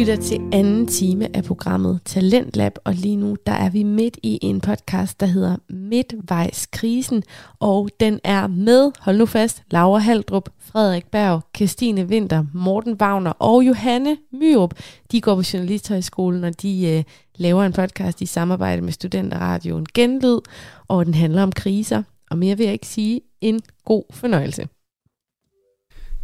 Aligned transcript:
lytter 0.00 0.16
til 0.16 0.40
anden 0.52 0.86
time 0.86 1.36
af 1.36 1.44
programmet 1.44 2.00
Talentlab, 2.04 2.78
og 2.84 2.94
lige 2.94 3.16
nu 3.16 3.36
der 3.46 3.52
er 3.52 3.70
vi 3.70 3.82
midt 3.82 4.18
i 4.22 4.38
en 4.42 4.60
podcast, 4.60 5.20
der 5.20 5.26
hedder 5.26 5.56
Midtvejskrisen, 5.68 7.22
og 7.58 7.88
den 8.00 8.20
er 8.24 8.46
med, 8.46 8.92
hold 9.00 9.18
nu 9.18 9.26
fast, 9.26 9.62
Laura 9.70 9.98
Haldrup, 9.98 10.48
Frederik 10.58 11.06
Berg, 11.06 11.42
Christine 11.56 12.04
Winter, 12.04 12.44
Morten 12.54 12.94
Wagner 12.94 13.30
og 13.30 13.66
Johanne 13.66 14.16
Myrup. 14.32 14.74
De 15.12 15.20
går 15.20 15.34
på 15.34 15.42
Journalisthøjskolen, 15.52 16.44
og 16.44 16.62
de 16.62 16.88
øh, 16.88 17.04
laver 17.36 17.64
en 17.64 17.72
podcast 17.72 18.22
i 18.22 18.26
samarbejde 18.26 18.82
med 18.82 18.92
Studenterradioen 18.92 19.86
Genlyd, 19.94 20.40
og 20.88 21.06
den 21.06 21.14
handler 21.14 21.42
om 21.42 21.52
kriser, 21.52 22.02
og 22.30 22.38
mere 22.38 22.56
vil 22.56 22.64
jeg 22.64 22.72
ikke 22.72 22.86
sige. 22.86 23.20
En 23.40 23.60
god 23.84 24.04
fornøjelse. 24.10 24.68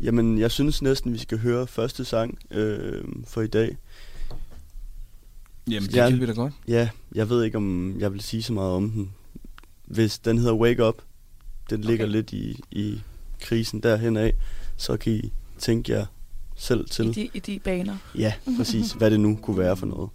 Jamen, 0.01 0.39
jeg 0.39 0.51
synes 0.51 0.83
næsten, 0.83 1.13
vi 1.13 1.19
skal 1.19 1.39
høre 1.39 1.67
første 1.67 2.05
sang 2.05 2.39
øh, 2.51 3.05
for 3.27 3.43
i 3.43 3.47
dag. 3.47 3.77
Jamen, 5.71 5.89
det 5.89 5.97
Jeg- 5.97 6.11
kan 6.11 6.21
vi 6.21 6.27
da 6.27 6.33
godt. 6.33 6.53
Ja, 6.69 6.89
jeg 7.15 7.29
ved 7.29 7.45
ikke, 7.45 7.57
om 7.57 7.97
jeg 8.01 8.13
vil 8.13 8.21
sige 8.21 8.43
så 8.43 8.53
meget 8.53 8.73
om 8.73 8.91
den. 8.91 9.13
Hvis 9.85 10.19
den 10.19 10.39
hedder 10.39 10.55
Wake 10.55 10.85
Up, 10.89 11.03
den 11.71 11.81
ligger 11.81 12.05
Okay. 12.05 12.13
lidt 12.13 12.33
i, 12.33 12.61
i 12.71 13.01
krisen 13.41 13.81
derhen 13.81 14.17
af, 14.17 14.35
så 14.77 14.97
kan 14.97 15.13
I 15.13 15.33
tænke 15.59 15.93
jer 15.93 16.07
selv 16.57 16.81
I 16.87 16.89
til, 16.91 17.15
de, 17.15 17.29
I 17.35 17.39
de 17.39 17.59
baner. 17.59 17.97
ja, 18.19 18.33
præcis, 18.59 18.93
hvad 18.93 19.11
det 19.11 19.21
nu 19.21 19.39
kunne 19.43 19.59
være 19.59 19.77
for 19.77 19.87
noget. 19.87 20.11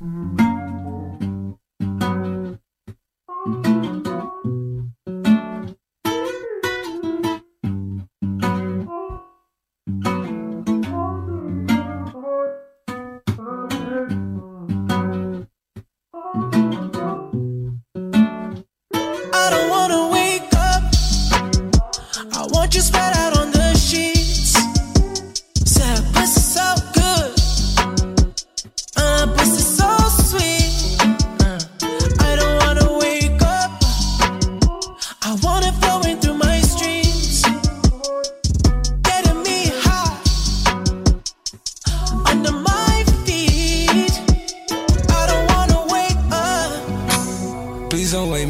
I 0.00 0.81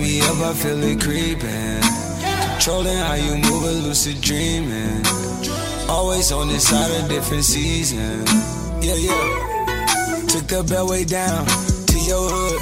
me 0.02 0.20
up, 0.22 0.36
I 0.38 0.52
feel 0.54 0.82
it 0.82 1.00
creeping. 1.00 1.80
Controlling 2.52 2.98
how 2.98 3.14
you 3.14 3.36
move, 3.38 3.62
a 3.64 3.72
lucid 3.86 4.20
dreaming. 4.20 5.00
Always 5.88 6.32
on 6.32 6.48
this 6.48 6.68
side 6.68 6.90
of 7.00 7.08
different 7.08 7.44
season. 7.44 8.26
Yeah, 8.82 8.98
yeah. 8.98 10.26
Took 10.26 10.46
the 10.50 10.62
beltway 10.66 11.06
down 11.06 11.46
to 11.86 11.98
your 12.10 12.26
hood. 12.34 12.60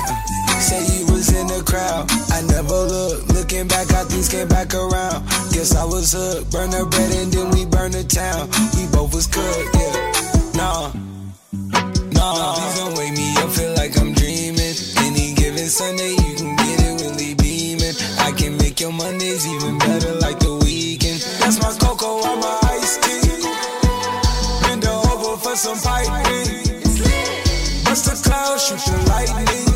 Say 0.60 0.80
you 0.98 1.06
was 1.12 1.32
in 1.32 1.46
the 1.46 1.62
crowd. 1.64 2.04
I 2.30 2.42
never 2.42 2.80
looked. 2.92 3.32
Looking 3.32 3.66
back, 3.66 3.88
how 3.88 4.04
things 4.04 4.28
came 4.28 4.48
back 4.48 4.74
around. 4.74 5.24
Guess 5.52 5.74
I 5.74 5.84
was 5.84 6.12
hooked. 6.12 6.52
Burn 6.52 6.70
the 6.70 6.84
bread 6.84 7.12
and 7.14 7.32
then 7.32 7.50
we 7.52 7.64
burn 7.64 7.92
the 7.92 8.04
town. 8.04 8.50
We 8.76 8.84
both 8.92 9.14
was 9.14 9.26
cooked, 9.26 9.74
yeah. 9.74 9.96
Nah. 10.60 10.92
Nah, 12.12 12.54
please 12.54 12.76
don't 12.76 12.98
wake 12.98 13.12
me 13.16 13.19
your 19.46 19.56
even 19.56 19.78
better 19.78 20.14
like 20.14 20.38
the 20.38 20.52
weekend. 20.54 21.20
That's 21.40 21.58
my 21.60 21.72
cocoa 21.78 22.22
on 22.28 22.40
my 22.40 22.58
ice 22.62 22.96
tea. 22.98 23.42
Bend 24.62 24.84
over 24.86 25.36
for 25.36 25.56
some 25.56 25.78
piping. 25.78 26.82
Bust 27.84 28.04
the 28.04 28.20
clouds, 28.22 28.68
shoot 28.68 28.80
the 28.80 29.04
lightning. 29.08 29.69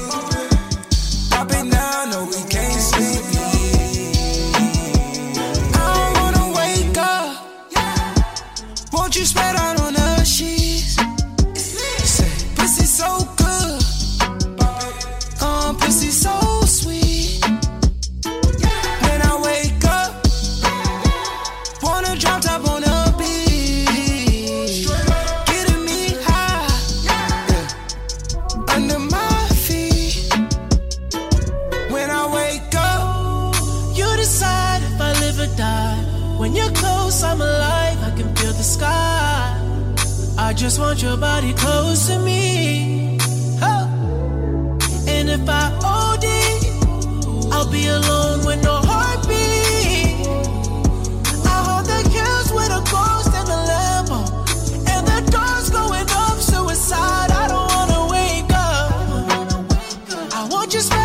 I 60.77 61.04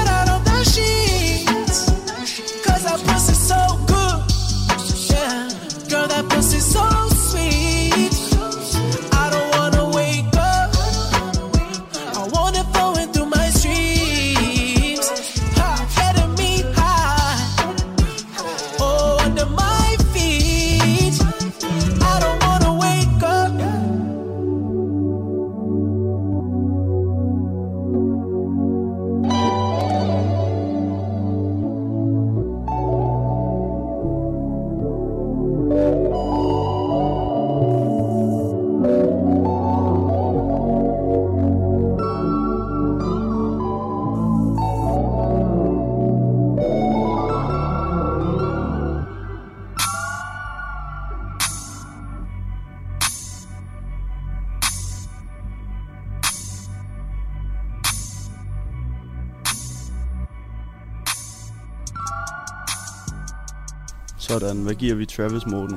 Sådan, 64.39 64.63
hvad 64.63 64.75
giver 64.75 64.95
vi 64.95 65.05
Travis 65.05 65.45
Morten? 65.45 65.75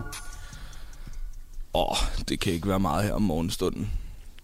Åh, 1.75 1.91
oh, 1.91 1.97
det 2.29 2.41
kan 2.41 2.53
ikke 2.53 2.69
være 2.69 2.81
meget 2.81 3.05
her 3.05 3.13
om 3.13 3.23
morgenstunden. 3.23 3.91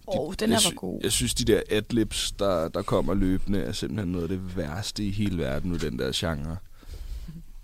Åh, 0.07 0.19
oh, 0.19 0.33
den 0.39 0.49
jeg 0.49 0.59
her 0.59 0.69
var 0.69 0.75
god. 0.75 0.99
Jeg 1.03 1.11
synes, 1.11 1.33
de 1.33 1.45
der 1.45 1.61
adlibs, 1.69 2.31
der, 2.31 2.67
der 2.67 2.81
kommer 2.81 3.13
løbende, 3.13 3.59
er 3.59 3.71
simpelthen 3.71 4.11
noget 4.11 4.23
af 4.23 4.29
det 4.29 4.57
værste 4.57 5.05
i 5.05 5.11
hele 5.11 5.37
verden 5.37 5.71
nu, 5.71 5.77
den 5.77 5.99
der 5.99 6.11
genre. 6.15 6.57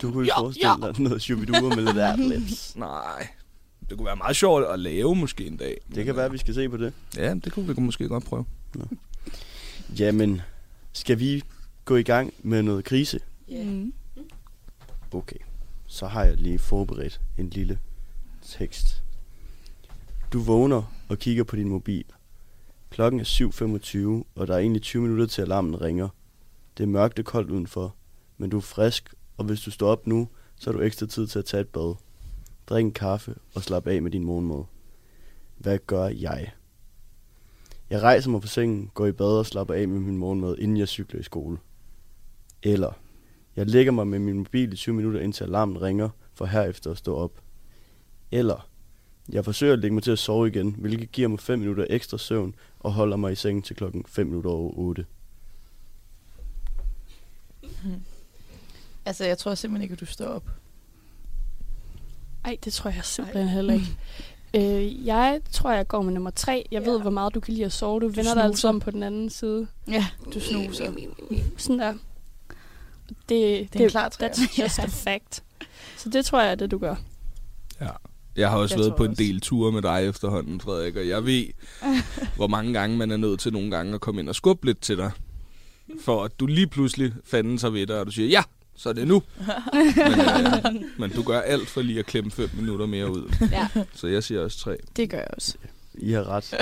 Du 0.02 0.12
kunne 0.12 0.24
ikke 0.24 0.34
Ja, 0.38 0.42
forestille 0.42 0.86
ja. 0.86 0.92
dig 0.92 1.02
noget 1.02 1.22
shubidua 1.22 1.62
med 1.75 1.84
lidt 1.84 1.98
adlibs. 1.98 2.75
Nej, 2.75 3.28
det 3.90 3.98
kunne 3.98 4.06
være 4.06 4.16
meget 4.16 4.36
sjovt 4.36 4.66
at 4.66 4.80
lave 4.80 5.16
måske 5.16 5.48
en 5.48 5.58
dag. 5.58 5.78
Det 5.96 6.06
kan 6.06 6.16
være, 6.16 6.25
at 6.25 6.34
vi 6.34 6.38
skal 6.38 6.54
se 6.54 6.69
på 6.69 6.78
det. 6.78 6.94
Ja, 7.18 7.34
det 7.34 7.54
kunne 7.54 7.68
vi 7.75 7.81
måske 7.81 8.08
godt 8.08 8.25
prøve. 8.25 8.46
Jamen, 10.00 10.42
skal 10.94 11.19
vi 11.19 11.44
gå 11.86 11.96
i 11.96 12.04
gang 12.04 12.34
med 12.44 12.62
noget 12.62 12.86
krise? 12.86 13.19
Mm. 13.48 13.94
Okay, 15.12 15.38
så 15.96 16.08
har 16.08 16.24
jeg 16.24 16.36
lige 16.38 16.60
forberedt 16.60 17.22
en 17.38 17.50
lille 17.50 17.80
tekst. 18.42 19.04
Du 20.34 20.40
vågner 20.40 20.94
og 21.10 21.18
kigger 21.18 21.44
på 21.44 21.56
din 21.56 21.70
mobil. 21.70 22.06
Klokken 22.90 23.20
er 23.20 23.24
7.25, 23.24 24.40
og 24.40 24.48
der 24.48 24.54
er 24.54 24.58
egentlig 24.58 24.82
20 24.82 25.02
minutter 25.02 25.26
til 25.26 25.42
alarmen 25.42 25.82
ringer. 25.82 26.10
Det 26.78 26.84
er 26.84 26.88
mørkt 26.88 27.20
og 27.20 27.26
koldt 27.26 27.52
udenfor, 27.52 27.96
men 28.38 28.50
du 28.50 28.58
er 28.58 28.62
frisk, 28.62 29.14
og 29.38 29.46
hvis 29.46 29.62
du 29.62 29.72
står 29.72 29.88
op 29.88 30.08
nu, 30.08 30.28
så 30.56 30.72
har 30.72 30.78
du 30.78 30.84
ekstra 30.84 31.06
tid 31.06 31.28
til 31.28 31.40
at 31.40 31.46
tage 31.46 31.62
et 31.62 31.70
bad. 31.70 31.96
Drik 32.68 32.86
en 32.86 32.92
kaffe 32.92 33.36
og 33.56 33.64
slap 33.64 33.88
af 33.88 34.02
med 34.02 34.12
din 34.12 34.24
morgenmad. 34.24 34.64
Hvad 35.58 35.80
gør 35.88 36.08
jeg? 36.08 36.52
Jeg 37.90 38.02
rejser 38.02 38.30
mig 38.30 38.42
på 38.42 38.48
sengen, 38.48 38.92
går 38.94 39.06
i 39.06 39.12
bad 39.12 39.38
og 39.40 39.46
slapper 39.46 39.74
af 39.74 39.88
med 39.88 40.00
min 40.00 40.18
morgenmad, 40.18 40.58
inden 40.58 40.78
jeg 40.78 40.88
cykler 40.88 41.20
i 41.20 41.24
skole. 41.24 41.58
Eller, 42.64 42.92
jeg 43.56 43.66
lægger 43.66 43.92
mig 43.92 44.07
med 44.07 44.19
min 44.19 44.38
mobil 44.38 44.74
i 44.74 44.75
20 44.75 44.96
minutter, 44.96 45.19
indtil 45.19 45.44
alarmen 45.44 45.81
ringer, 45.81 46.10
for 46.34 46.46
herefter 46.46 46.92
at 46.92 46.98
stå 46.98 47.16
op. 47.16 47.31
Eller, 48.31 48.68
jeg 49.30 49.46
forsøger 49.46 49.74
at 49.74 49.80
lægge 49.80 49.94
mig 49.94 50.04
til 50.04 50.12
at 50.12 50.19
sove 50.19 50.48
igen, 50.48 50.75
hvilket 50.78 51.12
giver 51.12 51.28
mig 51.28 51.40
5 51.40 51.60
minutter 51.60 51.86
ekstra 51.90 52.18
søvn 52.18 52.56
og 52.80 52.94
holder 52.94 53.18
mig 53.18 53.31
i 53.31 53.36
sengen 53.36 53.62
til 53.62 53.75
klokken 53.75 54.06
5 54.07 54.28
minutter 54.28 54.50
over 54.50 54.74
8. 54.78 55.06
Altså, 59.06 59.25
jeg 59.25 59.38
tror 59.38 59.56
simpelthen 59.56 59.84
ikke, 59.84 59.94
at 59.94 60.00
du 60.00 60.06
står 60.06 60.25
op. 60.25 60.50
Ej, 62.46 62.58
det 62.66 62.74
tror 62.74 62.90
jeg 62.90 63.06
simpelthen 63.06 63.48
heller 63.48 63.74
ikke. 63.74 63.98
Øh, 64.56 65.06
jeg 65.06 65.42
tror, 65.51 65.72
jeg 65.72 65.88
går 65.88 66.01
med 66.01 66.13
nummer 66.13 66.30
tre. 66.30 66.66
Jeg 66.72 66.81
ja. 66.81 66.90
ved, 66.90 67.01
hvor 67.01 67.10
meget 67.10 67.36
du 67.36 67.40
kan 67.40 67.54
lide 67.54 67.66
at 67.66 67.72
sove. 67.72 68.00
Du, 68.00 68.06
du 68.06 68.12
vender 68.12 68.34
dig 68.34 68.44
altid 68.44 68.58
snuser. 68.58 68.69
om 68.69 68.80
på 68.80 68.92
den 68.92 69.04
anden 69.04 69.30
side. 69.30 69.68
Ja, 69.88 70.06
du 70.34 70.40
snuser. 70.40 70.94
Sådan 71.58 71.80
der. 71.80 71.94
Det, 73.30 73.74
Det 73.74 73.81
er 73.81 73.83
en 73.86 73.89
klar 73.89 74.10
træer. 74.10 74.30
That's 74.30 74.62
just 74.63 74.80
a 74.80 74.86
fact. 74.86 75.44
Så 75.98 76.10
det 76.10 76.25
tror 76.25 76.42
jeg 76.42 76.51
er 76.51 76.56
det, 76.56 76.72
du 76.72 76.77
gør. 76.77 76.95
Ja. 77.81 77.89
Jeg 78.36 78.50
har 78.50 78.57
også 78.57 78.75
Jeg 78.75 78.80
været 78.80 78.95
på 78.95 79.04
en 79.04 79.10
også. 79.10 79.24
del 79.24 79.42
ture 79.42 79.72
med 79.72 79.81
dig 79.81 80.07
efterhånden, 80.07 80.62
Frederik, 80.62 80.95
og 80.95 81.07
jeg 81.07 81.25
ved, 81.25 81.45
hvor 82.36 82.48
mange 82.48 82.74
gange 82.74 82.98
man 82.98 83.12
er 83.12 83.18
nødt 83.18 83.39
til 83.39 83.54
nogle 83.54 83.72
gange 83.72 83.94
at 83.94 84.01
komme 84.01 84.22
ind 84.22 84.30
og 84.30 84.36
skubbe 84.36 84.66
lidt 84.66 84.81
til 84.81 84.98
dig. 84.98 85.12
For 86.01 86.24
at 86.24 86.39
du 86.39 86.45
lige 86.45 86.68
pludselig 86.68 87.13
fanden 87.25 87.60
sig 87.60 87.74
ved 87.74 87.88
dig, 87.88 88.00
og 88.00 88.06
du 88.06 88.12
siger, 88.12 88.30
ja, 88.30 88.44
så 88.75 88.89
er 88.89 88.94
det 88.94 89.07
nu. 89.07 89.24
men, 89.74 90.19
øh, 90.19 90.81
men 91.00 91.12
du 91.12 91.24
gør 91.24 91.42
alt 91.42 91.68
for 91.68 91.81
lige 91.81 92.00
at 92.00 92.06
klemme 92.06 92.31
fem 92.31 92.50
minutter 92.54 92.86
mere 92.86 93.12
ud. 93.12 93.33
Ja. 93.51 93.68
Så 93.94 94.07
jeg 94.07 94.24
siger 94.24 94.42
også 94.42 94.57
tre. 94.60 94.77
Det 94.95 95.10
gør 95.10 95.18
jeg 95.18 95.27
også. 95.33 95.56
I 95.94 96.12
har 96.12 96.24
ret. 96.30 96.54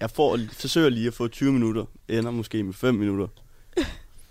jeg 0.00 0.10
får, 0.10 0.38
forsøger 0.52 0.88
lige 0.88 1.06
at 1.06 1.14
få 1.14 1.28
20 1.28 1.52
minutter, 1.52 1.84
ender 2.08 2.30
måske 2.30 2.62
med 2.62 2.74
5 2.74 2.94
minutter. 2.94 3.26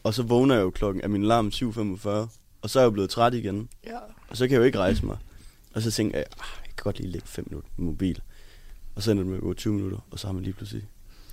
Og 0.04 0.14
så 0.14 0.24
vågner 0.24 0.56
jeg 0.56 0.62
jo 0.62 0.70
klokken 0.70 1.04
af 1.04 1.10
min 1.10 1.24
alarm 1.24 1.48
7.45, 1.48 2.10
og 2.62 2.70
så 2.70 2.80
er 2.80 2.84
jeg 2.84 2.86
jo 2.86 2.92
blevet 2.92 3.10
træt 3.10 3.34
igen. 3.34 3.70
Ja. 3.88 3.98
Og 4.30 4.38
så 4.38 4.48
kan 4.48 4.54
jeg 4.54 4.60
jo 4.60 4.64
ikke 4.64 4.78
rejse 4.80 5.06
mig. 5.06 5.18
Og 5.74 5.82
så 5.82 5.92
tænker 5.92 6.18
jeg, 6.18 6.26
ah, 6.40 6.46
jeg 6.66 6.76
kan 6.76 6.84
godt 6.84 7.00
lige 7.00 7.12
lægge 7.12 7.28
5 7.28 7.46
minutter 7.50 7.70
med 7.78 7.86
mobil. 7.86 8.22
Og 8.96 9.04
så 9.04 9.12
ender 9.12 9.24
det 9.24 9.30
med 9.30 9.38
at 9.38 9.44
gå 9.44 9.54
20 9.54 9.74
minutter, 9.74 9.98
og 10.12 10.20
så 10.20 10.28
har 10.28 10.34
man 10.34 10.44
lige 10.44 10.54
pludselig 10.54 10.88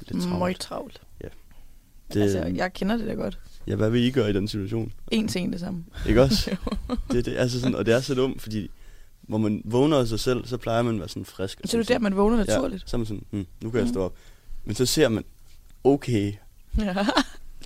lidt 0.09 0.23
travlt. 0.23 0.39
Møg 0.39 0.59
travlt. 0.61 1.01
Det, 1.21 2.15
Det, 2.15 2.23
altså, 2.23 2.39
jeg 2.39 2.73
kender 2.73 2.97
det 2.97 3.07
da 3.07 3.13
godt. 3.13 3.39
Ja, 3.67 3.75
hvad 3.75 3.91
vil 3.91 4.03
I 4.03 4.11
gøre 4.11 4.31
i 4.31 4.33
den 4.33 4.49
situation? 4.49 4.93
En 5.11 5.29
en 5.37 5.53
det 5.53 5.61
samme. 5.61 5.85
Ikke 6.09 6.23
også? 6.23 6.57
det, 7.13 7.25
det, 7.25 7.37
altså 7.37 7.61
sådan, 7.61 7.75
og 7.75 7.87
det 7.87 7.95
er 7.95 8.01
så 8.01 8.15
dumt, 8.15 8.43
fordi 8.43 8.71
hvor 9.23 9.39
man 9.39 9.63
vågner 9.65 9.99
af 9.99 10.07
sig 10.07 10.21
selv, 10.21 10.47
så 10.47 10.57
plejer 10.57 10.83
man 10.83 10.95
at 10.95 10.99
være 11.01 11.09
sådan 11.09 11.25
frisk. 11.25 11.61
Så 11.65 11.77
er 11.77 11.81
det 11.81 11.89
der, 11.89 11.99
man 11.99 12.17
vågner 12.17 12.37
naturligt. 12.37 12.83
Ja, 12.83 12.87
så 12.89 12.97
er 12.97 12.99
man 12.99 13.07
sådan, 13.07 13.25
hm, 13.31 13.47
nu 13.63 13.71
kan 13.71 13.79
jeg 13.79 13.85
Mhm. 13.85 13.93
stå 13.95 14.03
op. 14.03 14.15
Men 14.65 14.75
så 14.75 14.87
ser 14.87 15.09
man, 15.09 15.25
okay, 15.85 16.33
Ja. 16.79 17.07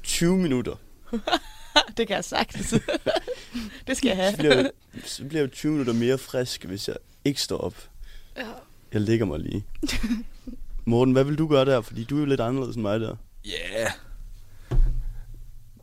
20 0.02 0.36
minutter. 0.38 0.74
det 1.96 2.06
kan 2.06 2.16
jeg 2.16 2.24
sagtens. 2.24 2.70
det 3.86 3.96
skal 3.96 4.16
jeg 4.16 4.30
Så 4.30 4.36
bliver, 4.38 4.54
have. 4.54 4.70
jeg, 4.94 5.02
så 5.04 5.24
bliver 5.24 5.42
jeg 5.42 5.50
20 5.50 5.72
minutter 5.72 5.92
mere 5.92 6.18
frisk, 6.18 6.64
hvis 6.64 6.88
jeg 6.88 6.96
ikke 7.24 7.40
står 7.40 7.58
op. 7.58 7.74
Ja. 8.36 8.46
Jeg 8.92 9.00
ligger 9.00 9.26
mig 9.26 9.40
lige. 9.40 9.64
Morten, 10.84 11.12
hvad 11.12 11.24
vil 11.24 11.38
du 11.38 11.46
gøre 11.46 11.64
der? 11.64 11.80
Fordi 11.80 12.04
du 12.04 12.16
er 12.16 12.20
jo 12.20 12.26
lidt 12.26 12.40
anderledes 12.40 12.76
end 12.76 12.82
mig 12.82 13.00
der. 13.00 13.16
Ja. 13.44 13.50
Yeah. 13.80 13.90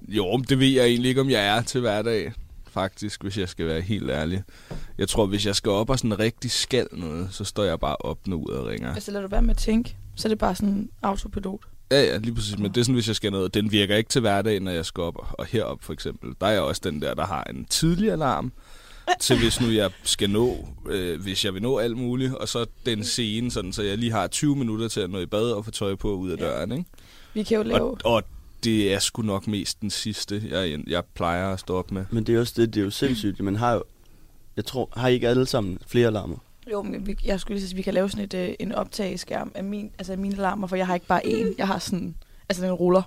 Jo, 0.07 0.37
det 0.37 0.59
ved 0.59 0.67
jeg 0.67 0.85
egentlig 0.85 1.09
ikke, 1.09 1.21
om 1.21 1.29
jeg 1.29 1.47
er 1.57 1.61
til 1.61 1.81
hverdag. 1.81 2.33
Faktisk, 2.69 3.23
hvis 3.23 3.37
jeg 3.37 3.49
skal 3.49 3.65
være 3.67 3.81
helt 3.81 4.09
ærlig. 4.09 4.43
Jeg 4.97 5.09
tror, 5.09 5.25
hvis 5.25 5.45
jeg 5.45 5.55
skal 5.55 5.69
op 5.69 5.89
og 5.89 5.99
sådan 5.99 6.19
rigtig 6.19 6.51
skal 6.51 6.87
noget, 6.91 7.27
så 7.31 7.43
står 7.43 7.63
jeg 7.63 7.79
bare 7.79 7.95
op, 7.95 8.27
når 8.27 8.37
uret 8.37 8.65
ringer. 8.65 8.93
Altså, 8.93 9.11
lad 9.11 9.21
du 9.21 9.27
være 9.27 9.41
med 9.41 9.49
at 9.49 9.57
tænke. 9.57 9.97
Så 10.15 10.27
er 10.27 10.29
det 10.29 10.37
bare 10.37 10.55
sådan 10.55 10.89
autopilot. 11.01 11.61
Ja, 11.91 12.03
ja, 12.03 12.17
lige 12.17 12.35
præcis. 12.35 12.57
Men 12.59 12.71
det 12.71 12.77
er 12.77 12.83
sådan, 12.83 12.93
hvis 12.93 13.07
jeg 13.07 13.15
skal 13.15 13.31
noget. 13.31 13.53
Den 13.53 13.71
virker 13.71 13.95
ikke 13.95 14.09
til 14.09 14.21
hverdag, 14.21 14.59
når 14.59 14.71
jeg 14.71 14.85
skal 14.85 15.01
op. 15.01 15.15
Og 15.33 15.45
herop 15.45 15.83
for 15.83 15.93
eksempel, 15.93 16.33
der 16.41 16.47
er 16.47 16.51
jeg 16.51 16.61
også 16.61 16.81
den 16.83 17.01
der, 17.01 17.13
der 17.13 17.25
har 17.25 17.43
en 17.43 17.65
tidlig 17.65 18.11
alarm. 18.11 18.51
til 19.19 19.37
hvis 19.37 19.61
nu 19.61 19.67
jeg 19.69 19.91
skal 20.03 20.29
nå, 20.29 20.67
øh, 20.89 21.21
hvis 21.21 21.45
jeg 21.45 21.53
vil 21.53 21.61
nå 21.61 21.77
alt 21.77 21.97
muligt. 21.97 22.33
Og 22.35 22.47
så 22.47 22.65
den 22.85 23.03
scene, 23.03 23.51
sådan, 23.51 23.73
så 23.73 23.83
jeg 23.83 23.97
lige 23.97 24.11
har 24.11 24.27
20 24.27 24.55
minutter 24.55 24.87
til 24.87 24.99
at 24.99 25.09
nå 25.09 25.19
i 25.19 25.25
bad 25.25 25.51
og 25.51 25.65
få 25.65 25.71
tøj 25.71 25.95
på 25.95 26.13
ud 26.15 26.29
af 26.29 26.37
Ja. 26.37 26.43
døren. 26.45 26.71
Ikke? 26.71 26.85
Vi 27.33 27.43
kan 27.43 27.57
jo 27.57 27.63
lave... 27.63 27.81
Og, 27.81 27.97
og 28.03 28.23
det 28.63 28.93
er 28.93 28.99
sgu 28.99 29.21
nok 29.21 29.47
mest 29.47 29.81
den 29.81 29.89
sidste, 29.89 30.43
jeg, 30.49 30.79
jeg 30.87 31.03
plejer 31.15 31.53
at 31.53 31.59
stå 31.59 31.75
op 31.77 31.91
med. 31.91 32.05
Men 32.11 32.23
det 32.23 32.35
er 32.35 32.39
også 32.39 32.53
det, 32.57 32.73
det 32.73 32.79
er 32.81 32.85
jo 32.85 32.91
sindssygt. 32.91 33.39
Man 33.39 33.55
har 33.55 33.73
jo, 33.73 33.83
jeg 34.55 34.65
tror, 34.65 34.89
har 34.97 35.07
I 35.07 35.13
ikke 35.13 35.27
alle 35.29 35.45
sammen 35.45 35.77
flere 35.87 36.07
alarmer? 36.07 36.37
Jo, 36.71 36.81
men 36.81 37.07
vi, 37.07 37.17
jeg 37.25 37.39
skulle 37.39 37.55
lige 37.57 37.67
sige, 37.67 37.73
at 37.73 37.77
vi 37.77 37.81
kan 37.81 37.93
lave 37.93 38.09
sådan 38.09 38.25
et, 38.25 38.33
øh, 38.33 38.53
en 38.59 38.71
optageskærm 38.71 39.51
af, 39.55 39.63
min, 39.63 39.91
altså 39.97 40.11
af 40.11 40.17
mine 40.17 40.35
alarmer, 40.37 40.67
for 40.67 40.75
jeg 40.75 40.87
har 40.87 40.93
ikke 40.93 41.07
bare 41.07 41.25
én. 41.25 41.55
Jeg 41.57 41.67
har 41.67 41.79
sådan, 41.79 42.15
altså 42.49 42.63
den 42.63 42.71
ruller. 42.73 43.01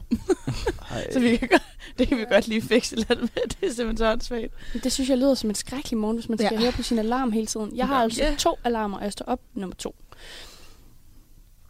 Så 1.13 1.21
vi 1.21 1.37
kan, 1.37 1.49
godt- 1.49 1.63
det 1.99 2.09
kan 2.09 2.19
vi 2.19 2.25
godt 2.31 2.49
lige 2.49 2.63
fikse 2.63 2.97
lidt 2.97 3.09
med. 3.21 3.29
Det 3.49 3.57
er 3.69 3.73
simpelthen 3.75 3.97
så 3.97 4.13
åndssvagt. 4.13 4.53
Det 4.85 4.93
synes 4.93 5.11
jeg 5.11 5.19
lyder 5.19 5.35
som 5.35 5.51
en 5.51 5.55
skrækkelig 5.55 5.99
morgen, 5.99 6.17
hvis 6.17 6.29
man 6.29 6.39
skal 6.39 6.49
Ja. 6.53 6.55
ja. 6.55 6.61
høre 6.61 6.73
på 6.73 6.83
sin 6.83 6.99
alarm 6.99 7.33
hele 7.33 7.47
tiden. 7.47 7.77
Jeg 7.77 7.87
har 7.87 7.97
Ja. 7.97 8.03
altså 8.03 8.23
Ja. 8.25 8.35
to 8.39 8.59
alarmer, 8.65 8.99
og 8.99 9.05
jeg 9.05 9.13
står 9.13 9.25
op 9.25 9.41
nummer 9.55 9.75
to. 9.77 9.95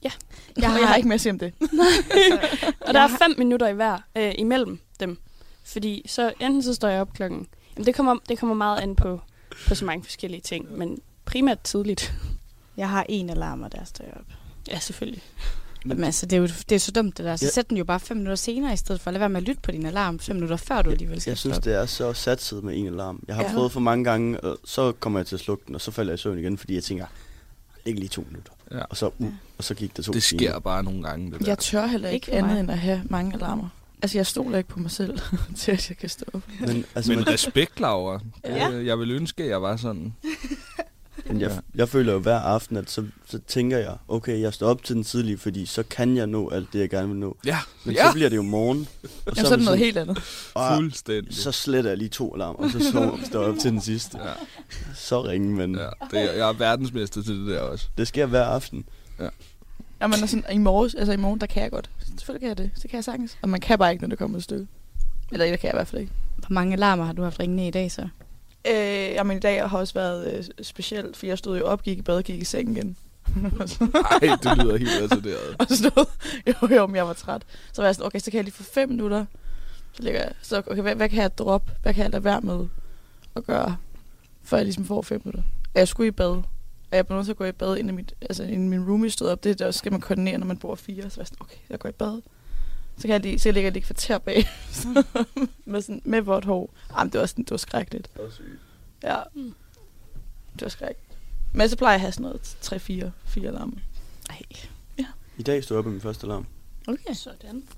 Jeg 0.02 0.12
har, 0.70 0.78
jeg 0.78 0.88
har 0.88 0.96
ikke 0.96 1.08
mere 1.08 1.14
at 1.14 1.20
sige 1.20 1.32
om 1.32 1.38
det. 1.38 1.52
Og 2.86 2.94
der 2.94 3.00
er 3.00 3.08
fem 3.08 3.34
minutter 3.38 3.68
i 3.68 3.72
hver 3.72 3.98
øh, 4.16 4.32
imellem 4.38 4.80
dem. 5.00 5.18
Fordi 5.64 6.02
så 6.06 6.32
enten 6.40 6.62
så 6.62 6.74
står 6.74 6.88
jeg 6.88 7.00
op 7.00 7.12
klokken... 7.12 7.46
Jamen 7.76 7.86
det 7.86 7.94
kommer, 7.94 8.16
det 8.28 8.38
kommer 8.38 8.54
meget 8.54 8.80
an 8.80 8.96
på, 8.96 9.20
på 9.68 9.74
så 9.74 9.84
mange 9.84 10.04
forskellige 10.04 10.40
ting, 10.40 10.78
men 10.78 10.98
primært 11.30 11.60
tidligt. 11.60 12.12
Jeg 12.76 12.88
har 12.88 13.06
en 13.08 13.30
alarm, 13.30 13.62
og 13.62 13.72
der 13.72 13.84
står 13.84 14.04
jeg 14.04 14.14
op. 14.16 14.24
Ja, 14.68 14.78
selvfølgelig. 14.78 15.22
Men 15.84 16.04
altså, 16.04 16.26
det 16.26 16.36
er 16.36 16.40
jo 16.40 16.46
det 16.68 16.72
er 16.74 16.78
så 16.78 16.92
dumt, 16.92 17.16
det 17.18 17.24
der. 17.24 17.36
Så 17.36 17.44
Ja. 17.44 17.50
sæt 17.50 17.68
den 17.70 17.76
jo 17.76 17.84
bare 17.84 18.00
fem 18.00 18.16
minutter 18.16 18.34
senere, 18.36 18.72
i 18.72 18.76
stedet 18.76 19.00
for 19.00 19.08
at 19.10 19.12
lade 19.14 19.20
være 19.20 19.28
med 19.28 19.36
at 19.40 19.46
lytte 19.46 19.62
på 19.62 19.70
din 19.70 19.86
alarm 19.86 20.18
fem 20.18 20.36
minutter 20.36 20.56
før 20.56 20.82
du 20.82 20.90
alligevel 20.90 21.20
skal 21.20 21.30
jeg 21.30 21.38
synes, 21.38 21.56
op. 21.58 21.64
det 21.64 21.74
er 21.74 21.86
så 21.86 22.12
satset 22.12 22.64
med 22.64 22.76
en 22.78 22.86
alarm. 22.86 23.24
Jeg 23.28 23.36
har 23.36 23.42
Ja. 23.42 23.52
prøvet 23.52 23.72
for 23.72 23.80
mange 23.80 24.04
gange, 24.04 24.40
og 24.40 24.58
så 24.64 24.92
kommer 24.92 25.18
jeg 25.18 25.26
til 25.26 25.36
at 25.36 25.40
slukke 25.40 25.64
den, 25.66 25.74
og 25.74 25.80
så 25.80 25.90
falder 25.90 26.12
jeg 26.12 26.18
i 26.18 26.22
søvn 26.22 26.38
igen, 26.38 26.58
fordi 26.58 26.74
jeg 26.74 26.84
tænker, 26.84 27.06
ikke 27.84 28.00
lige 28.00 28.08
to 28.08 28.24
minutter. 28.28 28.52
Ja. 28.70 28.82
Og, 28.82 28.96
så, 28.96 29.10
uh, 29.18 29.26
Ja. 29.26 29.30
og 29.58 29.64
så 29.64 29.74
gik 29.74 29.96
det 29.96 30.04
to 30.04 30.12
Det 30.12 30.22
timer. 30.22 30.38
sker 30.40 30.58
bare 30.58 30.82
nogle 30.82 31.02
gange, 31.02 31.30
det 31.32 31.40
der. 31.40 31.46
Jeg 31.46 31.58
tør 31.58 31.86
heller 31.86 32.08
ikke, 32.08 32.30
Ikke 32.32 32.38
andet 32.44 32.60
end 32.60 32.70
at 32.70 32.78
have 32.78 33.02
mange 33.04 33.34
alarmer. 33.34 33.68
Altså, 34.02 34.18
jeg 34.18 34.26
stoler 34.26 34.58
ikke 34.58 34.70
på 34.70 34.80
mig 34.80 34.90
selv, 34.90 35.18
til 35.56 35.72
at 35.72 35.88
jeg 35.88 35.96
kan 35.98 36.08
stå 36.08 36.24
op. 36.32 36.42
Men, 36.60 36.84
altså, 36.94 37.10
Men 37.12 37.18
man, 37.18 37.28
respekt, 37.28 37.80
Laura. 37.80 38.20
Ja. 38.44 38.56
Ja. 38.70 38.84
Jeg 38.84 38.98
vil 38.98 39.10
ønske, 39.10 39.42
at 39.42 39.48
jeg 39.48 39.62
var 39.62 39.76
sådan. 39.76 40.14
Men 41.32 41.40
jeg, 41.40 41.60
jeg 41.74 41.88
føler 41.88 42.12
jo 42.12 42.18
hver 42.18 42.38
aften, 42.38 42.76
at 42.76 42.90
så, 42.90 43.04
så 43.26 43.38
tænker 43.46 43.78
jeg, 43.78 43.96
okay, 44.08 44.40
jeg 44.40 44.54
står 44.54 44.66
op 44.68 44.82
til 44.82 44.94
den 44.96 45.04
tidlige, 45.04 45.38
fordi 45.38 45.66
så 45.66 45.82
kan 45.82 46.16
jeg 46.16 46.26
nå 46.26 46.50
alt 46.50 46.72
det, 46.72 46.78
jeg 46.80 46.90
gerne 46.90 47.08
vil 47.08 47.16
nå. 47.16 47.36
Ja, 47.46 47.58
Men 47.84 47.94
ja. 47.94 48.06
så 48.06 48.12
bliver 48.12 48.28
det 48.28 48.36
jo 48.36 48.42
morgen. 48.42 48.88
Og 49.02 49.08
Jamen, 49.36 49.46
så 49.46 49.52
er 49.52 49.56
det 49.56 49.64
noget 49.64 49.78
helt 49.78 49.96
andet. 49.98 50.18
og 50.54 50.76
fuldstændig. 50.76 51.34
så 51.36 51.52
sletter 51.52 51.90
jeg 51.90 51.98
lige 51.98 52.08
to 52.08 52.34
alarmer, 52.34 52.58
og 52.58 52.70
så 52.70 52.90
sover 52.92 53.18
står 53.24 53.40
jeg 53.42 53.50
op 53.50 53.58
til 53.58 53.70
den 53.70 53.80
sidste. 53.80 54.18
Ja, 54.24 54.32
Så 54.94 55.24
ringe, 55.24 55.56
men 55.56 55.74
ja. 55.74 55.88
Det 56.10 56.18
er, 56.20 56.32
jeg 56.32 56.48
er 56.48 56.52
verdensmester 56.52 57.22
til 57.22 57.34
det 57.38 57.46
der 57.46 57.60
også. 57.60 57.88
det 57.98 58.08
sker 58.08 58.26
hver 58.26 58.44
aften. 58.44 58.84
Jamen, 60.00 60.18
sådan, 60.28 60.44
i 60.52 60.58
morges, 60.58 60.94
altså 60.94 61.12
i 61.12 61.16
morgen, 61.16 61.40
der 61.40 61.46
kan 61.46 61.62
jeg 61.62 61.70
godt. 61.70 61.90
Selvfølgelig 62.18 62.40
kan 62.40 62.48
jeg 62.48 62.58
det. 62.58 62.70
Det 62.82 62.90
kan 62.90 62.96
jeg 62.96 63.04
sagtens. 63.04 63.38
Og 63.42 63.48
man 63.48 63.60
kan 63.60 63.78
bare 63.78 63.92
ikke, 63.92 64.02
når 64.02 64.08
det 64.08 64.18
kommer 64.18 64.38
et 64.38 64.44
stykke. 64.44 64.66
Eller 65.32 65.50
det 65.50 65.60
kan 65.60 65.66
jeg 65.66 65.74
i 65.74 65.76
hvert 65.76 65.88
fald 65.88 66.00
ikke. 66.00 66.12
Hvor 66.36 66.54
mange 66.54 66.72
alarmer 66.72 67.04
har 67.04 67.12
du 67.12 67.22
haft 67.22 67.40
ringende 67.40 67.66
i 67.68 67.70
dag 67.70 67.92
så? 67.92 68.08
Øh, 68.66 68.74
jamen, 69.14 69.36
i 69.36 69.40
dag 69.40 69.68
har 69.68 69.78
også 69.78 69.94
været 69.94 70.34
øh, 70.34 70.64
specielt, 70.64 71.16
for 71.16 71.26
jeg 71.26 71.38
stod 71.38 71.58
jo 71.58 71.66
op, 71.66 71.82
gik 71.82 71.98
i 71.98 72.02
bad, 72.02 72.22
gik 72.22 72.40
i 72.40 72.44
seng 72.44 72.70
igen. 72.70 72.96
Nej, 73.36 74.36
det 74.42 74.64
lyder 74.64 74.76
helt 74.76 75.02
retarderet. 75.02 75.56
og 75.60 75.66
så 75.68 75.76
stod, 75.76 76.06
jo, 76.46 76.76
jo, 76.76 76.82
om 76.82 76.94
jeg 76.94 77.06
var 77.06 77.12
træt. 77.12 77.42
Så 77.72 77.82
var 77.82 77.88
jeg 77.88 77.94
sådan, 77.94 78.06
okay, 78.06 78.18
så 78.18 78.30
kan 78.30 78.36
jeg 78.36 78.44
lige 78.44 78.54
få 78.54 78.62
fem 78.62 78.88
minutter. 78.88 79.24
Så 79.92 80.02
ligger 80.02 80.20
jeg, 80.20 80.32
så 80.42 80.62
okay, 80.66 80.82
hvad, 80.82 80.94
hvad 80.94 81.08
kan 81.08 81.22
jeg 81.22 81.38
droppe? 81.38 81.72
Hvad 81.82 81.94
kan 81.94 82.02
jeg 82.02 82.10
lade 82.10 82.24
være 82.24 82.40
med 82.40 82.66
at 83.36 83.44
gøre, 83.44 83.76
før 84.42 84.56
jeg 84.56 84.66
ligesom 84.66 84.84
får 84.84 85.02
fem 85.02 85.22
minutter? 85.24 85.42
Og 85.74 85.78
jeg 85.78 85.88
skulle 85.88 86.08
i 86.08 86.10
bad. 86.10 86.42
Og 86.90 86.96
jeg 86.96 87.06
blev 87.06 87.16
nødt 87.16 87.26
til 87.26 87.32
at 87.32 87.36
gå 87.36 87.44
i 87.44 87.52
bad, 87.52 87.76
inden, 87.76 87.96
mit, 87.96 88.14
altså, 88.20 88.42
inden 88.42 88.68
min 88.68 88.88
roomie 88.88 89.10
stod 89.10 89.28
op. 89.28 89.44
Det 89.44 89.58
der 89.58 89.70
skal 89.70 89.92
man 89.92 90.00
koordinere, 90.00 90.38
når 90.38 90.46
man 90.46 90.56
bor 90.56 90.74
fire. 90.74 91.10
Så 91.10 91.16
var 91.16 91.22
jeg 91.22 91.26
sådan, 91.26 91.38
okay, 91.40 91.56
jeg 91.70 91.78
går 91.78 91.88
i 91.88 91.92
bad. 91.92 92.20
Så 93.00 93.02
kan 93.02 93.10
jeg 93.10 93.20
lige, 93.20 93.38
så 93.38 93.52
ligger 93.52 93.66
jeg 93.66 93.72
lige 93.72 93.80
et 93.80 93.86
kvarter 93.86 94.18
bag. 94.18 94.44
med, 95.64 95.82
sådan, 95.82 96.02
med 96.04 96.20
vådt 96.20 96.44
hår. 96.44 96.74
Jamen, 96.98 97.12
det 97.12 97.20
var, 97.20 97.26
sådan, 97.26 97.44
det 97.44 97.50
var 97.50 97.56
skrækkeligt. 97.56 98.10
Ja. 99.02 99.16
Mm. 99.34 99.54
Det 100.52 100.62
var 100.62 100.68
skrækkeligt. 100.68 101.18
Men 101.54 101.68
så 101.68 101.76
plejer 101.76 101.92
jeg 101.92 101.96
at 101.96 102.00
have 102.00 102.12
sådan 102.12 102.22
noget 102.22 102.40
3-4 103.06 103.10
fire 103.24 103.48
alarmer. 103.48 103.76
Ej. 104.30 104.42
I 105.38 105.42
dag 105.42 105.64
stod 105.64 105.76
jeg 105.76 105.78
op 105.78 105.84
med 105.84 105.92
min 105.92 106.00
første 106.00 106.26
alarm. 106.26 106.46
Okay. 106.88 107.14
Sådan. 107.14 107.68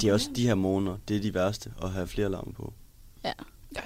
De, 0.00 0.08
er 0.08 0.12
også, 0.12 0.30
de 0.36 0.46
her 0.46 0.54
morgener, 0.54 0.96
det 1.08 1.16
er 1.16 1.20
de 1.20 1.34
værste 1.34 1.72
at 1.82 1.90
have 1.90 2.06
flere 2.06 2.26
alarmer 2.26 2.52
på. 2.52 2.72
Ja, 3.24 3.32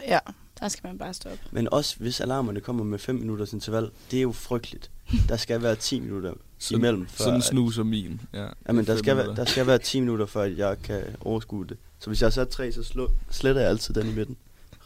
ja. 0.09 0.19
Der 0.27 0.52
Der 0.63 0.69
skal 0.69 0.89
man 0.89 0.99
bare 0.99 1.15
stoppe. 1.15 1.39
Men 1.51 1.69
også 1.73 1.97
hvis 1.99 2.21
alarmerne 2.21 2.61
kommer 2.61 2.85
med 2.85 2.99
5 2.99 3.15
minutters 3.15 3.53
interval, 3.53 3.91
det 4.11 4.17
er 4.19 4.23
jo 4.23 4.33
frygteligt. 4.33 4.91
Der 5.29 5.37
skal 5.37 5.63
være 5.63 5.77
10 5.77 6.01
minutter 6.01 6.33
Sådan- 6.59 6.79
imellem. 6.81 7.07
Før, 7.07 7.17
Sådan 7.25 7.35
en 7.35 7.39
at- 7.39 7.45
snus 7.45 7.75
som 7.75 7.87
min. 7.87 8.21
Ja, 8.33 8.47
Jamen, 8.69 8.87
der 8.87 8.97
skal, 8.97 9.17
være, 9.17 9.37
der 9.37 9.45
skal 9.45 9.67
være 9.67 9.79
10 9.79 10.01
minutter, 10.01 10.27
før 10.27 10.43
jeg 10.43 10.83
kan 10.83 11.03
overskue 11.21 11.67
det. 11.67 11.77
Så 11.99 12.11
hvis 12.11 12.21
jeg 12.21 12.27
har 12.27 12.31
sat 12.31 12.49
3, 12.49 12.73
så 12.73 12.83
slå, 12.83 13.11
sletter 13.31 13.61
jeg 13.61 13.71
altid 13.71 13.95
den 13.95 14.09
i 14.09 14.15
midten. 14.15 14.37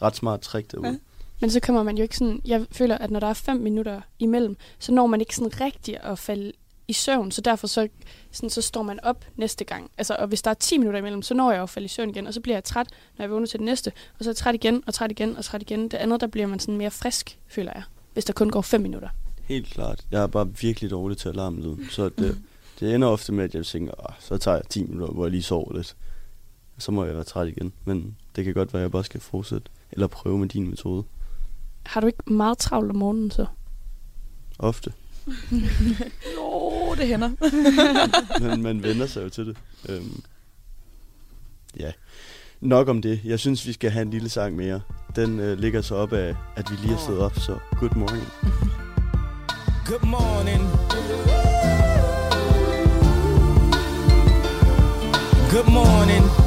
Ret 0.01 0.15
smart 0.15 0.39
trick 0.41 0.71
derude. 0.71 0.87
Ja. 0.87 0.95
Men 1.41 1.51
så 1.51 1.59
kommer 1.59 1.83
man 1.83 1.97
jo 1.97 2.03
ikke 2.03 2.17
sådan... 2.17 2.41
Jeg 2.45 2.65
føler, 2.71 2.97
at 2.97 3.11
når 3.11 3.19
der 3.19 3.27
er 3.27 3.33
fem 3.33 3.57
minutter 3.57 4.01
imellem, 4.19 4.57
så 4.79 4.91
når 4.91 5.07
man 5.07 5.19
ikke 5.21 5.35
sådan 5.35 5.61
rigtigt 5.61 5.97
at 5.97 6.19
falde 6.19 6.51
i 6.87 6.93
søvn. 6.93 7.31
Så 7.31 7.41
derfor 7.41 7.67
så, 7.67 7.87
sådan, 8.31 8.49
så 8.49 8.61
står 8.61 8.83
man 8.83 8.99
op 9.03 9.25
næste 9.35 9.65
gang. 9.65 9.91
Altså, 9.97 10.15
og 10.19 10.27
hvis 10.27 10.41
der 10.41 10.49
er 10.51 10.55
10 10.55 10.77
minutter 10.77 10.99
imellem, 10.99 11.21
så 11.21 11.33
når 11.33 11.51
jeg 11.51 11.57
jo 11.57 11.63
at 11.63 11.69
falde 11.69 11.85
i 11.85 11.89
søvn 11.89 12.09
igen. 12.09 12.27
Og 12.27 12.33
så 12.33 12.41
bliver 12.41 12.55
jeg 12.55 12.63
træt, 12.63 12.87
når 13.17 13.23
jeg 13.25 13.31
vågner 13.31 13.47
til 13.47 13.59
det 13.59 13.65
næste. 13.65 13.91
Og 14.19 14.23
så 14.23 14.29
er 14.29 14.31
jeg 14.31 14.35
træt 14.37 14.55
igen, 14.55 14.83
og 14.87 14.93
træt 14.93 15.11
igen, 15.11 15.37
og 15.37 15.45
træt 15.45 15.61
igen. 15.61 15.83
Det 15.83 15.93
andet, 15.93 16.21
der 16.21 16.27
bliver 16.27 16.47
man 16.47 16.59
sådan 16.59 16.77
mere 16.77 16.91
frisk, 16.91 17.39
føler 17.47 17.71
jeg. 17.75 17.83
Hvis 18.13 18.25
der 18.25 18.33
kun 18.33 18.49
går 18.49 18.61
5 18.61 18.81
minutter. 18.81 19.09
Helt 19.43 19.67
klart. 19.67 20.05
Jeg 20.11 20.23
er 20.23 20.27
bare 20.27 20.49
virkelig 20.61 20.89
dårlig 20.91 21.17
til 21.17 21.29
alarmlyden. 21.29 21.85
Så 21.91 22.09
det, 22.09 22.37
det 22.79 22.95
ender 22.95 23.07
ofte 23.07 23.31
med, 23.31 23.43
at 23.43 23.55
jeg 23.55 23.65
tænker, 23.65 23.93
"Ah, 24.09 24.15
så 24.19 24.37
tager 24.37 24.57
jeg 24.57 24.65
10 24.69 24.83
minutter, 24.83 25.13
hvor 25.13 25.25
jeg 25.25 25.31
lige 25.31 25.43
sover 25.43 25.73
lidt. 25.75 25.95
Så 26.77 26.91
må 26.91 27.05
jeg 27.05 27.15
være 27.15 27.23
træt 27.23 27.47
igen. 27.47 27.73
Men 27.85 28.15
det 28.35 28.45
kan 28.45 28.53
godt 28.53 28.73
være, 28.73 28.81
at 28.81 28.83
jeg 28.83 28.91
bare 28.91 29.03
skal 29.03 29.19
fortsætte. 29.21 29.67
Eller 29.91 30.07
prøve 30.07 30.37
med 30.37 30.47
din 30.49 30.69
metode. 30.69 31.03
Har 31.85 32.01
du 32.01 32.07
ikke 32.07 32.33
meget 32.33 32.57
travlt 32.57 32.89
om 32.89 32.95
morgenen 32.95 33.31
så? 33.31 33.45
Ofte. 34.59 34.93
Jo, 36.37 36.66
det 36.97 37.07
hænder. 37.07 37.29
Men 38.49 38.61
man 38.61 38.83
vender 38.83 39.07
sig 39.07 39.23
jo 39.23 39.29
til 39.29 39.45
det. 39.47 39.57
Øhm, 39.89 40.23
ja. 41.79 41.91
Nok 42.61 42.87
om 42.87 43.01
det. 43.01 43.21
Jeg 43.23 43.39
synes, 43.39 43.67
vi 43.67 43.73
skal 43.73 43.91
have 43.91 44.01
en 44.01 44.09
lille 44.09 44.29
sang 44.29 44.55
mere. 44.55 44.81
Den 45.15 45.39
øh, 45.39 45.59
ligger 45.59 45.81
så 45.81 45.95
op 45.95 46.13
af, 46.13 46.35
at 46.55 46.71
vi 46.71 46.75
lige 46.81 46.93
har 46.93 47.01
stået 47.01 47.19
op, 47.19 47.39
så 47.39 47.57
good 47.79 47.95
morning. 47.95 48.23
Good 49.89 50.03
morning. 50.03 50.61
Good 55.51 55.71
morning. 55.71 56.46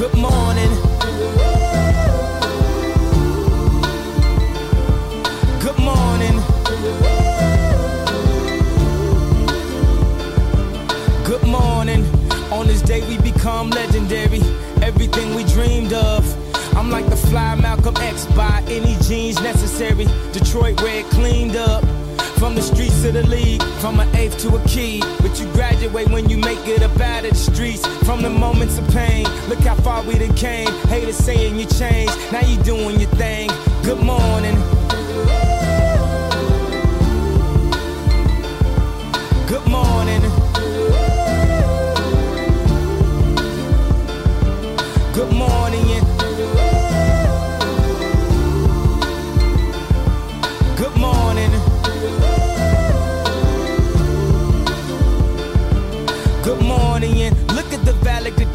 Good 0.00 0.14
morning. 0.14 0.70
Good 5.60 5.78
morning. 5.78 6.36
Good 11.22 11.46
morning. 11.46 12.06
On 12.50 12.66
this 12.66 12.80
day 12.80 13.06
we 13.08 13.18
become 13.18 13.68
legendary. 13.68 14.40
Everything 14.80 15.34
we 15.34 15.44
dreamed 15.44 15.92
of. 15.92 16.24
I'm 16.74 16.90
like 16.90 17.04
the 17.10 17.16
fly 17.16 17.54
Malcolm 17.56 17.98
X 17.98 18.24
by 18.34 18.64
any 18.68 18.96
jeans 19.02 19.38
necessary. 19.42 20.06
Detroit 20.32 20.80
red 20.80 21.04
cleaned 21.10 21.56
up. 21.56 21.84
From 22.40 22.54
the 22.54 22.62
streets 22.62 23.02
to 23.02 23.12
the 23.12 23.22
league, 23.26 23.62
from 23.82 24.00
an 24.00 24.08
eighth 24.16 24.38
to 24.38 24.56
a 24.56 24.66
key. 24.66 25.02
But 25.20 25.38
you 25.38 25.44
graduate 25.52 26.08
when 26.08 26.30
you 26.30 26.38
make 26.38 26.66
it 26.66 26.82
up 26.82 26.98
out 26.98 27.26
of 27.26 27.32
the 27.32 27.36
streets. 27.36 27.86
From 28.06 28.22
the 28.22 28.30
moments 28.30 28.78
of 28.78 28.88
pain, 28.88 29.26
look 29.50 29.58
how 29.58 29.74
far 29.74 30.02
we 30.04 30.14
done 30.18 30.34
came. 30.34 30.68
Haters 30.88 31.18
saying 31.18 31.58
you 31.58 31.66
changed, 31.66 32.16
now 32.32 32.40
you 32.40 32.56
doing 32.62 32.98
your 32.98 33.10
thing. 33.10 33.50
Good 33.82 34.00
morning. 34.02 34.56
Good 39.46 39.66
morning. 39.68 40.22
Good 45.12 45.32
morning. 45.34 46.09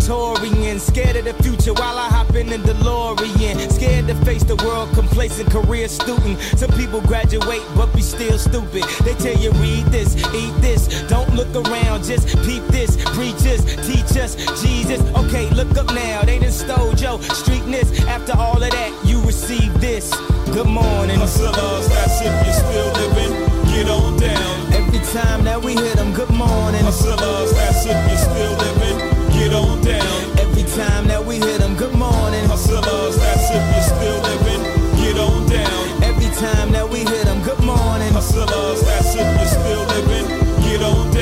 Valedictorian. 0.06 0.80
Scared 0.80 1.16
of 1.16 1.26
the 1.26 1.34
future 1.44 1.74
while 1.74 1.98
I 1.98 2.08
hop 2.08 2.36
in 2.36 2.48
the 2.48 2.58
DeLorean. 2.58 3.72
Scared 3.72 4.08
to 4.08 4.16
face 4.26 4.44
the 4.44 4.56
world, 4.58 4.90
complacent 4.94 5.50
career 5.50 5.88
student. 5.88 6.40
Some 6.58 6.72
people 6.72 7.02
graduate 7.02 7.64
but 7.76 7.94
be 7.94 8.02
still 8.02 8.38
stupid. 8.38 8.84
They 9.04 9.14
tell 9.16 9.38
you 9.38 9.52
read 9.54 9.86
this, 9.88 10.16
eat 10.34 10.54
this. 10.62 11.02
Don't 11.04 11.34
look 11.36 11.54
around, 11.56 12.04
just 12.04 12.28
peep 12.46 12.64
this. 12.68 12.96
Preach 13.16 13.46
us, 13.46 13.64
teach 13.88 14.18
us, 14.18 14.36
Jesus. 14.62 15.02
Okay, 15.16 15.50
look 15.52 15.78
up 15.78 15.88
now. 15.94 16.24
They 16.24 16.40
done 16.40 16.52
stole 16.52 16.94
your 16.96 17.20
streetness. 17.20 18.06
After 18.08 18.34
all 18.38 18.62
of 18.62 18.72
that, 18.72 18.92
you 19.06 19.22
receive 19.22 19.74
this. 19.80 20.14
Good 20.54 20.68
morning. 20.68 21.20
Hustlers, 21.20 21.88
that's 21.90 22.22
if 22.22 22.46
you're 22.46 22.54
still 22.54 22.92
living, 22.94 23.34
get 23.72 23.90
on 23.90 24.18
down. 24.20 24.74
Every 24.74 25.00
time 25.12 25.44
that 25.46 25.62
we 25.62 25.74
hit 25.74 25.96
them, 25.96 26.14
good 26.14 26.30
morning. 26.30 26.84
Hustlers, 26.84 27.52
that's 27.54 27.86
if 27.86 27.98
you're 28.08 28.18
still 28.18 28.54
living, 28.58 29.05
get 29.38 29.54
on 29.54 29.82
down. 29.82 30.40
Every 30.40 30.64
time 30.64 31.08
that 31.08 31.24
we 31.24 31.36
hit 31.40 31.60
them, 31.60 31.76
good 31.76 31.94
morning. 31.94 32.46
Hustlers, 32.46 33.16
that's 33.18 33.50
if 33.52 33.64
you're 33.74 33.90
still 33.94 34.20
living, 34.30 34.62
get 35.02 35.18
on 35.20 35.48
down. 35.50 36.04
Every 36.04 36.32
time 36.36 36.72
that 36.72 36.88
we 36.90 37.00
hit 37.00 37.26
them, 37.26 37.42
good 37.44 37.64
morning. 37.64 38.12
Hustlers, 38.14 38.82
that's 38.82 39.16
if 39.16 39.28
you're 39.38 39.54
still 39.58 39.84
living, 39.96 40.26
get 40.64 40.82
on 40.82 41.12
down. 41.12 41.15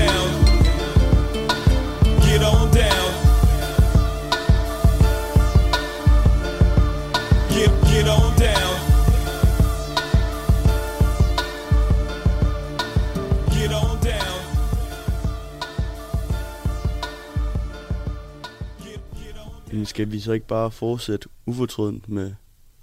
Skal 20.03 20.11
vi 20.11 20.19
så 20.19 20.31
ikke 20.31 20.47
bare 20.47 20.71
fortsætte 20.71 21.29
ufortrødent 21.45 22.09
med 22.09 22.33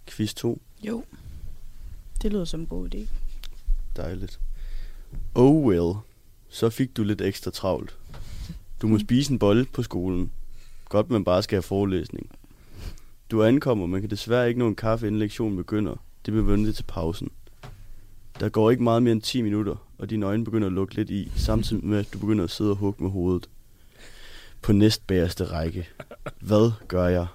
quiz 0.06 0.34
2? 0.34 0.62
Jo. 0.82 1.04
Det 2.22 2.32
lyder 2.32 2.44
som 2.44 2.60
en 2.60 2.66
god 2.66 2.94
idé. 2.94 3.08
Dejligt. 3.96 4.40
Oh 5.34 5.64
well, 5.66 5.94
så 6.48 6.70
fik 6.70 6.96
du 6.96 7.02
lidt 7.02 7.20
ekstra 7.20 7.50
travlt. 7.50 7.98
Du 8.82 8.88
må 8.88 8.98
spise 8.98 9.32
en 9.32 9.38
bolle 9.38 9.66
på 9.72 9.82
skolen. 9.82 10.30
Godt, 10.88 11.10
man 11.10 11.24
bare 11.24 11.42
skal 11.42 11.56
have 11.56 11.62
forelæsning. 11.62 12.30
Du 13.30 13.42
ankommer, 13.42 13.86
man 13.86 14.00
kan 14.00 14.10
desværre 14.10 14.48
ikke 14.48 14.58
nå 14.58 14.68
en 14.68 14.74
kaffe, 14.76 15.06
inden 15.06 15.18
lektionen 15.18 15.56
begynder. 15.56 15.92
Det 16.26 16.32
bliver 16.32 16.46
ventet 16.46 16.76
til 16.76 16.84
pausen. 16.88 17.30
Der 18.40 18.48
går 18.48 18.70
ikke 18.70 18.82
meget 18.82 19.02
mere 19.02 19.12
end 19.12 19.22
10 19.22 19.42
minutter, 19.42 19.76
og 19.98 20.10
dine 20.10 20.26
øjne 20.26 20.44
begynder 20.44 20.66
at 20.66 20.72
lukke 20.72 20.94
lidt 20.94 21.10
i, 21.10 21.30
samtidig 21.36 21.84
med, 21.84 21.98
at 21.98 22.12
du 22.12 22.18
begynder 22.18 22.44
at 22.44 22.50
sidde 22.50 22.70
og 22.70 22.76
hugge 22.76 23.02
med 23.02 23.10
hovedet. 23.10 23.48
På 24.62 24.72
næstbæreste 24.72 25.44
række. 25.44 25.88
Hvad 26.40 26.70
gør 26.88 27.06
jeg? 27.06 27.26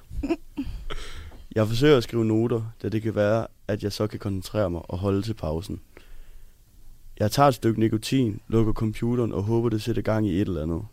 Jeg 1.56 1.68
forsøger 1.68 1.98
at 1.98 2.04
skrive 2.04 2.26
noter, 2.26 2.62
da 2.82 2.90
det 2.90 3.02
kan 3.02 3.16
være, 3.16 3.48
at 3.68 3.84
jeg 3.84 3.92
så 3.92 4.08
kan 4.08 4.20
koncentrere 4.20 4.70
mig 4.70 4.82
og 4.92 4.98
holde 4.98 5.22
til 5.22 5.34
pausen. 5.34 5.82
Jeg 7.20 7.32
tager 7.32 7.48
et 7.48 7.56
stykke 7.56 7.80
nikotin, 7.80 8.42
lukker 8.48 8.74
computeren 8.74 9.32
og 9.32 9.44
håber, 9.44 9.70
det 9.70 9.82
sætter 9.82 10.02
gang 10.02 10.28
i 10.28 10.42
et 10.42 10.48
eller 10.48 10.64
andet. 10.64 10.86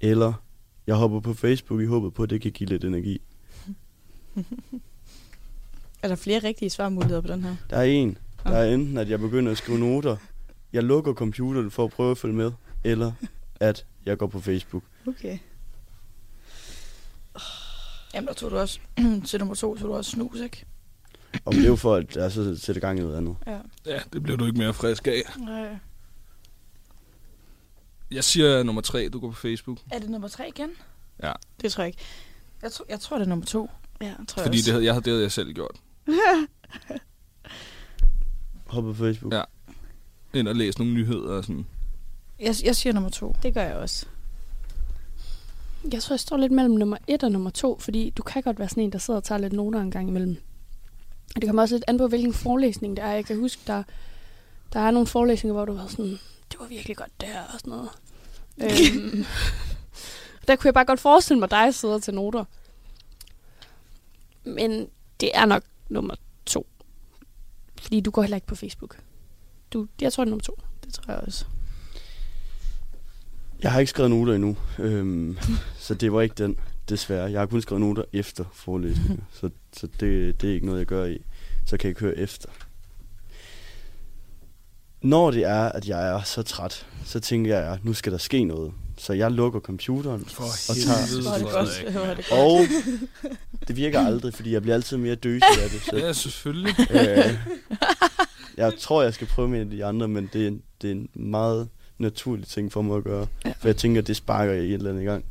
Eller 0.00 0.32
jeg 0.86 0.94
hopper 0.94 1.20
på 1.20 1.34
Facebook 1.34 1.80
i 1.80 1.84
håbet 1.84 2.14
på, 2.14 2.22
at 2.22 2.30
det 2.30 2.40
kan 2.40 2.52
give 2.52 2.68
lidt 2.68 2.84
energi. 2.84 3.20
Er 6.02 6.08
der 6.08 6.14
flere 6.14 6.38
rigtige 6.38 6.70
svarmuligheder 6.70 7.20
på 7.20 7.28
den 7.28 7.42
her? 7.42 7.56
Der 7.70 7.76
er 7.76 7.84
en. 7.84 8.18
Der 8.44 8.50
er 8.50 8.74
enten, 8.74 8.98
at 8.98 9.10
jeg 9.10 9.20
begynder 9.20 9.52
at 9.52 9.58
skrive 9.58 9.78
noter, 9.78 10.16
jeg 10.72 10.84
lukker 10.84 11.14
computeren 11.14 11.70
for 11.70 11.84
at 11.84 11.90
prøve 11.90 12.10
at 12.10 12.18
følge 12.18 12.34
med, 12.34 12.52
eller 12.84 13.12
at 13.60 13.86
jeg 14.06 14.18
går 14.18 14.26
på 14.26 14.40
Facebook. 14.40 14.82
Okay. 15.06 15.38
Jamen, 18.14 18.28
der 18.28 18.34
tog 18.34 18.50
du 18.50 18.58
også 18.58 18.80
til 19.26 19.38
nummer 19.38 19.54
to, 19.54 19.76
tog 19.78 19.88
du 19.88 19.94
også 19.94 20.10
snus, 20.10 20.40
ikke? 20.40 20.64
Og 21.44 21.52
det 21.54 21.64
er 21.64 21.68
jo 21.68 21.76
for, 21.76 21.94
at 21.94 22.16
jeg 22.16 22.32
så 22.32 22.56
sætter 22.56 22.80
gang 22.80 22.98
i 22.98 23.02
noget 23.02 23.16
andet. 23.16 23.36
Ja. 23.46 23.58
Ja, 23.86 24.00
det 24.12 24.22
blev 24.22 24.38
du 24.38 24.46
ikke 24.46 24.58
mere 24.58 24.74
frisk 24.74 25.06
af. 25.06 25.22
Nej. 25.38 25.76
Jeg 28.10 28.24
siger 28.24 28.62
nummer 28.62 28.82
tre, 28.82 29.08
du 29.08 29.20
går 29.20 29.28
på 29.30 29.36
Facebook. 29.36 29.78
Er 29.90 29.98
det 29.98 30.10
nummer 30.10 30.28
tre 30.28 30.48
igen? 30.48 30.70
Ja. 31.22 31.32
Det 31.60 31.72
tror 31.72 31.82
jeg 31.82 31.86
ikke. 31.88 31.98
Jeg, 32.62 32.72
tro, 32.72 32.84
jeg 32.88 33.00
tror, 33.00 33.18
det 33.18 33.24
er 33.24 33.28
nummer 33.28 33.46
to. 33.46 33.70
Ja, 34.00 34.14
tror 34.28 34.42
Fordi 34.42 34.56
jeg 34.58 34.64
det, 34.64 34.72
havde- 34.72 34.84
jeg, 34.84 34.92
havde- 34.94 35.04
det 35.04 35.10
havde 35.12 35.22
jeg 35.22 35.32
selv 35.32 35.52
gjort. 35.52 35.76
Hoppe 38.66 38.94
på 38.94 39.04
Facebook. 39.04 39.32
Ja. 39.34 39.42
Ind 40.34 40.48
og 40.48 40.56
læse 40.56 40.78
nogle 40.78 40.94
nyheder 40.94 41.32
og 41.36 41.44
sådan. 41.44 41.66
Jeg, 42.40 42.54
jeg 42.64 42.76
siger 42.76 42.92
nummer 42.92 43.10
to. 43.10 43.36
Det 43.42 43.54
gør 43.54 43.62
jeg 43.62 43.76
også. 43.76 44.06
Jeg 45.92 46.02
tror, 46.02 46.14
jeg 46.14 46.20
står 46.20 46.36
lidt 46.36 46.52
mellem 46.52 46.74
nummer 46.74 46.96
et 47.06 47.22
og 47.22 47.32
nummer 47.32 47.50
to, 47.50 47.78
fordi 47.78 48.10
du 48.10 48.22
kan 48.22 48.42
godt 48.42 48.58
være 48.58 48.68
sådan 48.68 48.82
en, 48.82 48.92
der 48.92 48.98
sidder 48.98 49.20
og 49.20 49.24
tager 49.24 49.38
lidt 49.38 49.52
noter 49.52 49.80
en 49.80 49.90
gang 49.90 50.08
imellem. 50.08 50.36
Og 51.34 51.42
det 51.42 51.48
kommer 51.48 51.62
også 51.62 51.74
lidt 51.74 51.84
an 51.88 51.98
på, 51.98 52.08
hvilken 52.08 52.32
forelæsning 52.32 52.96
det 52.96 53.04
er. 53.04 53.10
Jeg 53.10 53.24
kan 53.24 53.38
huske, 53.38 53.62
der, 53.66 53.82
der 54.72 54.80
er 54.80 54.90
nogle 54.90 55.06
forelæsninger, 55.06 55.54
hvor 55.54 55.64
du 55.64 55.72
var 55.72 55.86
sådan, 55.86 56.18
det 56.52 56.60
var 56.60 56.66
virkelig 56.66 56.96
godt 56.96 57.20
der 57.20 57.40
og 57.54 57.60
sådan 57.60 57.70
noget. 57.70 57.88
øhm, 58.62 59.24
der 60.48 60.56
kunne 60.56 60.66
jeg 60.68 60.74
bare 60.74 60.84
godt 60.84 61.00
forestille 61.00 61.40
mig 61.40 61.50
dig 61.50 61.74
sidde 61.74 61.94
og 61.94 62.02
tage 62.02 62.14
noter. 62.16 62.44
Men 64.44 64.88
det 65.20 65.30
er 65.34 65.44
nok 65.44 65.62
nummer 65.88 66.14
to. 66.46 66.66
Fordi 67.80 68.00
du 68.00 68.10
går 68.10 68.22
heller 68.22 68.36
ikke 68.36 68.46
på 68.46 68.54
Facebook. 68.54 68.98
Du, 69.72 69.86
jeg 70.00 70.12
tror, 70.12 70.24
det 70.24 70.28
er 70.28 70.30
nummer 70.30 70.42
to. 70.42 70.58
Det 70.84 70.94
tror 70.94 71.12
jeg 71.12 71.22
også. 71.26 71.44
Jeg 73.62 73.72
har 73.72 73.80
ikke 73.80 73.90
skrevet 73.90 74.10
noter 74.10 74.34
endnu, 74.34 74.56
øhm, 74.78 75.38
så 75.78 75.94
det 75.94 76.12
var 76.12 76.20
ikke 76.20 76.34
den, 76.38 76.56
desværre. 76.88 77.30
Jeg 77.30 77.40
har 77.40 77.46
kun 77.46 77.62
skrevet 77.62 77.80
noter 77.80 78.02
efter 78.12 78.44
forelæsninger, 78.54 79.22
så, 79.40 79.50
så 79.76 79.88
det, 80.00 80.40
det 80.40 80.50
er 80.50 80.54
ikke 80.54 80.66
noget, 80.66 80.78
jeg 80.78 80.86
gør 80.86 81.04
i. 81.04 81.18
Så 81.66 81.76
kan 81.76 81.88
jeg 81.88 81.96
køre 81.96 82.16
efter. 82.18 82.48
Når 85.02 85.30
det 85.30 85.44
er, 85.44 85.62
at 85.64 85.88
jeg 85.88 86.08
er 86.08 86.22
så 86.22 86.42
træt, 86.42 86.86
så 87.04 87.20
tænker 87.20 87.58
jeg, 87.58 87.72
at 87.72 87.84
nu 87.84 87.92
skal 87.92 88.12
der 88.12 88.18
ske 88.18 88.44
noget. 88.44 88.72
Så 88.98 89.12
jeg 89.12 89.30
lukker 89.30 89.60
computeren 89.60 90.24
For 90.24 90.44
og 90.44 90.76
tager... 90.76 90.96
er 90.98 91.06
det 91.06 91.24
Frederik. 91.24 91.44
godt. 91.84 91.92
Hvor 91.92 92.00
er 92.00 92.14
det 92.14 92.26
godt. 92.30 92.40
Og 93.60 93.68
det 93.68 93.76
virker 93.76 94.00
aldrig, 94.06 94.34
fordi 94.34 94.52
jeg 94.52 94.62
bliver 94.62 94.74
altid 94.74 94.96
mere 94.96 95.14
døsig 95.14 95.62
af 95.62 95.70
det. 95.70 95.82
Så, 95.82 95.96
Ja, 95.96 96.12
selvfølgelig. 96.12 96.74
øh, 96.90 97.34
jeg 98.56 98.72
tror, 98.78 99.02
jeg 99.02 99.14
skal 99.14 99.26
prøve 99.26 99.48
med 99.48 99.66
de 99.66 99.84
andre, 99.84 100.08
men 100.08 100.30
det 100.32 100.46
er, 100.46 100.50
det 100.82 100.88
er 100.90 100.94
en 100.94 101.08
meget 101.14 101.68
naturlig 102.00 102.46
ting 102.46 102.72
for 102.72 102.82
mig 102.82 102.96
at 102.96 103.04
gøre. 103.04 103.26
Ja. 103.44 103.52
For 103.58 103.68
jeg 103.68 103.76
tænker, 103.76 104.00
at 104.00 104.06
det 104.06 104.16
sparker 104.16 104.52
jeg 104.52 104.62
i 104.64 104.68
et 104.68 104.74
eller 104.74 104.90
andet 104.90 105.02
i 105.02 105.04
gang. 105.04 105.24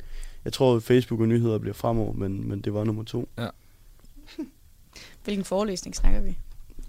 Jeg 0.45 0.53
tror, 0.53 0.75
at 0.75 0.83
Facebook 0.83 1.19
og 1.21 1.27
nyheder 1.27 1.57
bliver 1.57 1.73
fremover, 1.73 2.13
men, 2.13 2.47
men 2.49 2.61
det 2.61 2.73
var 2.73 2.83
nummer 2.83 3.03
to. 3.03 3.29
Hvilken 5.23 5.45
forelæsning 5.45 5.95
snakker 5.95 6.21
vi? 6.21 6.37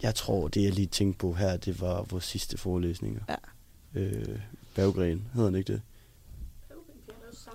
Jeg 0.02 0.14
tror, 0.14 0.48
det 0.48 0.62
jeg 0.64 0.72
lige 0.72 0.86
tænkte 0.86 1.18
på 1.18 1.32
her, 1.32 1.56
det 1.56 1.80
var 1.80 2.02
vores 2.10 2.24
sidste 2.24 2.58
forelæsninger. 2.58 3.20
Ja. 3.28 4.00
Øh, 4.00 4.38
Berggren, 4.74 5.28
hedder 5.34 5.48
den 5.50 5.58
ikke 5.58 5.72
det? 5.72 5.82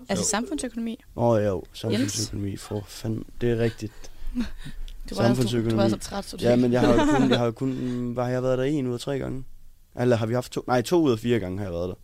Altså 0.10 0.24
Jo. 0.24 0.28
samfundsøkonomi? 0.30 1.00
Åh 1.16 1.24
oh, 1.30 1.42
ja, 1.42 1.48
jo, 1.48 1.64
samfundsøkonomi, 1.74 2.58
for 2.58 2.84
fanden. 2.88 3.24
Det 3.42 3.52
er 3.52 3.58
rigtigt. 3.58 3.94
Du 5.10 5.16
var, 5.16 5.22
du, 5.24 5.30
du 5.30 5.36
Samfundsøkonomi. 5.36 5.78
var 5.78 5.88
så 5.90 5.98
træt, 5.98 6.26
så 6.26 6.38
du 6.38 6.44
Ja, 6.44 6.56
men 6.56 6.72
jeg 6.72 6.82
har 6.82 6.94
jo 6.94 7.06
kun, 7.18 7.30
jeg 7.30 7.38
har 7.40 7.46
jo 7.46 7.52
kun 7.52 7.72
hvad 8.14 8.24
har 8.24 8.32
jeg 8.32 8.44
været 8.44 8.58
der 8.58 8.64
en 8.64 8.88
ud 8.88 8.94
af 8.94 9.00
tre 9.00 9.20
gange? 9.20 9.44
Eller 10.00 10.16
har 10.16 10.26
vi 10.26 10.34
haft 10.34 10.52
to? 10.52 10.64
Nej, 10.68 10.82
to 10.82 11.02
ud 11.02 11.12
af 11.12 11.20
fire 11.20 11.40
gange 11.40 11.58
har 11.58 11.66
jeg 11.66 11.74
været 11.74 11.90
der. 11.90 11.96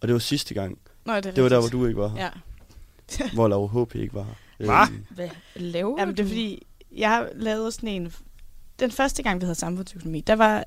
Og 0.00 0.08
det 0.08 0.12
var 0.12 0.18
sidste 0.18 0.54
gang. 0.54 0.78
Nå, 1.04 1.16
det, 1.16 1.26
er 1.26 1.30
Det 1.30 1.42
var 1.42 1.48
der, 1.48 1.60
hvor 1.60 1.68
du 1.68 1.86
ikke 1.86 2.00
var 2.00 2.08
her. 2.08 2.18
Ja. 2.24 2.30
Hvor 3.34 3.48
Laura 3.48 3.82
HP 3.82 3.94
ikke 3.94 4.14
var 4.14 4.22
her. 4.22 4.66
Hva? 4.66 4.82
Øhm, 4.82 5.04
Hvad 5.10 5.28
laver 5.56 5.96
Jamen, 6.00 6.16
det 6.16 6.22
er 6.22 6.26
fordi, 6.28 6.66
jeg 6.96 7.28
lavede 7.34 7.72
sådan 7.72 7.88
en... 7.88 8.12
Den 8.80 8.90
første 8.90 9.22
gang, 9.22 9.40
vi 9.40 9.44
havde 9.44 9.54
samfundsøkonomi, 9.54 10.20
der 10.20 10.36
var... 10.36 10.64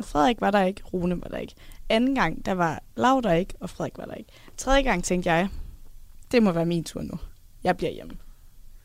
Frederik 0.00 0.40
var 0.40 0.50
der 0.50 0.64
ikke, 0.64 0.82
Rune 0.92 1.22
var 1.22 1.28
der 1.28 1.38
ikke. 1.38 1.54
Anden 1.88 2.14
gang, 2.14 2.44
der 2.46 2.52
var 2.52 2.82
Lav 2.96 3.20
der 3.24 3.32
ikke, 3.32 3.54
og 3.60 3.70
Frederik 3.70 3.98
var 3.98 4.04
der 4.04 4.14
ikke. 4.14 4.30
Tredje 4.56 4.82
gang 4.82 5.04
tænkte 5.04 5.30
jeg, 5.32 5.48
det 6.32 6.42
må 6.42 6.52
være 6.52 6.66
min 6.66 6.84
tur 6.84 7.02
nu. 7.02 7.14
Jeg 7.64 7.76
bliver 7.76 7.92
hjemme. 7.92 8.12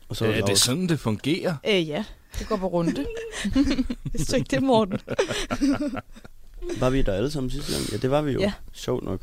og 0.08 0.16
så 0.16 0.24
Ja, 0.24 0.30
det 0.32 0.40
er 0.42 0.46
Laura- 0.46 0.56
sådan, 0.56 0.88
det 0.88 1.00
fungerer. 1.00 1.56
Øh, 1.68 1.88
ja. 1.88 2.04
Det 2.38 2.48
går 2.48 2.56
på 2.56 2.66
runde. 2.66 3.06
Hvis 4.10 4.26
du 4.26 4.36
ikke 4.36 4.48
det, 4.50 4.62
Morten. 4.62 4.98
Var 6.80 6.90
vi 6.90 7.02
der 7.02 7.12
alle 7.12 7.30
sammen 7.30 7.50
sidste 7.50 7.72
gang? 7.72 7.92
Ja, 7.92 7.96
det 7.96 8.10
var 8.10 8.22
vi 8.22 8.32
jo. 8.32 8.40
Ja. 8.40 8.52
Sjovt 8.72 9.04
nok. 9.04 9.20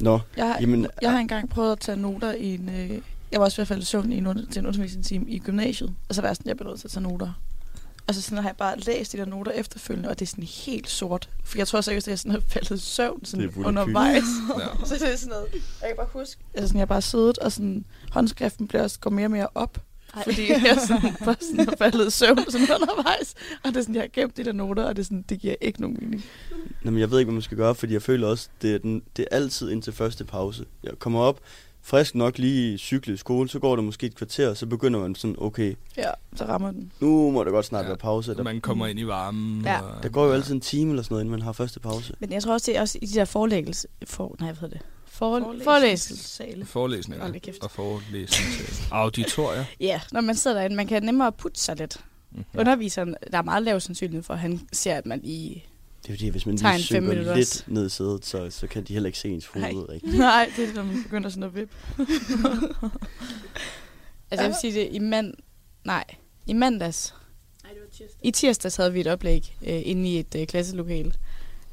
Nå, 0.00 0.20
Jeg 0.36 0.46
har, 0.46 0.58
Jamen, 0.60 0.86
jeg 1.02 1.10
har 1.10 1.18
engang 1.18 1.48
prøvet 1.50 1.72
at 1.72 1.78
tage 1.80 1.96
noter 1.96 2.32
i 2.32 2.54
en... 2.54 2.68
Øh, 2.68 2.90
jeg 3.32 3.40
var 3.40 3.44
også 3.44 3.54
i 3.54 3.58
hvert 3.60 3.68
fald 3.68 3.82
i 3.82 3.84
søvn 3.84 4.12
i 4.12 4.16
en, 4.16 4.46
til 4.50 4.60
en 4.60 4.66
undervisningstime 4.66 5.30
i 5.30 5.38
gymnasiet. 5.38 5.94
Og 6.08 6.14
så 6.14 6.20
var 6.20 6.28
jeg 6.28 6.36
sådan, 6.36 6.48
jeg 6.48 6.56
bliver 6.56 6.68
nødt 6.70 6.80
til 6.80 6.86
at 6.86 6.92
tage 6.92 7.02
noter. 7.02 7.32
Og 8.06 8.14
så 8.14 8.22
sådan, 8.22 8.38
har 8.38 8.48
jeg 8.48 8.56
bare 8.56 8.78
læst 8.78 9.12
de 9.12 9.16
der 9.18 9.24
noter 9.24 9.52
efterfølgende, 9.52 10.08
og 10.08 10.18
det 10.18 10.26
er 10.26 10.30
sådan 10.30 10.44
helt 10.44 10.88
sort. 10.88 11.28
For 11.44 11.58
jeg 11.58 11.68
tror 11.68 11.80
seriøst, 11.80 12.08
at 12.08 12.10
jeg 12.10 12.18
sådan 12.18 12.32
har 12.32 12.40
faldet 12.48 12.70
i 12.70 12.78
søvn 12.78 13.24
sådan 13.24 13.48
Det 13.48 13.56
er 13.56 13.66
undervejs. 13.66 14.22
Ja. 14.58 14.86
så 14.86 14.94
det 14.94 15.12
er 15.12 15.16
sådan 15.16 15.30
noget, 15.30 15.46
jeg 15.52 15.88
kan 15.88 15.96
bare 15.96 16.06
huske, 16.12 16.40
altså 16.54 16.68
sådan, 16.68 16.78
jeg 16.78 16.80
har 16.82 16.86
bare 16.86 17.02
siddet, 17.02 17.38
og 17.38 17.52
sådan, 17.52 17.84
håndskriften 18.10 18.68
bliver 18.68 18.82
også 18.82 19.00
går 19.00 19.10
mere 19.10 19.26
og 19.26 19.30
mere 19.30 19.48
op. 19.54 19.78
Ej. 20.16 20.24
Fordi 20.24 20.50
jeg 20.50 20.78
sådan, 20.88 21.16
bare 21.24 21.36
sådan 21.40 21.64
har 21.68 21.74
faldet 21.78 22.06
i 22.06 22.10
søvn 22.10 22.38
sådan 22.50 22.66
undervejs. 22.80 23.34
Og 23.64 23.68
det 23.68 23.76
er 23.76 23.80
sådan, 23.80 23.94
jeg 23.94 24.02
har 24.02 24.08
gemt 24.12 24.36
de 24.36 24.44
der 24.44 24.52
noter, 24.52 24.84
og 24.84 24.96
det, 24.96 25.02
er 25.02 25.04
sådan, 25.04 25.24
det 25.28 25.40
giver 25.40 25.54
ikke 25.60 25.80
nogen 25.80 25.98
mening. 26.00 26.24
Jamen, 26.84 27.00
jeg 27.00 27.10
ved 27.10 27.18
ikke, 27.18 27.26
hvad 27.26 27.34
man 27.34 27.42
skal 27.42 27.56
gøre, 27.56 27.74
fordi 27.74 27.92
jeg 27.92 28.02
føler 28.02 28.26
også, 28.28 28.48
det 28.62 28.74
er, 28.74 28.78
den, 28.78 29.02
det 29.16 29.26
er 29.30 29.36
altid 29.36 29.70
indtil 29.70 29.92
første 29.92 30.24
pause. 30.24 30.64
Jeg 30.82 30.92
kommer 30.98 31.20
op, 31.20 31.40
frisk 31.84 32.14
nok 32.14 32.38
lige 32.38 32.78
cykle 32.78 33.14
i 33.14 33.16
skole, 33.16 33.48
så 33.48 33.58
går 33.58 33.76
der 33.76 33.82
måske 33.82 34.06
et 34.06 34.14
kvarter, 34.14 34.48
og 34.48 34.56
så 34.56 34.66
begynder 34.66 35.00
man 35.00 35.14
sådan, 35.14 35.36
okay, 35.38 35.74
Ja, 35.96 36.10
så 36.36 36.44
rammer 36.44 36.70
den. 36.70 36.92
nu 37.00 37.30
må 37.30 37.44
der 37.44 37.50
godt 37.50 37.66
snart 37.66 37.82
Ja. 37.82 37.88
være 37.88 37.96
pause. 37.96 38.34
Der, 38.34 38.42
Man 38.42 38.60
kommer 38.60 38.86
ind 38.86 38.98
i 39.00 39.06
varmen. 39.06 39.62
Ja. 39.64 39.80
Og, 39.80 40.02
der 40.02 40.08
går 40.08 40.26
jo 40.26 40.32
altid 40.32 40.54
en 40.54 40.60
time 40.60 40.90
eller 40.90 41.02
sådan 41.02 41.12
noget, 41.14 41.22
inden 41.22 41.30
man 41.30 41.42
har 41.42 41.52
første 41.52 41.80
pause. 41.80 42.14
Men 42.20 42.32
jeg 42.32 42.42
tror 42.42 42.52
også, 42.52 42.70
det 42.70 42.76
er 42.76 42.80
også 42.80 42.98
i 43.02 43.06
de 43.06 43.14
der 43.14 43.24
forelæggelse... 43.24 43.88
For, 44.06 44.36
nej, 44.40 44.48
hvad 44.52 44.60
hedder 44.60 44.78
det? 44.78 44.86
For, 45.12 45.38
Forelæsnings- 45.40 45.64
forelæselse. 45.64 46.24
Sale. 46.28 46.64
Forelæsninger 46.66 47.22
Hold 47.24 47.32
da 47.32 47.38
kæft. 47.38 47.62
og 47.62 47.70
forelæsninger. 47.70 48.64
Auditorier. 48.90 49.64
Ja, 49.80 50.00
når 50.12 50.20
man 50.20 50.34
sidder 50.34 50.56
derinde, 50.56 50.76
man 50.76 50.86
kan 50.86 51.02
nemmere 51.02 51.32
putte 51.32 51.60
sig 51.60 51.76
lidt. 51.76 52.04
Mhm. 52.30 52.44
Underviseren, 52.58 53.16
der 53.32 53.38
er 53.38 53.42
meget 53.42 53.62
lav 53.62 53.80
sandsynlighed 53.80 54.22
for, 54.22 54.34
at 54.34 54.40
han 54.40 54.60
ser, 54.72 54.94
at 54.94 55.06
man 55.06 55.20
i... 55.24 55.62
Det 56.02 56.08
er 56.08 56.12
jo 56.14 56.18
det, 56.26 56.30
hvis 56.30 56.46
man 56.46 56.54
lige 56.54 56.66
en 56.68 56.72
fem 56.74 56.80
synker 56.80 57.00
minutter 57.00 57.34
lidt 57.34 57.46
også. 57.48 57.64
ned 57.66 57.86
i 57.86 57.88
sædet, 57.88 58.24
så, 58.26 58.50
så 58.50 58.66
kan 58.66 58.84
de 58.84 58.92
heller 58.92 59.06
ikke 59.06 59.18
se 59.18 59.28
ens 59.28 59.46
hoved 59.46 59.72
Nej. 59.72 59.82
rigtigt. 59.88 60.18
Nej, 60.28 60.50
det 60.56 60.62
er 60.62 60.66
det, 60.66 60.74
når 60.76 60.82
man 60.84 61.02
begynder 61.02 61.28
sådan 61.30 61.42
at 61.42 61.54
vippe. 61.54 61.74
Altså, 64.30 64.42
jeg 64.44 64.48
vil 64.48 64.56
sige 64.60 64.74
det, 64.80 64.88
i 64.92 64.98
mand... 64.98 65.34
Nej, 65.84 66.04
i 66.46 66.52
mandags... 66.52 67.14
I 68.22 68.30
tirsdags 68.30 68.76
havde 68.76 68.92
vi 68.92 69.00
et 69.00 69.06
oplæg 69.06 69.56
øh, 69.66 69.80
inde 69.84 70.08
i 70.08 70.18
et 70.18 70.34
øh, 70.36 70.46
klasselokale. 70.46 71.12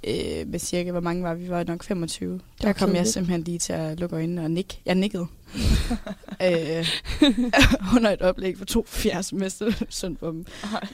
Øh, 0.08 0.48
med 0.48 0.60
cirka, 0.60 0.92
hvor 0.92 1.00
mange 1.00 1.24
var 1.24 1.34
vi? 1.34 1.50
Var 1.50 1.64
nok 1.64 1.84
25. 1.84 2.40
Der 2.62 2.68
var 2.68 2.74
kom 2.74 2.96
jeg 2.96 3.08
simpelthen 3.08 3.44
lige 3.44 3.60
til 3.60 3.74
at 3.74 4.00
lukke 4.00 4.16
øjnene 4.16 4.44
og 4.44 4.52
nikke. 4.52 4.82
Jeg 4.86 4.96
nikkede. 4.96 5.28
øh, 6.46 6.88
under 7.96 8.10
et 8.10 8.22
oplæg 8.22 8.58
for 8.58 8.66
to 8.66 8.86
fjerde 8.88 9.24
semester. 9.24 9.86
Synd 9.90 10.18
for 10.18 10.32
dem. 10.32 10.46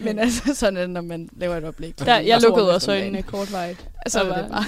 Men 0.01 0.19
altså, 0.19 0.55
sådan 0.55 0.77
er 0.77 0.81
det, 0.81 0.89
når 0.89 1.01
man 1.01 1.29
laver 1.37 1.55
et 1.55 1.63
oplæg. 1.63 1.99
Der, 1.99 2.19
jeg 2.19 2.41
lukkede 2.41 2.73
også 2.73 2.91
øjnene 2.91 3.23
kortvarigt. 3.23 3.89
Så 4.07 4.21
Og 4.21 4.29
var 4.29 4.41
det 4.41 4.49
bare... 4.51 4.65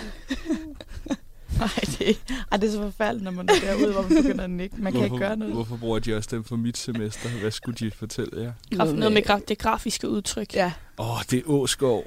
Nej, 1.59 1.69
det, 1.99 2.19
ej, 2.51 2.57
det 2.57 2.67
er 2.67 2.71
så 2.71 2.81
forfærdeligt, 2.81 3.23
når 3.23 3.31
man 3.31 3.49
er 3.49 3.53
derude, 3.61 3.91
hvor 3.91 4.01
man 4.01 4.23
begynder 4.23 4.43
at 4.43 4.49
nikke. 4.49 4.75
Man 4.79 4.93
kan 4.93 5.03
ikke 5.03 5.17
gøre 5.17 5.37
noget. 5.37 5.53
Hvorfor 5.53 5.75
bruger 5.77 5.99
de 5.99 6.17
også 6.17 6.29
dem 6.31 6.43
for 6.43 6.55
mit 6.55 6.77
semester? 6.77 7.29
Hvad 7.41 7.51
skulle 7.51 7.75
de 7.75 7.91
fortælle 7.91 8.41
jer? 8.41 8.77
Graf, 8.77 8.93
noget 8.93 9.11
med 9.11 9.23
graf, 9.23 9.41
det 9.47 9.57
grafiske 9.57 10.09
udtryk. 10.09 10.55
Ja. 10.55 10.71
Åh, 10.97 11.11
oh, 11.11 11.21
det 11.31 11.39
er 11.39 11.49
Åskov. 11.49 12.05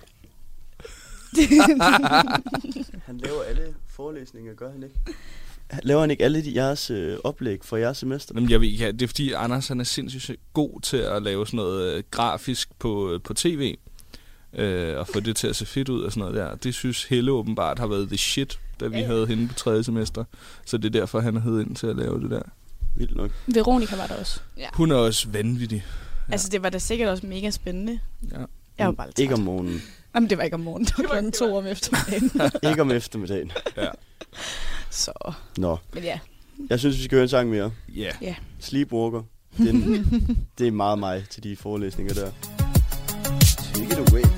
Han 3.07 3.19
laver 3.19 3.43
alle 3.49 3.75
forelæsninger, 3.88 4.55
gør 4.55 4.73
han 4.73 4.83
ikke? 4.83 4.95
Laver 5.83 6.01
han 6.01 6.11
ikke 6.11 6.25
alle 6.25 6.45
de, 6.45 6.55
jeres 6.55 6.90
øh, 6.90 7.19
oplæg 7.25 7.59
for 7.62 7.77
jeres 7.77 7.99
semester? 7.99 8.35
Jamen, 8.35 8.51
jeg 8.51 8.61
ved 8.61 8.69
ikke, 8.69 8.93
det 8.93 9.03
er 9.03 9.07
fordi 9.07 9.33
Anders 9.33 9.69
han 9.69 9.81
er 9.81 9.85
sindssygt 9.85 10.40
god 10.53 10.81
til 10.81 10.97
at 10.97 11.23
lave 11.23 11.47
sådan 11.47 11.57
noget 11.57 11.95
øh, 11.95 12.03
grafisk 12.11 12.69
på, 12.79 13.12
øh, 13.12 13.21
på 13.21 13.35
tv. 13.35 13.77
Øh, 14.53 14.99
og 14.99 15.09
få 15.09 15.21
det 15.21 15.37
til 15.37 15.47
at 15.47 15.57
se 15.57 15.66
fedt 15.66 15.88
ud 15.88 16.03
og 16.03 16.12
sådan 16.12 16.21
noget 16.21 16.35
der. 16.35 16.55
Det 16.57 16.75
synes 16.75 17.05
Helle 17.05 17.33
åbenbart 17.33 17.79
har 17.79 17.87
været 17.87 18.09
the 18.09 18.19
shit, 18.19 18.59
da 18.81 18.87
vi 18.87 19.01
havde 19.01 19.27
hende 19.27 19.49
på 19.49 19.55
tredje 19.55 19.85
semester. 19.85 20.25
Så 20.66 20.79
det 20.79 20.85
er 20.85 21.01
derfor, 21.01 21.21
han 21.21 21.37
er 21.37 21.40
hed 21.40 21.61
ind 21.61 21.77
til 21.77 21.87
at 21.87 21.97
lave 21.97 22.21
det 22.21 22.31
der. 22.31 22.43
Vildt 22.97 23.16
nok. 23.16 23.31
Veronica 23.47 23.97
var 23.97 24.07
der 24.07 24.14
også. 24.14 24.40
Hun 24.75 24.90
er 24.90 24.97
også 24.97 25.29
vanvittig. 25.29 25.85
Altså, 26.29 26.49
det 26.49 26.62
var 26.62 26.71
da 26.71 26.79
sikkert 26.79 27.09
også 27.09 27.27
mega 27.27 27.51
spændende. 27.51 27.99
Ja. 28.33 28.37
Jeg 28.79 28.87
var 28.87 28.93
bare 28.93 29.07
lidt 29.07 29.19
Ikke 29.19 29.35
om 29.35 29.40
morgenen. 29.40 29.83
Jamen, 30.14 30.31
det 30.31 30.38
var 30.38 30.44
ikke 30.44 30.55
om 30.55 30.61
morgenen. 30.61 30.85
Det 30.87 30.99
var 30.99 31.05
klokken 31.05 31.33
to 31.33 31.57
om 31.57 31.66
eftermiddagen. 31.66 32.51
ikke 32.70 32.83
om 32.83 32.90
eftermiddagen. 32.90 33.53
Så, 34.90 35.33
Nå, 35.57 35.77
men 35.94 36.03
ja. 36.03 36.18
jeg 36.70 36.79
synes, 36.79 36.99
vi 36.99 37.03
skal 37.03 37.16
høre 37.16 37.23
en 37.23 37.29
sang 37.29 37.51
mere. 37.51 37.73
Ja. 37.88 38.11
Ja. 38.20 38.35
Sleepwalker. 38.61 39.23
Den, 39.59 40.07
det 40.59 40.66
er 40.66 40.70
meget 40.73 40.99
mig 40.99 41.25
til 41.31 41.42
de 41.42 41.57
forelæsninger 41.57 42.14
der. 42.14 42.31
Take 43.75 43.85
it 43.85 44.11
away. 44.11 44.30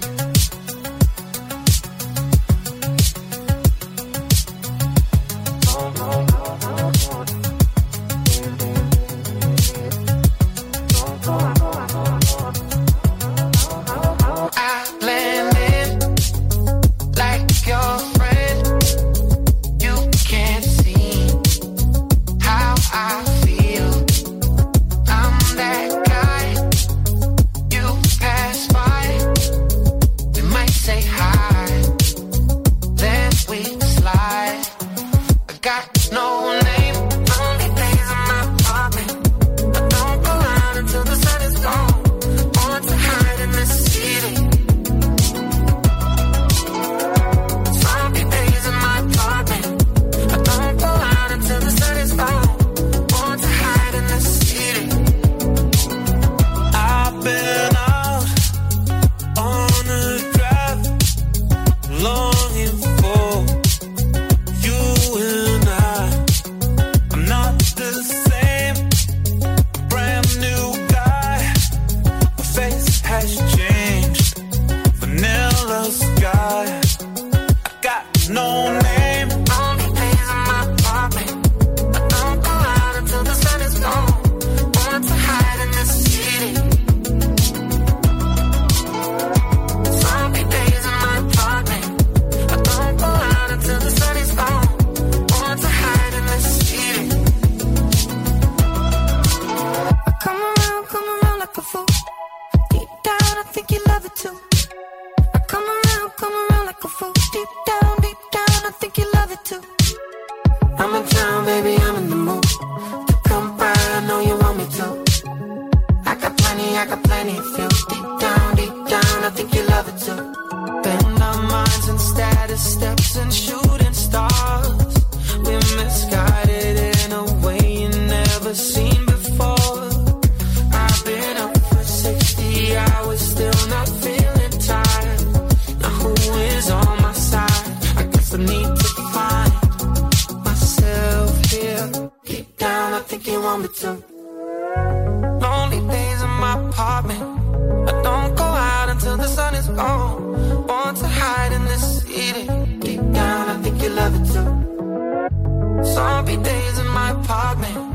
Is. 149.93 150.67
Want 150.69 150.97
to 150.99 151.07
hide 151.07 151.53
in 151.53 151.65
the 151.65 151.79
city. 151.79 152.47
Deep 152.79 153.01
down, 153.13 153.49
I 153.49 153.63
think 153.63 153.83
you 153.83 153.91
love 153.91 154.15
it 154.19 154.27
too. 154.33 155.85
Zombie 155.85 156.37
days 156.37 156.79
in 156.79 156.87
my 156.89 157.11
apartment. 157.11 157.92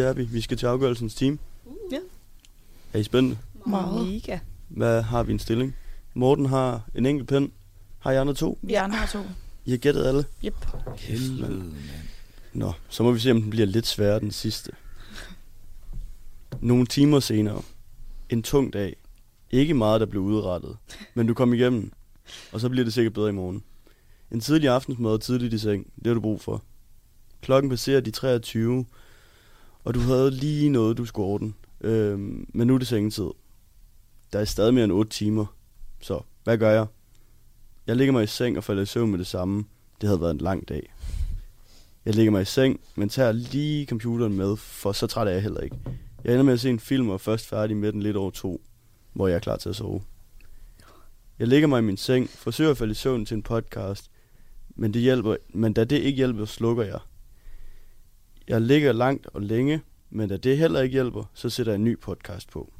Det 0.00 0.08
er 0.08 0.12
vi. 0.12 0.24
Vi 0.24 0.40
skal 0.40 0.56
til 0.56 0.66
afgørelsens 0.66 1.14
team. 1.14 1.38
Ja. 1.92 1.98
Er 2.92 2.98
I 2.98 3.02
spændte? 3.02 3.38
Meget. 3.66 4.06
Mega. 4.06 4.38
Hvad 4.68 5.02
har 5.02 5.22
vi 5.22 5.32
en 5.32 5.38
stilling? 5.38 5.76
Morten 6.14 6.46
har 6.46 6.88
en 6.94 7.06
enkelt 7.06 7.28
pen. 7.28 7.52
Har 7.98 8.12
jeg 8.12 8.20
andre 8.20 8.34
to? 8.34 8.58
Vi 8.62 8.74
andre 8.74 8.96
har 8.96 9.06
to. 9.06 9.18
I 9.64 9.70
har 9.70 9.78
gættet 9.78 10.06
alle? 10.06 10.24
Yep. 10.44 10.66
Helvede, 10.96 11.56
mand. 11.56 11.72
Nå, 12.52 12.72
så 12.88 13.02
må 13.02 13.12
vi 13.12 13.18
se, 13.18 13.30
om 13.30 13.40
den 13.40 13.50
bliver 13.50 13.66
lidt 13.66 13.86
sværere 13.86 14.20
den 14.20 14.30
sidste. 14.30 14.72
Nogle 16.60 16.86
timer 16.86 17.20
senere. 17.20 17.62
En 18.28 18.42
tung 18.42 18.72
dag. 18.72 18.96
Ikke 19.50 19.74
meget, 19.74 20.00
der 20.00 20.06
blev 20.06 20.22
udrettet. 20.22 20.76
Men 21.14 21.26
du 21.26 21.34
kom 21.34 21.54
igennem. 21.54 21.92
Og 22.52 22.60
så 22.60 22.68
bliver 22.68 22.84
det 22.84 22.92
sikkert 22.94 23.14
bedre 23.14 23.28
i 23.28 23.32
morgen. 23.32 23.62
En 24.32 24.40
tidlig 24.40 24.68
aftensmad 24.68 25.10
og 25.10 25.20
tidligt 25.20 25.54
i 25.54 25.58
seng. 25.58 25.86
Det 25.96 26.06
har 26.06 26.14
du 26.14 26.20
brug 26.20 26.40
for. 26.40 26.62
Klokken 27.40 27.70
passerer 27.70 28.00
de 28.00 28.10
23. 28.10 28.84
Og 29.84 29.94
du 29.94 30.00
havde 30.00 30.30
lige 30.30 30.68
noget, 30.68 30.96
du 30.96 31.04
skulle 31.04 31.26
ordne. 31.26 31.52
Øhm, 31.80 32.46
men 32.54 32.66
nu 32.66 32.74
er 32.74 32.78
det 32.78 32.86
sengetid. 32.86 33.30
Der 34.32 34.38
er 34.38 34.44
stadig 34.44 34.74
mere 34.74 34.84
end 34.84 34.92
8 34.92 35.10
timer. 35.10 35.46
Så, 36.00 36.20
hvad 36.44 36.58
gør 36.58 36.70
jeg? 36.70 36.86
Jeg 37.86 37.96
ligger 37.96 38.12
mig 38.12 38.24
i 38.24 38.26
seng 38.26 38.56
og 38.56 38.64
falder 38.64 38.82
i 38.82 38.86
søvn 38.86 39.10
med 39.10 39.18
det 39.18 39.26
samme. 39.26 39.64
Det 40.00 40.08
havde 40.08 40.20
været 40.20 40.30
en 40.30 40.38
lang 40.38 40.68
dag. 40.68 40.92
Jeg 42.04 42.14
ligger 42.14 42.30
mig 42.30 42.42
i 42.42 42.44
seng, 42.44 42.80
men 42.94 43.08
tager 43.08 43.32
lige 43.32 43.86
computeren 43.86 44.36
med, 44.36 44.56
for 44.56 44.92
så 44.92 45.06
træt 45.06 45.28
er 45.28 45.32
jeg 45.32 45.42
heller 45.42 45.60
ikke. 45.60 45.76
Jeg 46.24 46.32
ender 46.32 46.44
med 46.44 46.52
at 46.52 46.60
se 46.60 46.70
en 46.70 46.80
film 46.80 47.08
og 47.08 47.14
er 47.14 47.18
først 47.18 47.46
færdig 47.46 47.76
med 47.76 47.92
den 47.92 48.02
lidt 48.02 48.16
over 48.16 48.30
to, 48.30 48.60
hvor 49.12 49.28
jeg 49.28 49.34
er 49.34 49.40
klar 49.40 49.56
til 49.56 49.68
at 49.68 49.76
sove. 49.76 50.02
Jeg 51.38 51.48
ligger 51.48 51.68
mig 51.68 51.78
i 51.78 51.82
min 51.82 51.96
seng, 51.96 52.28
forsøger 52.28 52.70
at 52.70 52.78
falde 52.78 52.90
i 52.90 52.94
søvn 52.94 53.26
til 53.26 53.34
en 53.34 53.42
podcast, 53.42 54.10
men, 54.76 54.94
det 54.94 55.02
hjælper, 55.02 55.36
men 55.48 55.72
da 55.72 55.84
det 55.84 55.98
ikke 55.98 56.16
hjælper, 56.16 56.44
slukker 56.44 56.84
jeg. 56.84 56.98
Jeg 58.50 58.60
ligger 58.60 58.92
langt 58.92 59.26
og 59.26 59.42
længe, 59.42 59.82
men 60.10 60.28
da 60.28 60.36
det 60.36 60.58
heller 60.58 60.80
ikke 60.80 60.92
hjælper, 60.92 61.24
så 61.34 61.50
sætter 61.50 61.72
jeg 61.72 61.78
en 61.78 61.84
ny 61.84 61.98
podcast 61.98 62.50
på. 62.50 62.72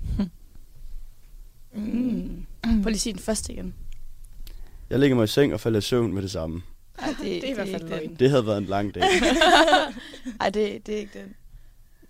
Mm. 1.72 2.46
Prøv 2.62 2.84
lige 2.84 2.90
at 2.90 3.00
sige 3.00 3.12
den 3.12 3.22
første 3.22 3.52
igen. 3.52 3.74
Jeg 4.90 4.98
ligger 4.98 5.16
mig 5.16 5.24
i 5.24 5.26
seng 5.26 5.54
og 5.54 5.60
falder 5.60 5.78
i 5.78 5.82
søvn 5.82 6.14
med 6.14 6.22
det 6.22 6.30
samme. 6.30 6.62
Ej, 6.98 7.08
det, 7.08 7.18
det, 7.18 7.44
er 7.44 7.50
i 7.50 7.54
hvert 7.54 7.68
fald 7.68 7.88
løgn. 7.88 8.14
Det 8.14 8.30
havde 8.30 8.46
været 8.46 8.58
en 8.58 8.64
lang 8.64 8.94
dag. 8.94 9.02
Ej, 10.40 10.50
det, 10.50 10.86
det 10.86 10.94
er 10.94 10.98
ikke 10.98 11.18
den. 11.18 11.34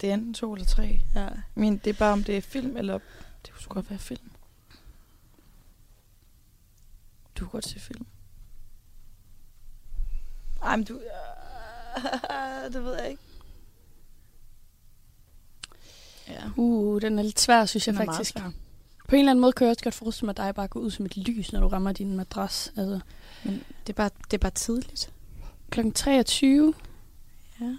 Det 0.00 0.10
er 0.10 0.14
enten 0.14 0.34
to 0.34 0.52
eller 0.52 0.66
tre. 0.66 1.00
Ja. 1.14 1.28
Men 1.54 1.76
det 1.76 1.90
er 1.90 1.98
bare, 1.98 2.12
om 2.12 2.24
det 2.24 2.36
er 2.36 2.40
film 2.40 2.76
eller... 2.76 2.98
Det 3.46 3.52
kunne 3.54 3.74
godt 3.74 3.90
være 3.90 3.98
film. 3.98 4.30
Du 7.38 7.44
kunne 7.44 7.50
godt 7.50 7.68
se 7.68 7.80
film. 7.80 8.06
Ej, 10.62 10.76
men 10.76 10.84
du... 10.84 10.94
det 12.72 12.84
ved 12.84 12.94
jeg 12.98 13.10
ikke. 13.10 13.22
Ja, 16.30 16.42
Uh, 16.56 17.00
den 17.00 17.18
er 17.18 17.22
lidt 17.22 17.40
svær, 17.40 17.64
synes 17.64 17.86
jeg 17.86 17.94
den 17.94 18.00
er 18.02 18.04
meget 18.06 18.16
faktisk. 18.16 18.32
svær. 18.38 18.50
På 19.08 19.14
en 19.14 19.18
eller 19.18 19.30
anden 19.30 19.40
måde 19.40 19.52
kan 19.52 19.64
jeg 19.66 19.70
også 19.70 19.84
godt 19.84 19.94
forestille 19.94 20.26
mig, 20.26 20.30
at 20.32 20.36
dig 20.36 20.54
bare 20.54 20.68
går 20.68 20.80
ud 20.80 20.90
som 20.90 21.06
et 21.06 21.16
lys, 21.16 21.52
når 21.52 21.60
du 21.60 21.68
rammer 21.68 21.92
din 21.92 22.16
madras. 22.16 22.72
Altså, 22.76 23.00
Men 23.44 23.62
det 23.86 23.92
er, 23.92 23.96
bare, 23.96 24.10
det 24.24 24.32
er 24.34 24.38
bare 24.38 24.50
tidligt. 24.50 25.12
klokken 25.70 25.92
23. 25.92 26.74
Ja. 27.60 27.76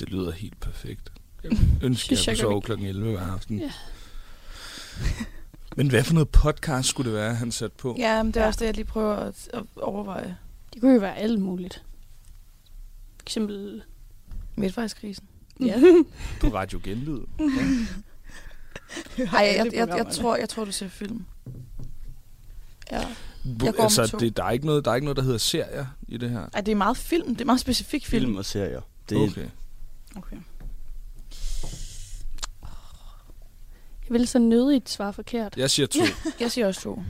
Det 0.00 0.08
lyder 0.10 0.30
helt 0.30 0.60
perfekt. 0.60 1.12
Jeg 1.42 1.50
ønsker, 1.82 2.06
Synes 2.06 2.26
jeg 2.26 2.32
jeg 2.36 2.44
kunne 2.44 2.52
sove 2.52 2.62
klokken 2.62 2.86
11 2.86 3.10
hver 3.10 3.26
aften. 3.26 3.58
Ja. 3.58 3.72
Men 5.76 5.88
hvad 5.90 6.04
for 6.04 6.14
noget 6.14 6.28
podcast 6.28 6.88
skulle 6.88 7.10
det 7.10 7.18
være, 7.18 7.34
han 7.34 7.52
satte 7.52 7.76
på? 7.76 7.96
Ja, 7.98 8.22
men 8.22 8.32
det 8.32 8.36
er 8.36 8.40
Ja. 8.44 8.46
også 8.46 8.60
det, 8.60 8.66
jeg 8.66 8.74
lige 8.74 8.84
prøver 8.84 9.16
at, 9.16 9.48
at 9.54 9.62
overveje. 9.76 10.36
Det 10.74 10.80
kunne 10.80 10.92
jo 10.94 11.00
være 11.00 11.16
alt 11.16 11.40
muligt. 11.40 11.74
For 13.16 13.22
eksempel... 13.24 13.82
Midtvejskrisen. 14.56 15.26
Ja. 15.60 15.80
På 16.40 16.46
Radio 16.46 16.80
Genlyd? 16.84 17.20
Ja. 19.18 19.24
Ej, 19.24 19.54
jeg, 19.56 19.70
jeg, 19.72 19.88
jeg, 19.88 20.06
tror, 20.12 20.36
jeg 20.36 20.48
tror, 20.48 20.64
du 20.64 20.72
ser 20.72 20.88
film. 20.88 21.24
Ja. 22.92 23.00
Jeg 23.64 23.74
går 23.74 23.82
altså, 23.82 24.16
det, 24.20 24.36
der, 24.36 24.44
er 24.44 24.50
ikke 24.50 24.66
noget, 24.66 24.84
der 24.84 24.90
er 24.90 24.94
ikke 24.94 25.04
noget, 25.04 25.16
der 25.16 25.22
hedder 25.22 25.38
serier 25.38 25.86
i 26.08 26.16
det 26.16 26.30
her. 26.30 26.48
Ej, 26.54 26.60
det 26.60 26.72
er 26.72 26.76
meget 26.76 26.96
film. 26.96 27.28
Det 27.28 27.40
er 27.40 27.44
meget 27.44 27.60
specifik 27.60 28.06
film. 28.06 28.24
Film 28.24 28.36
og 28.36 28.44
serier. 28.44 28.80
Det 29.08 29.18
er 29.18 29.22
Okay. 29.22 29.48
Okay. 30.16 30.36
Jeg 34.08 34.18
vil 34.18 34.28
så 34.28 34.38
nødigt 34.38 34.90
svare 34.90 35.12
forkert. 35.12 35.56
Jeg 35.56 35.70
siger 35.70 35.86
to. 35.86 36.00
Jeg 36.40 36.50
siger 36.50 36.66
også 36.66 36.80
to. 36.80 37.02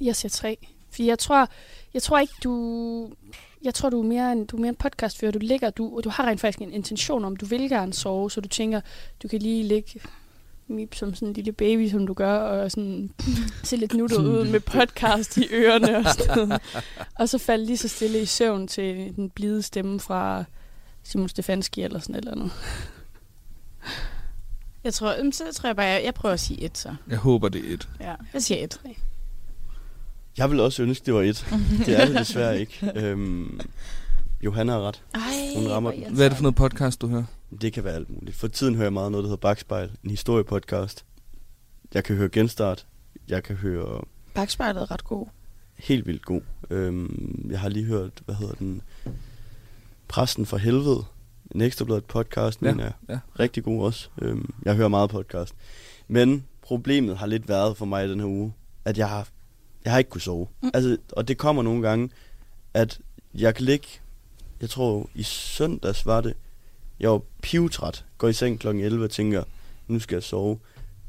Jeg 0.00 0.16
siger 0.16 0.30
tre. 0.30 0.68
For 0.96 1.02
jeg 1.02 1.18
tror, 1.18 1.48
jeg 1.94 2.02
tror 2.02 2.18
ikke, 2.18 2.34
du... 2.44 3.10
Jeg 3.64 3.74
tror, 3.74 3.90
du 3.90 3.98
er 3.98 4.04
mere 4.04 4.32
en, 4.32 4.46
du 4.46 4.56
er 4.56 4.60
mere 4.60 4.68
en 4.68 4.76
podcastfører. 4.76 5.32
Du 5.32 5.38
ligger, 5.42 5.70
du, 5.70 5.96
og 5.96 6.04
du 6.04 6.08
har 6.10 6.26
rent 6.26 6.40
faktisk 6.40 6.60
en 6.60 6.72
intention 6.72 7.24
om, 7.24 7.36
du 7.36 7.46
vil 7.46 7.68
gerne 7.68 7.94
sove, 7.94 8.30
så 8.30 8.40
du 8.40 8.48
tænker, 8.48 8.80
du 9.22 9.28
kan 9.28 9.38
lige 9.38 9.64
ligge 9.64 10.00
mip 10.68 10.94
som 10.94 11.14
sådan 11.14 11.28
en 11.28 11.34
lille 11.34 11.52
baby, 11.52 11.88
som 11.88 12.06
du 12.06 12.14
gør, 12.14 12.38
og 12.38 12.70
sådan 12.70 13.10
se 13.64 13.76
lidt 13.76 13.94
nuttet 13.94 14.18
ud 14.18 14.50
med 14.50 14.60
podcast 14.60 15.36
i 15.36 15.48
ørerne 15.52 15.96
og 15.96 16.04
sådan 16.04 16.48
noget. 16.48 16.62
Og 17.18 17.28
så 17.28 17.38
falde 17.38 17.66
lige 17.66 17.76
så 17.76 17.88
stille 17.88 18.20
i 18.20 18.26
søvn 18.26 18.68
til 18.68 19.16
den 19.16 19.30
blide 19.30 19.62
stemme 19.62 20.00
fra 20.00 20.44
Simon 21.02 21.28
Stefanski 21.28 21.82
eller 21.82 21.98
sådan 21.98 22.14
et 22.14 22.18
eller 22.18 22.32
andet. 22.32 22.52
Jeg 24.84 24.94
tror, 24.94 25.30
så 25.30 25.44
tror 25.54 25.68
jeg 25.68 25.76
bare, 25.76 25.86
jeg, 25.86 26.04
jeg 26.04 26.14
prøver 26.14 26.32
at 26.32 26.40
sige 26.40 26.60
et 26.60 26.78
så. 26.78 26.94
Jeg 27.08 27.18
håber, 27.18 27.48
det 27.48 27.70
er 27.70 27.74
et. 27.74 27.88
Ja, 28.00 28.14
jeg 28.32 28.42
siger 28.42 28.64
et. 28.64 28.80
Jeg 30.38 30.50
vil 30.50 30.60
også 30.60 30.82
ønske, 30.82 31.06
det 31.06 31.14
var 31.14 31.22
et. 31.22 31.46
Det 31.86 32.00
er 32.00 32.06
det 32.06 32.14
desværre 32.16 32.60
ikke. 32.60 32.92
Øhm, 32.96 33.60
Johanna 34.42 34.72
har 34.72 34.80
ret. 34.88 35.02
Ej, 35.14 35.20
Hun 35.56 35.68
rammer 35.70 35.90
den. 35.90 36.14
Hvad 36.14 36.24
er 36.24 36.28
det 36.28 36.36
for 36.38 36.42
noget 36.42 36.56
podcast, 36.56 37.00
du 37.00 37.08
hører? 37.08 37.24
Det 37.60 37.72
kan 37.72 37.84
være 37.84 37.94
alt 37.94 38.10
muligt. 38.10 38.36
For 38.36 38.48
tiden 38.48 38.74
hører 38.74 38.84
jeg 38.86 38.92
meget 38.92 39.10
noget, 39.12 39.24
der 39.24 39.28
hedder 39.28 39.40
Bagspejl. 39.40 39.90
En 40.04 40.10
historiepodcast. 40.10 41.04
Jeg 41.94 42.04
kan 42.04 42.16
høre 42.16 42.28
Genstart. 42.28 42.86
Jeg 43.28 43.42
kan 43.42 43.56
høre... 43.56 44.02
Bagspejlet 44.34 44.82
er 44.82 44.90
ret 44.90 45.04
god. 45.04 45.26
helt 45.78 46.06
vildt 46.06 46.24
god. 46.24 46.40
Øhm, 46.70 47.46
jeg 47.50 47.60
har 47.60 47.68
lige 47.68 47.84
hørt, 47.84 48.10
hvad 48.24 48.34
hedder 48.34 48.54
den, 48.54 48.82
Præsten 50.08 50.46
for 50.46 50.56
Helvede, 50.56 51.04
en 51.54 51.60
ekstrabladet 51.60 52.04
podcast, 52.04 52.62
Ja, 52.62 52.74
men 52.74 52.80
er 52.80 52.92
ja. 53.08 53.18
rigtig 53.40 53.64
god 53.64 53.84
også. 53.84 54.08
Øhm, 54.22 54.54
jeg 54.64 54.74
hører 54.74 54.88
meget 54.88 55.10
podcast. 55.10 55.54
Men 56.08 56.44
problemet 56.62 57.16
har 57.18 57.26
lidt 57.26 57.48
været 57.48 57.76
for 57.76 57.84
mig 57.86 58.06
i 58.06 58.10
den 58.10 58.20
her 58.20 58.26
uge, 58.26 58.52
at 58.84 58.98
jeg 58.98 59.08
har, 59.08 59.28
jeg 59.86 59.92
har 59.92 59.98
ikke 59.98 60.10
kunne 60.10 60.20
sove. 60.20 60.48
Mm. 60.62 60.70
Altså, 60.74 60.96
og 61.12 61.28
det 61.28 61.38
kommer 61.38 61.62
nogle 61.62 61.88
gange, 61.88 62.10
at 62.74 63.00
jeg 63.34 63.54
kan 63.54 63.64
ligge, 63.64 63.86
jeg 64.60 64.70
tror 64.70 65.10
i 65.14 65.22
søndags 65.22 66.06
var 66.06 66.20
det, 66.20 66.34
jeg 67.00 67.10
var 67.10 67.20
pivtræt, 67.42 68.04
går 68.18 68.28
i 68.28 68.32
seng 68.32 68.60
kl. 68.60 68.68
11 68.68 69.04
og 69.04 69.10
tænker, 69.10 69.44
nu 69.88 70.00
skal 70.00 70.16
jeg 70.16 70.22
sove. 70.22 70.58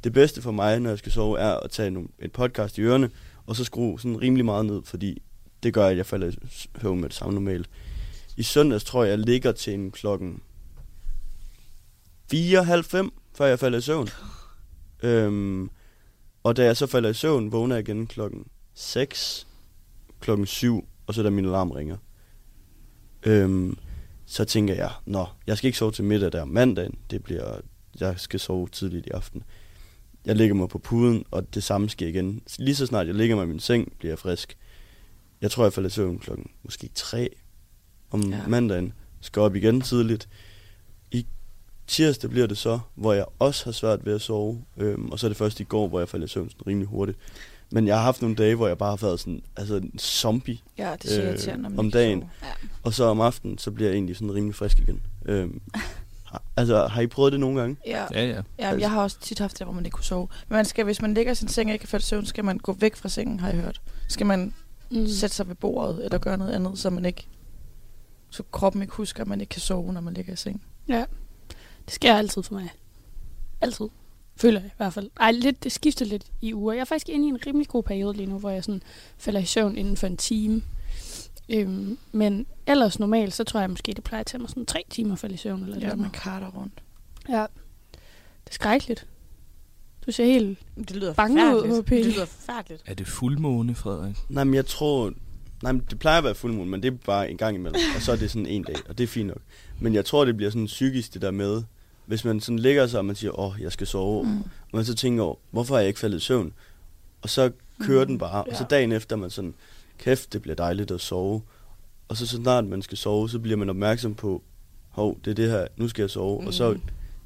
Det 0.04 0.14
bedste 0.14 0.42
for 0.42 0.52
mig, 0.52 0.80
når 0.80 0.90
jeg 0.90 1.00
skal 1.00 1.12
sove, 1.12 1.40
er 1.40 1.54
at 1.54 1.72
tage 1.72 1.90
nogle, 1.90 2.08
et 2.20 2.32
podcast 2.32 2.78
i 2.78 2.82
ørerne, 2.82 3.10
og 3.46 3.56
så 3.56 3.64
skrue 3.64 4.00
sådan 4.00 4.22
rimelig 4.22 4.46
meget 4.46 4.66
ned, 4.66 4.82
fordi 4.84 5.22
det 5.64 5.74
gør, 5.74 5.88
at 5.88 5.98
jeg 5.98 6.06
falder 6.06 6.28
i 6.28 6.36
søvn 6.82 7.02
med 7.02 7.10
det 7.10 7.18
samme 7.18 7.34
normalt. 7.34 7.70
I 8.38 8.44
søndags 8.44 8.84
tror 8.84 9.04
jeg, 9.04 9.10
jeg 9.10 9.20
ligger 9.20 9.52
til 9.52 9.74
en 9.74 9.92
klokken 9.92 10.42
4, 12.32 12.64
halv 12.64 12.84
fem, 12.84 13.12
før 13.38 13.46
jeg 13.46 13.60
falder 13.60 13.78
i 13.78 13.82
søvn. 13.82 14.10
Øhm, 15.04 15.70
og 16.44 16.58
da 16.58 16.64
jeg 16.64 16.78
så 16.78 16.88
falder 16.88 17.10
i 17.10 17.14
søvn, 17.14 17.52
vågner 17.52 17.76
jeg 17.76 17.90
igen 17.90 18.08
klokken 18.08 18.48
6, 18.80 19.48
klokken 20.20 20.46
7, 20.46 20.88
og 21.08 21.14
så 21.14 21.24
da 21.24 21.30
min 21.30 21.46
alarm 21.46 21.72
ringer. 21.72 21.98
Øhm, 23.24 23.78
så 24.26 24.46
tænker 24.46 24.74
jeg, 24.76 24.92
nå, 25.06 25.26
jeg 25.48 25.58
skal 25.58 25.68
ikke 25.68 25.78
sove 25.78 25.92
til 25.92 26.04
middag 26.04 26.32
der 26.32 26.46
mandagen, 26.46 26.98
det 27.12 27.24
bliver, 27.24 27.58
jeg 28.00 28.14
skal 28.18 28.40
sove 28.40 28.68
tidligt 28.68 29.06
i 29.06 29.10
aften. 29.10 29.44
Jeg 30.26 30.36
ligger 30.36 30.56
mig 30.56 30.70
på 30.70 30.78
puden, 30.78 31.26
og 31.32 31.54
det 31.54 31.64
samme 31.64 31.90
sker 31.90 32.08
igen. 32.08 32.42
Lige 32.58 32.76
så 32.76 32.86
snart 32.86 33.08
jeg 33.08 33.16
ligger 33.16 33.36
mig 33.36 33.44
i 33.44 33.48
min 33.48 33.60
seng, 33.60 33.94
bliver 34.00 34.12
jeg 34.12 34.20
frisk. 34.20 34.58
Jeg 35.42 35.52
tror, 35.52 35.64
jeg 35.64 35.74
falder 35.74 35.88
i 35.88 35.92
søvn 35.92 36.20
klokken 36.20 36.52
måske 36.64 36.90
3 36.96 37.30
om 38.12 38.22
Ja. 38.22 38.38
ja. 38.38 38.48
mandagen. 38.48 38.94
Skal 39.22 39.42
op 39.42 39.56
igen 39.56 39.82
tidligt. 39.82 40.30
I 41.12 41.26
tirsdag 41.88 42.30
bliver 42.30 42.48
det 42.48 42.58
så, 42.58 42.80
hvor 42.96 43.14
jeg 43.14 43.26
også 43.40 43.66
har 43.66 43.72
svært 43.72 44.06
ved 44.06 44.14
at 44.16 44.22
sove. 44.22 44.64
Øhm, 44.78 45.10
og 45.10 45.20
så 45.20 45.28
er 45.28 45.30
det 45.30 45.38
først 45.38 45.60
i 45.60 45.64
går, 45.64 45.88
hvor 45.88 46.00
jeg 46.00 46.10
falder 46.10 46.26
i 46.26 46.30
søvn 46.30 46.50
sådan 46.50 46.68
rimelig 46.68 46.88
hurtigt. 46.88 47.18
Men 47.70 47.88
jeg 47.88 47.96
har 47.96 48.04
haft 48.04 48.22
nogle 48.22 48.36
dage, 48.36 48.56
hvor 48.56 48.68
jeg 48.68 48.78
bare 48.78 48.90
har 48.90 48.98
været 49.08 49.20
sådan, 49.20 49.42
altså 49.56 49.76
en 49.76 50.00
zombie. 50.00 50.58
Ja, 50.78 50.96
det 51.04 51.18
er 51.48 51.54
Øh, 51.54 51.60
man 51.62 51.80
om 51.80 51.92
dagen. 51.92 52.20
Ja. 52.44 52.48
Og 52.84 52.94
så 52.94 53.04
om 53.04 53.22
aftenen, 53.22 53.58
så 53.58 53.72
bliver 53.72 53.90
jeg 53.90 53.96
egentlig 53.96 54.16
sådan 54.16 54.34
rimelig 54.34 54.56
frisk 54.56 54.80
igen. 54.80 55.02
Øhm, 55.26 55.62
altså, 56.58 56.88
har 56.88 57.02
I 57.02 57.08
prøvet 57.08 57.32
det 57.32 57.40
nogle 57.40 57.60
gange? 57.60 57.78
Ja. 57.88 58.06
Ja, 58.14 58.26
ja. 58.28 58.42
Ja, 58.60 58.80
jeg 58.80 58.92
har 58.92 59.02
også 59.04 59.20
tit 59.20 59.40
haft 59.40 59.60
det, 59.60 59.66
hvor 59.66 59.74
man 59.74 59.86
ikke 59.86 59.96
kunne 59.96 60.06
sove. 60.06 60.28
Men 60.48 60.56
man 60.56 60.66
skal, 60.66 60.86
hvis 60.86 61.02
man 61.02 61.14
ligger 61.14 61.32
i 61.32 61.36
sin 61.36 61.48
seng 61.48 61.70
og 61.70 61.74
ikke 61.74 61.84
kan 61.84 61.90
falde 61.90 62.06
søvn, 62.06 62.26
skal 62.26 62.46
man 62.46 62.58
gå 62.58 62.74
væk 62.74 62.96
fra 62.96 63.10
sengen, 63.10 63.40
har 63.40 63.48
jeg 63.50 63.58
hørt. 63.58 63.82
Skal 64.08 64.26
man 64.26 64.54
Mm. 64.92 65.08
sætte 65.08 65.36
sig 65.36 65.48
ved 65.48 65.56
bordet, 65.56 66.06
eller 66.06 66.18
gøre 66.18 66.38
noget 66.38 66.52
andet, 66.54 66.80
så 66.80 66.90
man 66.90 67.06
ikke 67.06 67.28
så 68.30 68.44
kroppen 68.52 68.82
ikke 68.82 68.94
husker, 68.94 69.22
at 69.22 69.28
man 69.28 69.42
ikke 69.42 69.52
kan 69.52 69.62
sove, 69.62 69.94
når 69.94 70.02
man 70.02 70.14
ligger 70.14 70.34
i 70.34 70.36
seng. 70.36 70.62
Ja, 70.88 71.06
det 71.86 71.94
sker 71.94 72.16
altid 72.16 72.44
for 72.44 72.54
mig. 72.54 72.70
Altid. 73.62 73.86
Føler 74.38 74.60
jeg 74.60 74.68
i 74.70 74.74
hvert 74.78 74.94
fald. 74.94 75.10
Ej, 75.20 75.32
lidt, 75.32 75.64
det 75.64 75.72
skifter 75.72 76.06
lidt 76.06 76.26
i 76.42 76.54
uger. 76.54 76.74
Jeg 76.74 76.82
er 76.82 76.86
faktisk 76.86 77.10
inde 77.10 77.26
i 77.26 77.30
en 77.30 77.40
rimelig 77.48 77.68
god 77.68 77.84
periode 77.84 78.18
lige 78.18 78.28
nu, 78.30 78.38
hvor 78.40 78.50
jeg 78.50 78.64
sådan 78.64 78.82
falder 79.18 79.40
i 79.40 79.46
søvn 79.46 79.78
inden 79.78 79.98
for 79.98 80.08
en 80.08 80.18
time. 80.18 80.62
Øhm, 81.50 81.98
men 82.12 82.46
ellers 82.68 83.00
normalt, 83.00 83.34
så 83.34 83.44
tror 83.44 83.60
jeg 83.60 83.70
måske, 83.70 83.94
det 83.94 84.04
plejer 84.04 84.20
at 84.20 84.26
tage 84.26 84.42
mig 84.42 84.50
sådan 84.50 84.66
tre 84.66 84.84
timer 84.90 85.14
at 85.14 85.20
falde 85.20 85.36
i 85.36 85.38
søvn. 85.38 85.64
Eller 85.64 85.80
Ja, 85.80 85.88
ja, 85.88 85.96
man 85.96 86.10
karter 86.10 86.48
rundt. 86.52 86.74
ja. 87.30 87.46
Det 88.44 88.52
er 88.52 88.56
skrækkeligt. 88.56 89.08
Du 90.06 90.12
ser 90.12 90.26
helt... 90.26 90.60
Det 90.78 90.96
lyder 90.96 91.14
Bange 91.14 91.56
ud. 91.58 91.82
HP. 91.84 91.90
Det 91.90 92.06
lyder 92.06 92.26
forfærdeligt. 92.26 92.84
Er 92.86 92.94
det 92.94 93.08
fuldmåne, 93.08 93.76
Frederik? 93.76 94.16
Nej, 94.30 94.44
men 94.44 94.54
jeg 94.54 94.66
tror... 94.66 95.14
Nej, 95.64 95.72
men 95.72 95.82
det 95.90 96.00
plejer 96.00 96.18
at 96.18 96.24
være 96.24 96.36
fuldmåne, 96.36 96.70
men 96.70 96.84
det 96.84 96.94
er 96.94 96.98
bare 97.06 97.32
en 97.32 97.38
gang 97.38 97.56
imellem. 97.56 97.82
Og 97.96 98.02
så 98.02 98.12
er 98.12 98.16
det 98.16 98.32
sådan 98.32 98.46
en 98.46 98.64
dag, 98.64 98.76
og 98.90 98.98
det 98.98 99.04
er 99.04 99.08
fint 99.08 99.28
nok. 99.28 99.42
Men 99.80 99.94
jeg 99.94 100.06
tror, 100.06 100.26
det 100.26 100.38
bliver 100.38 100.50
sådan 100.50 100.66
psykisk 100.66 101.14
det 101.14 101.22
der 101.22 101.32
med, 101.32 101.64
hvis 102.08 102.26
man 102.26 102.40
sådan 102.40 102.60
ligger 102.60 102.88
sig, 102.88 103.00
og 103.00 103.06
man 103.06 103.16
siger, 103.16 103.40
åh, 103.40 103.54
jeg 103.62 103.72
skal 103.72 103.88
sove. 103.88 104.24
Mm. 104.24 104.40
Og 104.42 104.44
man 104.74 104.86
så 104.86 104.96
tænker 104.96 105.24
over, 105.24 105.36
hvorfor 105.52 105.76
er 105.76 105.80
jeg 105.80 105.88
ikke 105.88 106.00
faldet 106.00 106.18
i 106.18 106.22
søvn? 106.22 106.54
Og 107.22 107.30
så 107.30 107.52
kører 107.82 108.04
mm. 108.04 108.08
den 108.08 108.18
bare. 108.18 108.44
Og 108.44 108.56
så 108.56 108.64
Ja. 108.64 108.68
dagen 108.76 108.92
efter 108.92 109.16
er 109.16 109.20
man 109.20 109.30
sådan, 109.30 109.54
kæft, 109.98 110.34
det 110.34 110.42
bliver 110.42 110.56
dejligt 110.56 110.92
at 110.92 111.02
sove. 111.02 111.42
Og 112.08 112.18
så 112.18 112.28
så 112.28 112.36
snart 112.38 112.66
man 112.66 112.82
skal 112.82 112.98
sove, 112.98 113.30
så 113.30 113.40
bliver 113.40 113.58
man 113.58 113.70
opmærksom 113.70 114.16
på, 114.16 114.42
hov, 114.90 115.18
det 115.26 115.32
er 115.32 115.36
det 115.36 115.50
her, 115.52 115.68
nu 115.78 115.88
skal 115.88 116.04
jeg 116.04 116.10
sove. 116.10 116.42
Mm. 116.42 116.48
Og 116.48 116.54
så 116.54 116.78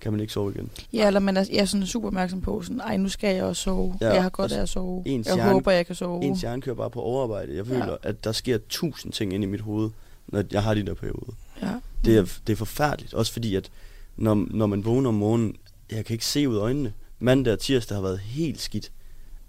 kan 0.02 0.12
man 0.12 0.22
ikke 0.22 0.34
sove 0.34 0.52
igen. 0.56 0.70
Ja, 0.94 1.08
eller 1.08 1.20
man 1.20 1.38
er, 1.38 1.46
jeg 1.52 1.58
er 1.60 1.66
sådan 1.66 1.88
super 1.88 2.08
opmærksom 2.08 2.42
på, 2.42 2.62
sådan, 2.62 2.80
ej, 2.80 2.98
nu 2.98 3.10
skal 3.10 3.36
jeg 3.36 3.44
også 3.44 3.62
sove. 3.62 3.98
Ja, 4.02 4.08
Ja, 4.08 4.14
jeg 4.14 4.24
har 4.24 4.30
godt 4.30 4.52
af 4.52 4.62
at 4.62 4.70
sove. 4.70 5.04
Jeg 5.06 5.12
hjerne- 5.26 5.42
håber, 5.44 5.72
jeg 5.72 5.86
kan 5.86 5.96
sove. 5.96 6.24
Ens 6.24 6.42
hjerne 6.42 6.62
kører 6.62 6.76
bare 6.76 6.90
på 6.90 7.02
overarbejde. 7.02 7.56
Jeg 7.56 7.68
føler, 7.68 7.86
Ja. 7.86 7.92
ja. 7.92 7.98
at 8.10 8.24
der 8.24 8.32
sker 8.32 8.58
tusind 8.70 9.14
ting 9.14 9.34
ind 9.34 9.44
i 9.44 9.48
mit 9.48 9.62
hoved, 9.62 9.90
når 10.28 10.44
jeg 10.52 10.64
har 10.64 10.74
de 10.74 10.86
der 10.86 10.94
perioder. 10.94 11.34
Ja. 11.62 11.72
Det 12.06 12.18
er, 12.18 12.26
det 12.48 12.54
er 12.54 12.58
forfærdeligt. 12.58 13.14
Også 13.14 13.34
fordi, 13.34 13.56
at 13.56 13.72
når, 14.22 14.48
når 14.50 14.68
man 14.68 14.86
vågner 14.86 15.10
om 15.10 15.16
morgenen, 15.16 15.56
jeg 15.92 16.06
kan 16.06 16.14
ikke 16.14 16.26
se 16.26 16.50
ud 16.50 16.56
af 16.56 16.60
øjnene. 16.60 16.94
Mandag 17.20 17.54
og 17.54 17.60
tirsdag 17.60 17.98
har 17.98 18.02
været 18.02 18.20
helt 18.20 18.62
skidt. 18.62 18.92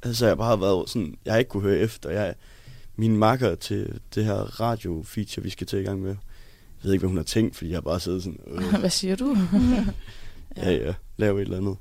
Altså, 0.02 0.26
jeg 0.26 0.36
bare 0.36 0.48
har 0.48 0.56
været 0.56 0.90
sådan, 0.90 1.14
jeg 1.24 1.32
har 1.32 1.38
ikke 1.38 1.48
kunne 1.48 1.62
høre 1.62 1.78
efter. 1.78 2.10
Jeg, 2.10 2.34
min 2.96 3.16
makker 3.16 3.54
til 3.54 4.00
det 4.14 4.24
her 4.24 4.60
radio-feature, 4.60 5.42
vi 5.42 5.50
skal 5.50 5.66
til 5.66 5.78
i 5.78 5.82
gang 5.82 6.00
med, 6.00 6.08
jeg 6.08 6.16
ved 6.82 6.92
ikke, 6.92 7.02
hvad 7.02 7.08
hun 7.08 7.16
har 7.16 7.24
tænkt, 7.24 7.56
fordi 7.56 7.70
jeg 7.70 7.76
har 7.76 7.80
bare 7.80 8.00
siddet 8.00 8.22
sådan, 8.22 8.38
øh, 8.46 8.78
Hvad 8.80 8.90
siger 8.90 9.16
du? 9.16 9.36
ja, 10.56 10.70
ja, 10.70 10.94
lave 11.16 11.40
et 11.40 11.44
eller 11.44 11.56
andet. 11.56 11.76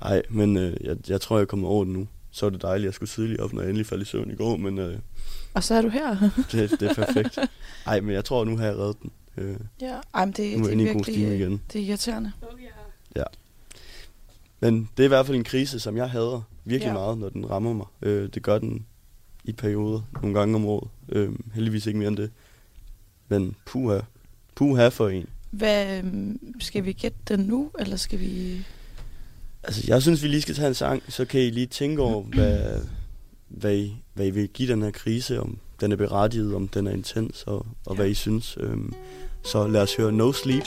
Ej, 0.00 0.22
men 0.30 0.56
øh, 0.56 0.76
jeg, 0.80 0.96
jeg 1.08 1.20
tror, 1.20 1.36
jeg 1.36 1.42
er 1.42 1.46
kommet 1.46 1.68
over 1.68 1.84
det 1.84 1.92
nu. 1.92 2.08
Så 2.30 2.46
er 2.46 2.50
det 2.50 2.62
dejligt, 2.62 2.86
jeg 2.86 2.94
skulle 2.94 3.10
tidligt 3.10 3.40
op, 3.40 3.52
når 3.52 3.60
jeg 3.60 3.68
endelig 3.68 3.86
faldt 3.86 4.02
i 4.02 4.06
søvn 4.06 4.30
i 4.30 4.34
går, 4.34 4.56
men 4.56 4.78
øh, 4.78 4.98
Og 5.54 5.64
så 5.64 5.74
er 5.74 5.82
du 5.82 5.88
her. 5.88 6.16
det, 6.52 6.70
det 6.70 6.82
er 6.82 6.94
perfekt. 6.94 7.38
Ej, 7.86 8.00
men 8.00 8.14
jeg 8.14 8.24
tror, 8.24 8.44
nu 8.44 8.56
har 8.56 8.64
jeg 8.66 8.76
reddet 8.76 8.96
den. 9.02 9.10
Øh, 9.36 9.56
ja, 9.80 9.94
ej, 10.14 10.24
men 10.24 10.32
det, 10.32 10.58
nu 10.58 10.58
er 10.58 10.62
det 10.62 10.68
er 10.68 10.72
inde 10.72 10.84
i 10.84 10.88
en 10.88 10.94
god 10.94 11.04
virkelig 11.04 11.26
øh, 11.26 11.40
igen. 11.40 11.62
det 11.72 11.80
er 11.80 11.84
irriterende. 11.84 12.32
Men 14.60 14.88
det 14.96 15.02
er 15.02 15.04
i 15.04 15.08
hvert 15.08 15.26
fald 15.26 15.36
en 15.36 15.44
krise, 15.44 15.80
som 15.80 15.96
jeg 15.96 16.10
hader 16.10 16.42
virkelig 16.64 16.86
Ja. 16.86 16.92
ja. 16.92 16.98
meget, 16.98 17.18
når 17.18 17.28
den 17.28 17.50
rammer 17.50 17.72
mig. 17.72 17.86
Øh, 18.02 18.28
det 18.34 18.42
gør 18.42 18.58
den 18.58 18.86
i 19.44 19.52
perioder, 19.52 20.00
nogle 20.22 20.38
gange 20.38 20.54
om 20.54 20.66
året. 20.66 20.88
Øh, 21.08 21.30
heldigvis 21.54 21.86
ikke 21.86 21.98
mere 21.98 22.08
end 22.08 22.16
det. 22.16 22.30
Men 23.28 23.54
puha, 23.66 23.98
puha 24.54 24.88
for 24.88 25.08
en. 25.08 25.26
Hvad, 25.50 25.98
øhm, 25.98 26.40
skal 26.60 26.84
vi 26.84 26.92
gætte 26.92 27.18
den 27.28 27.40
nu, 27.40 27.70
eller 27.78 27.96
skal 27.96 28.20
vi... 28.20 28.62
Altså, 29.62 29.84
jeg 29.86 30.02
synes, 30.02 30.22
vi 30.22 30.28
lige 30.28 30.42
skal 30.42 30.54
tage 30.54 30.68
en 30.68 30.74
sang, 30.74 31.02
så 31.08 31.24
kan 31.24 31.40
I 31.40 31.50
lige 31.50 31.66
tænke 31.66 32.02
over, 32.02 32.22
hvad, 32.22 32.80
hvad, 33.50 33.74
I, 33.76 33.96
hvad 34.14 34.26
I 34.26 34.30
vil 34.30 34.48
give 34.48 34.72
den 34.72 34.82
her 34.82 34.90
krise, 34.90 35.40
om 35.40 35.58
den 35.80 35.92
er 35.92 35.96
berettiget, 35.96 36.54
om 36.54 36.68
den 36.68 36.86
er 36.86 36.90
intens, 36.92 37.42
og, 37.46 37.56
og 37.56 37.66
Ja. 37.90 37.94
hvad 37.94 38.08
I 38.08 38.14
synes. 38.14 38.56
Øhm, 38.60 38.92
så 39.42 39.66
lad 39.66 39.82
os 39.82 39.96
høre 39.96 40.12
No 40.12 40.32
Sleep. 40.32 40.64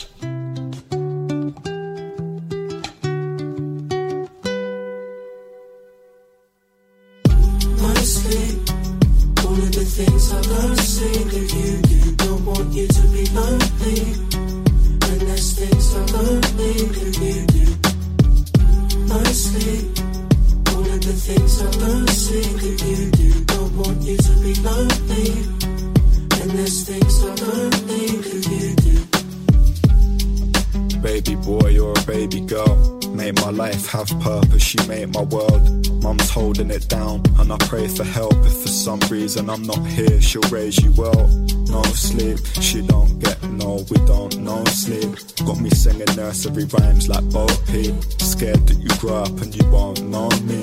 Boy 31.44 31.78
or 31.78 31.92
a 31.92 32.02
baby 32.06 32.40
girl. 32.40 33.00
Make 33.10 33.36
my 33.36 33.50
life 33.50 33.86
have 33.88 34.08
purpose, 34.20 34.74
you 34.74 34.86
make 34.88 35.08
my 35.14 35.22
world. 35.22 36.02
Mum's 36.02 36.30
holding 36.30 36.70
it 36.70 36.88
down, 36.88 37.22
and 37.38 37.52
I 37.52 37.56
pray 37.58 37.86
for 37.88 38.04
help. 38.04 38.34
If 38.44 38.62
for 38.62 38.68
some 38.68 39.00
reason 39.10 39.48
I'm 39.48 39.62
not 39.62 39.84
here, 39.86 40.20
she'll 40.20 40.42
raise 40.50 40.78
you 40.82 40.92
well. 40.92 41.26
No 41.74 41.82
sleep, 41.82 42.38
she 42.60 42.86
don't 42.86 43.18
get 43.18 43.42
no, 43.50 43.84
we 43.90 43.96
don't 44.06 44.38
no 44.38 44.64
sleep. 44.66 45.10
Got 45.44 45.58
me 45.58 45.70
singing 45.70 46.14
nursery 46.14 46.66
rhymes 46.66 47.08
like 47.08 47.28
Bo 47.30 47.48
Peep. 47.66 47.92
Scared 48.20 48.64
that 48.68 48.78
you 48.78 48.88
grow 49.00 49.24
up 49.24 49.40
and 49.42 49.52
you 49.52 49.68
won't 49.70 50.00
know 50.04 50.28
me. 50.42 50.62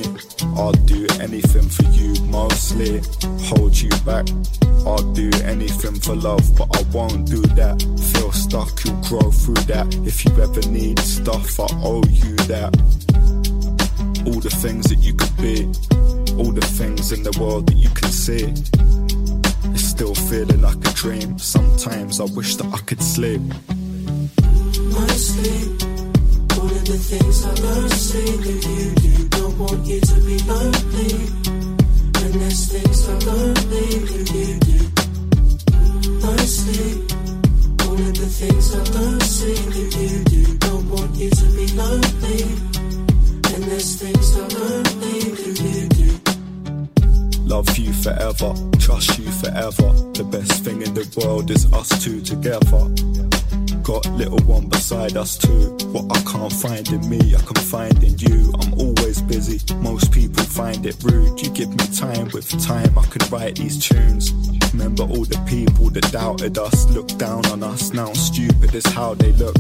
I'll 0.55 0.71
do 0.71 1.05
anything 1.19 1.67
for 1.67 1.83
you, 1.91 2.13
mostly. 2.27 3.01
Hold 3.49 3.77
you 3.77 3.89
back. 4.05 4.25
I'll 4.87 5.11
do 5.11 5.29
anything 5.43 5.99
for 5.99 6.15
love, 6.15 6.45
but 6.57 6.69
I 6.79 6.81
won't 6.93 7.29
do 7.29 7.41
that. 7.59 7.81
Feel 8.13 8.31
stuck, 8.31 8.71
you'll 8.85 9.03
grow 9.03 9.31
through 9.31 9.65
that. 9.67 9.93
If 10.07 10.23
you 10.23 10.31
ever 10.41 10.61
need 10.69 10.97
stuff, 10.99 11.59
I 11.59 11.67
owe 11.83 12.05
you 12.07 12.37
that. 12.47 12.71
All 14.27 14.39
the 14.39 14.55
things 14.63 14.85
that 14.85 14.99
you 14.99 15.13
could 15.13 15.35
be, 15.35 15.65
all 16.39 16.53
the 16.53 16.65
things 16.79 17.11
in 17.11 17.23
the 17.23 17.37
world 17.37 17.67
that 17.67 17.75
you 17.75 17.89
can 17.89 18.11
see. 18.11 19.00
Still 20.01 20.15
feeling 20.15 20.61
like 20.63 20.77
a 20.77 20.93
dream. 20.93 21.37
Sometimes 21.37 22.19
I 22.19 22.23
wish 22.23 22.55
that 22.55 22.65
I 22.73 22.79
could 22.79 23.03
sleep. 23.03 23.39
sleep. 25.13 25.69
All 26.57 26.65
of 26.65 26.85
the 26.89 26.97
things 26.97 27.45
I 27.45 27.53
love 27.61 27.93
seeing 27.93 28.41
that 28.41 28.65
you 28.65 28.95
do. 28.97 29.29
Don't 29.29 29.59
want 29.59 29.85
you 29.85 30.01
to 30.01 30.15
be 30.25 30.39
lonely. 30.49 31.11
And 32.17 32.33
there's 32.33 32.65
things 32.71 33.09
I 33.09 33.13
that 34.09 34.25
you 34.33 34.57
do. 34.65 34.79
Mostly, 36.25 36.89
all 37.85 37.93
of 37.93 38.13
the 38.17 38.29
things 38.39 38.73
I 38.73 38.83
that 39.69 39.91
you 40.01 40.23
do. 40.33 40.57
Don't 40.57 40.89
want 40.89 41.15
you 41.15 41.29
to 41.29 41.45
be 41.53 41.67
lonely. 41.77 42.41
And 43.53 43.63
there's 43.69 44.01
things 44.01 44.35
I 44.35 44.47
don't 44.47 44.90
Love 47.51 47.77
you 47.77 47.91
forever, 47.91 48.53
trust 48.79 49.19
you 49.19 49.29
forever. 49.29 49.91
The 50.13 50.23
best 50.23 50.63
thing 50.63 50.81
in 50.81 50.93
the 50.93 51.03
world 51.17 51.51
is 51.51 51.67
us 51.73 52.01
two 52.01 52.21
together. 52.21 52.87
Got 53.83 54.05
little 54.15 54.39
one 54.47 54.69
beside 54.69 55.17
us 55.17 55.37
too. 55.37 55.75
What 55.91 56.05
I 56.15 56.21
can't 56.31 56.53
find 56.53 56.87
in 56.87 57.09
me, 57.09 57.35
I 57.35 57.41
can 57.41 57.61
find 57.67 58.01
in 58.05 58.17
you. 58.19 58.53
I'm 58.61 58.73
always 58.75 59.21
busy. 59.21 59.59
Most 59.81 60.13
people 60.13 60.45
find 60.45 60.85
it 60.85 60.95
rude. 61.03 61.41
You 61.41 61.49
give 61.49 61.67
me 61.67 61.85
time, 61.93 62.29
with 62.31 62.47
time 62.65 62.97
I 62.97 63.05
can 63.07 63.29
write 63.29 63.57
these 63.57 63.85
tunes. 63.85 64.31
Remember 64.71 65.03
all 65.03 65.25
the 65.25 65.43
people 65.45 65.89
that 65.89 66.09
doubted 66.09 66.57
us, 66.57 66.89
looked 66.91 67.17
down 67.17 67.45
on 67.47 67.63
us. 67.63 67.91
Now 67.91 68.13
stupid 68.13 68.73
is 68.73 68.85
how 68.85 69.15
they 69.15 69.33
look. 69.33 69.57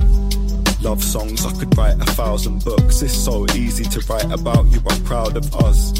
Love 0.81 1.03
songs, 1.03 1.45
I 1.45 1.51
could 1.59 1.77
write 1.77 1.99
a 1.99 2.05
thousand 2.15 2.63
books. 2.63 3.01
It's 3.01 3.13
so 3.13 3.45
easy 3.53 3.83
to 3.83 3.99
write 4.07 4.31
about 4.31 4.67
you, 4.67 4.79
I'm 4.87 5.03
proud 5.03 5.35
of 5.35 5.53
us. 5.57 5.91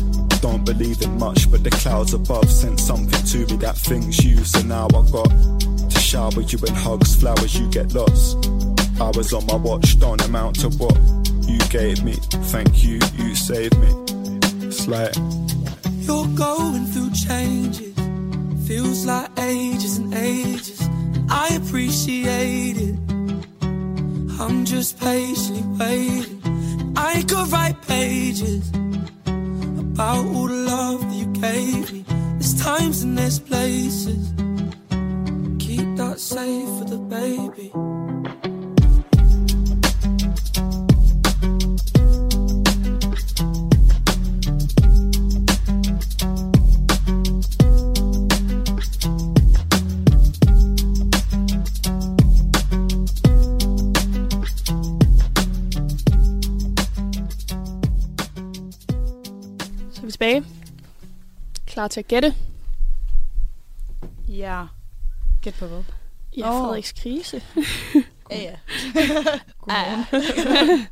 Don't 0.41 0.65
believe 0.65 0.99
in 1.03 1.19
much, 1.19 1.51
but 1.51 1.63
the 1.63 1.69
clouds 1.69 2.15
above 2.15 2.49
sent 2.49 2.79
something 2.79 3.23
to 3.25 3.37
me 3.53 3.57
that 3.57 3.77
things 3.77 4.25
you. 4.25 4.43
So 4.43 4.63
now 4.63 4.87
I 4.87 5.01
got 5.11 5.29
to 5.29 5.99
shower 5.99 6.41
you 6.41 6.57
in 6.65 6.73
hugs, 6.73 7.15
flowers, 7.15 7.59
you 7.59 7.69
get 7.69 7.93
lost. 7.93 8.49
Hours 8.99 9.33
on 9.33 9.45
my 9.45 9.55
watch 9.55 9.99
don't 9.99 10.19
amount 10.25 10.59
to 10.61 10.69
what 10.69 10.97
you 11.47 11.59
gave 11.69 12.03
me. 12.03 12.13
Thank 12.53 12.83
you, 12.83 12.99
you 13.17 13.35
saved 13.35 13.77
me. 13.77 13.89
It's 14.65 14.87
like 14.87 15.13
You're 16.07 16.25
going 16.35 16.85
through 16.87 17.11
changes. 17.11 17.95
Feels 18.67 19.05
like 19.05 19.29
ages 19.37 19.97
and 19.97 20.11
ages. 20.15 20.81
And 20.81 21.31
I 21.31 21.49
appreciate 21.49 22.77
it. 22.77 22.95
I'm 24.41 24.65
just 24.65 24.99
patiently 24.99 25.61
waiting. 25.77 26.93
I 26.97 27.21
could 27.27 27.51
write 27.51 27.79
pages 27.83 28.71
about 29.93 30.25
all 30.25 30.47
the 30.47 30.53
love 30.53 31.01
that 31.01 31.15
you 31.15 31.25
gave 31.33 31.91
me. 31.91 32.05
There's 32.37 32.61
times 32.61 33.03
and 33.03 33.17
there's 33.17 33.39
places. 33.39 34.31
Keep 35.59 35.97
that 35.97 36.17
safe 36.17 36.69
for 36.77 36.85
the 36.85 36.97
baby. 36.97 37.71
Klar 61.81 61.87
til 61.87 61.99
at 61.99 62.07
gætte. 62.07 62.35
Ja. 64.27 64.63
Gæt 65.41 65.53
på 65.53 65.65
hvad? 65.65 65.83
Ja, 66.37 66.49
Åh. 66.49 66.65
Frederiks 66.65 66.91
krise. 66.91 67.41
Ja, 68.31 68.41
ja. 68.41 68.51
Godmorgen. 69.61 70.05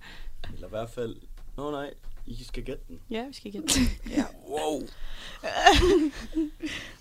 Eller 0.54 0.68
i 0.68 0.70
hvert 0.70 0.90
fald... 0.90 1.16
Nå 1.58 1.72
nej, 1.72 1.90
I 2.26 2.44
skal 2.44 2.64
gætte 2.64 2.82
den. 2.88 3.00
Ja, 3.10 3.24
vi 3.28 3.34
skal 3.34 3.52
gætte. 3.52 3.68
Wow. 4.50 4.82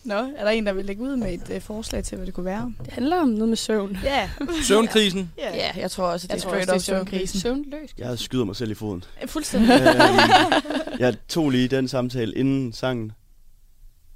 Nå, 0.05 0.15
er 0.15 0.45
der 0.45 0.51
en, 0.51 0.67
der 0.67 0.73
vil 0.73 0.85
lægge 0.85 1.03
ud 1.03 1.17
med 1.17 1.35
et 1.35 1.51
øh, 1.51 1.61
forslag 1.61 2.05
til, 2.05 2.17
hvad 2.17 2.27
det 2.27 2.35
kunne 2.35 2.45
være? 2.45 2.75
Det 2.85 2.93
handler 2.93 3.21
om 3.21 3.29
noget 3.29 3.49
med 3.49 3.57
søvn. 3.57 3.99
Ja. 4.05 4.31
Søvnkrisen. 4.63 5.33
Ja, 5.39 5.73
jeg 5.77 5.91
tror 5.91 6.07
også, 6.07 6.27
at 6.27 6.31
det 6.31 6.45
Jeg 6.45 6.51
er 6.51 6.65
straight 6.65 6.75
up 6.75 6.81
søvnkrisen. 6.81 7.41
Søvnløs. 7.41 7.95
Jeg 7.99 8.19
skyder 8.19 8.45
mig 8.45 8.57
selv 8.57 8.71
i 8.71 8.75
foden. 8.75 9.05
Fuldstændig. 9.27 9.71
øhm, 9.71 10.99
jeg 10.99 11.17
tog 11.29 11.51
lige 11.51 11.69
den 11.69 11.89
samtale 11.89 12.35
inden 12.35 12.73
sangen, 12.73 13.13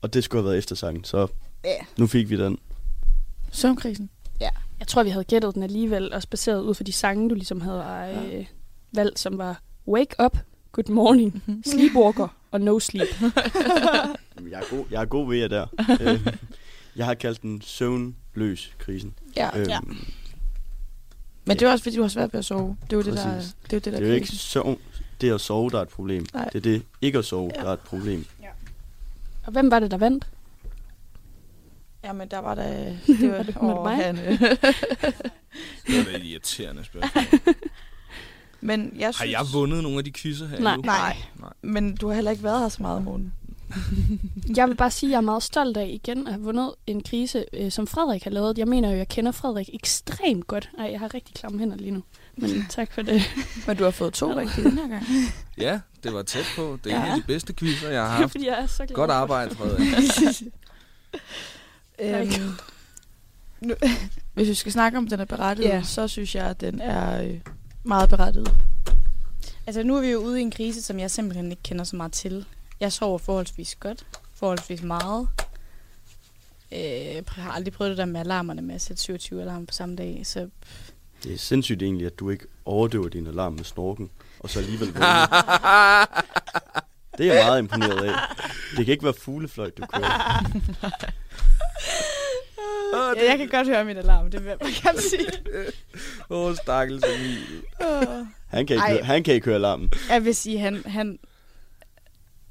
og 0.03 0.15
det 0.15 0.25
skulle 0.25 0.43
have 0.43 0.47
været 0.49 0.59
efter 0.59 0.75
sangen, 0.77 1.05
så 1.05 1.27
Ja. 1.65 1.71
nu 1.99 2.07
fik 2.07 2.31
vi 2.31 2.37
den. 2.39 2.59
Søvnkrisen. 3.53 4.11
Jeg 4.79 4.89
tror, 4.89 5.03
vi 5.03 5.11
havde 5.11 5.25
gættet 5.25 5.55
den 5.55 5.63
alligevel, 5.63 6.13
også 6.13 6.29
baseret 6.29 6.61
ud 6.63 6.75
for 6.75 6.85
de 6.85 6.93
sange, 6.93 7.29
du 7.31 7.35
ligesom 7.35 7.61
havde 7.61 7.85
øh, 8.33 8.47
valgt, 8.95 9.19
som 9.19 9.39
var 9.39 9.63
Wake 9.89 10.15
Up, 10.25 10.39
Good 10.73 10.91
Morning, 10.91 11.43
Sleepwalker 11.67 12.29
og 12.51 12.61
No 12.61 12.79
Sleep. 12.79 13.09
Jamen, 14.37 14.51
Jeg 14.51 14.61
er 14.61 14.77
god, 14.77 14.85
jeg 14.91 15.01
er 15.01 15.05
god 15.05 15.29
ved 15.29 15.39
jer 15.39 15.49
der. 15.49 15.67
øhm, 16.01 16.27
jeg 16.97 17.07
har 17.07 17.15
kaldt 17.15 17.43
den 17.43 17.61
søvnløs 17.63 18.73
krisen. 18.79 19.15
Ja. 19.37 19.59
Øhm, 19.59 19.69
Ja. 19.71 19.79
Men 21.45 21.57
det 21.59 21.63
er 21.63 21.71
også, 21.73 21.83
fordi 21.83 21.97
du 21.97 22.03
har 22.03 22.09
svært 22.09 22.33
ved 22.33 22.39
at 22.39 22.45
sove. 22.45 22.77
Det 22.85 22.93
er 22.93 22.97
jo 22.97 23.03
det, 23.03 23.13
der, 23.17 23.35
Præcis. 23.35 23.55
det 23.63 23.73
er, 23.73 23.77
jo 23.77 23.79
det, 23.79 23.85
der 23.85 23.91
Det 23.91 24.03
er 24.03 24.09
jo 24.09 24.15
ikke 24.15 24.27
krisen. 24.27 24.39
søvn, 24.39 24.79
det 25.21 25.29
er 25.29 25.35
at 25.35 25.41
sove, 25.41 25.71
der 25.71 25.79
er 25.79 25.83
et 25.83 25.89
problem. 25.89 26.27
Nej. 26.35 26.45
Det 26.45 26.55
er 26.59 26.61
det 26.63 26.83
ikke 27.01 27.19
at 27.19 27.25
sove, 27.25 27.51
Ja. 27.57 27.61
der 27.63 27.69
er 27.69 27.73
et 27.73 27.81
problem. 27.81 28.25
Og 29.47 29.53
hvem 29.53 29.71
var 29.71 29.79
det, 29.79 29.91
der 29.91 29.97
vandt? 29.97 30.27
Jamen, 32.05 32.29
der 32.29 32.39
var 32.39 32.55
der... 32.55 32.69
Det 33.07 33.31
var, 33.31 33.37
Var 33.37 33.43
det- 33.43 33.57
åh, 33.61 33.83
mig? 33.83 33.97
han, 33.97 34.19
øh. 34.19 34.41
Det 35.87 36.07
var 36.13 36.17
et 36.19 36.25
irriterende 36.25 36.85
spørgsmål. 36.85 37.25
Men 38.61 38.93
jeg 38.99 39.07
Har 39.07 39.13
synes... 39.13 39.33
jeg 39.33 39.41
vundet 39.53 39.83
nogle 39.83 39.99
af 39.99 40.05
de 40.05 40.13
quizzer 40.13 40.47
her 40.47 40.61
Nej. 40.61 40.77
Nej. 40.77 41.17
Nej. 41.41 41.53
Men 41.63 41.97
du 41.97 42.07
har 42.09 42.15
heller 42.15 42.31
ikke 42.31 42.43
været 42.43 42.61
her 42.61 42.69
så 42.69 42.83
meget, 42.83 43.05
morgen. 43.05 43.33
Jeg 44.57 44.69
vil 44.69 44.75
bare 44.75 44.91
sige, 44.91 45.09
at 45.09 45.13
jeg 45.13 45.17
er 45.17 45.21
meget 45.21 45.43
stolt 45.43 45.77
af 45.77 45.87
igen 46.05 46.27
at 46.27 46.33
have 46.33 46.45
vundet 46.45 46.75
en 46.87 47.03
krise, 47.03 47.45
øh, 47.53 47.71
som 47.73 47.87
Frederik 47.87 48.25
har 48.25 48.31
lavet. 48.31 48.59
Jeg 48.59 48.69
mener 48.69 48.91
jo, 48.91 48.97
jeg 48.97 49.09
kender 49.09 49.33
Frederik 49.33 49.71
ekstremt 49.73 50.47
godt. 50.47 50.71
Ej, 50.79 50.85
jeg 50.91 51.01
har 51.01 51.15
rigtig 51.15 51.35
klamme 51.35 51.59
hænder 51.59 51.77
lige 51.77 51.91
nu. 51.91 52.03
Men 52.37 52.67
tak 52.71 52.93
for 52.93 53.03
det. 53.03 53.23
Men 53.67 53.77
du 53.77 53.85
har 53.85 53.91
fået 53.91 54.13
to 54.15 54.37
rigtige 54.37 54.65
den 54.65 54.79
her 54.79 54.89
gang. 54.89 55.05
Ja, 55.59 55.81
det 56.03 56.13
var 56.15 56.23
tæt 56.23 56.45
på. 56.57 56.79
Det 56.85 56.93
er 56.93 56.97
Ja. 56.97 57.05
en 57.05 57.11
af 57.11 57.17
de 57.17 57.23
bedste 57.27 57.53
quizzer, 57.53 57.89
jeg 57.91 58.03
har 58.09 58.09
Det 58.09 58.15
er, 58.17 58.21
haft. 58.21 58.31
fordi 58.33 58.47
jeg 58.47 58.59
er 58.63 58.67
så 58.67 58.87
glad 58.87 58.95
Godt 58.97 59.11
arbejde, 59.11 59.55
Frederik. 59.55 60.53
øhm, 61.99 62.51
nu, 63.61 63.75
hvis 64.35 64.49
vi 64.49 64.55
skal 64.55 64.73
snakke 64.73 64.99
om, 64.99 65.09
den 65.09 65.21
er 65.21 65.25
berettiget, 65.25 65.69
Ja. 65.69 65.83
så 65.83 66.09
synes 66.09 66.35
jeg, 66.35 66.47
at 66.47 66.61
den 66.61 66.81
er 66.81 67.23
øh, 67.23 67.41
meget 67.85 68.09
berettiget. 68.11 68.55
Altså, 69.67 69.83
nu 69.83 69.97
er 69.97 70.01
vi 70.01 70.09
jo 70.09 70.19
ude 70.19 70.39
i 70.39 70.43
en 70.43 70.51
krise, 70.51 70.83
som 70.83 70.99
jeg 70.99 71.11
simpelthen 71.11 71.51
ikke 71.51 71.63
kender 71.63 71.85
så 71.85 71.97
meget 71.97 72.13
til. 72.13 72.47
Jeg 72.81 72.93
sover 72.93 73.19
forholdsvis 73.19 73.75
godt. 73.75 74.07
Forholdsvis 74.35 74.83
meget. 74.83 75.29
Øh, 76.73 76.81
jeg 76.81 77.23
har 77.37 77.53
aldrig 77.53 77.73
prøvet 77.73 77.91
det 77.91 77.99
der 77.99 78.05
med 78.05 78.21
alarmerne 78.21 78.63
med 78.63 78.75
at 78.75 78.81
sætte 78.81 79.03
27 79.03 79.43
alarmer 79.43 79.67
på 79.67 79.75
samme 79.75 79.97
dag. 79.97 80.21
Så 80.25 80.49
Det 81.25 81.33
er 81.35 81.39
sindssygt 81.39 81.83
egentlig, 81.83 82.07
at 82.07 82.19
du 82.19 82.31
ikke 82.31 82.47
overdøver 82.65 83.09
din 83.09 83.27
alarm 83.27 83.53
med 83.53 83.65
snorken, 83.65 84.11
og 84.41 84.51
så 84.51 84.59
alligevel 84.59 84.89
vågner. 84.93 85.27
Det 87.19 87.29
er 87.31 87.35
jeg 87.35 87.45
meget 87.45 87.59
imponeret 87.59 88.05
af. 88.05 88.15
Det 88.77 88.85
kan 88.85 88.93
ikke 88.93 89.05
være 89.05 89.15
fuglefløjt, 89.15 89.79
du 89.79 89.87
kører. 89.87 90.47
ja, 93.17 93.31
jeg 93.31 93.39
kan 93.39 93.49
godt 93.49 93.69
høre 93.69 93.85
min 93.85 93.97
alarm, 93.97 94.31
det 94.31 94.45
vil 94.45 94.49
jeg 94.49 94.59
gerne 94.83 95.01
sige. 95.01 95.29
Åh, 96.31 96.47
oh, 96.47 96.57
stakkels 96.57 97.05
Emil. 97.05 97.63
Åh. 97.81 98.27
Han 98.47 98.67
kan 98.67 98.77
ikke, 98.77 98.87
Ej. 98.87 98.93
høre, 98.93 99.05
han 99.05 99.23
kan 99.23 99.35
ikke 99.35 99.45
høre 99.45 99.57
alarmen. 99.57 99.93
Jeg 100.11 100.25
vil 100.25 100.35
sige, 100.35 100.59
han... 100.59 100.83
han 100.87 101.19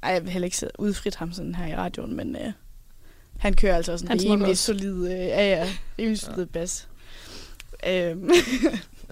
ej, 0.02 0.10
jeg 0.12 0.22
vil 0.22 0.30
heller 0.30 0.46
ikke 0.46 0.56
sidde 0.56 0.72
udfrit 0.78 1.14
ham 1.14 1.32
sådan 1.32 1.54
her 1.54 1.66
i 1.66 1.76
radioen, 1.76 2.16
men 2.16 2.36
øh, 2.36 2.52
han 3.38 3.54
kører 3.54 3.76
altså 3.76 3.92
også 3.92 4.04
en 4.04 4.08
Han 4.08 4.20
rimelig 4.20 4.58
solid, 4.58 5.06
øh, 5.06 5.18
ja, 5.18 5.56
ja, 5.56 5.68
rimelig 5.98 6.20
solid 6.20 6.46
bas. 6.46 6.88
Øhm. 7.88 8.30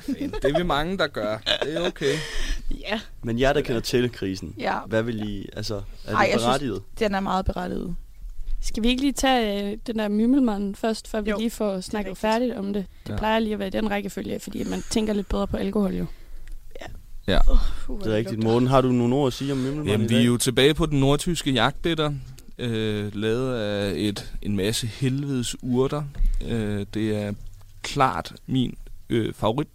Det 0.07 0.45
er 0.45 0.59
vi 0.59 0.63
mange, 0.65 0.99
der 0.99 1.07
gør. 1.07 1.39
Det 1.63 1.77
er 1.77 1.87
okay. 1.87 2.15
ja, 2.81 3.01
Men 3.23 3.41
jer, 3.41 3.53
der 3.53 3.61
kender 3.61 3.81
til 3.81 4.13
krisen, 4.13 4.55
Ja, 4.59 4.79
hvad 4.87 5.03
vil 5.03 5.29
I, 5.29 5.49
altså, 5.57 5.75
er 6.07 6.15
Ej, 6.15 6.25
det 6.25 6.31
jeg 6.33 6.41
synes- 6.41 6.43
berettiget? 6.45 6.83
den 6.99 7.15
er 7.15 7.21
meget 7.21 7.45
berettiget. 7.45 7.97
Skal 8.63 8.83
vi 8.83 8.89
ikke 8.89 9.03
lige 9.03 9.13
tage 9.13 9.71
øh, 9.73 9.79
den 9.87 9.99
der 9.99 10.09
Mymmelmand 10.09 10.75
først, 10.75 11.09
før 11.09 11.21
vi 11.21 11.31
Jo, 11.31 11.39
lige 11.39 11.51
får 11.51 11.81
snakket 11.81 12.19
færdigt 12.19 12.55
om 12.57 12.73
det? 12.73 12.87
Det 13.07 13.13
Ja. 13.13 13.17
plejer 13.17 13.39
lige 13.39 13.53
at 13.53 13.59
være 13.59 13.69
i 13.69 13.71
den 13.71 13.91
rækkefølge, 13.91 14.41
fordi 14.41 14.65
man 14.65 14.83
tænker 14.91 15.13
lidt 15.13 15.29
bedre 15.29 15.47
på 15.47 15.57
alkohol 15.57 15.95
jo. 15.95 16.07
Puh, 17.87 18.01
Det 18.01 18.07
er 18.13 18.17
rigtigt. 18.17 18.43
Morten, 18.45 18.69
har 18.69 18.81
du 18.81 18.89
nogle 18.93 19.15
ord 19.15 19.27
at 19.27 19.33
sige 19.33 19.53
om 19.53 19.59
Mimmelmann 19.59 19.89
Jamen, 19.91 20.11
vi 20.11 20.17
er 20.17 20.21
jo 20.23 20.37
tilbage 20.37 20.75
på 20.75 20.87
den 20.87 21.01
nordtyske 21.01 21.51
jagtbitter, 21.51 22.13
øh, 22.59 23.17
lavet 23.17 23.55
af 23.59 23.93
et, 23.97 24.33
en 24.43 24.57
masse 24.57 24.87
helvedes 24.87 25.57
urter. 25.63 26.03
Øh, 26.49 26.87
det 26.95 27.17
er 27.17 27.33
klart 27.83 28.35
min 28.47 28.77
øh, 29.11 29.35
favorit 29.35 29.69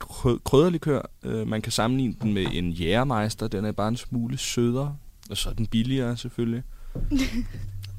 krydderlikør. 0.43 1.01
Øh, 1.24 1.47
man 1.47 1.62
kan 1.62 1.72
sammenligne 1.72 2.16
den 2.22 2.34
med 2.34 2.45
en 2.51 2.70
jægermeister. 2.70 3.47
Den 3.47 3.66
er 3.66 3.72
bare 3.72 3.88
en 3.88 3.97
smule 3.97 4.38
sødere, 4.38 4.97
og 5.30 5.38
så 5.38 5.49
er 5.49 5.53
den 5.53 5.68
billigere 5.68 6.18
selvfølgelig. 6.18 6.64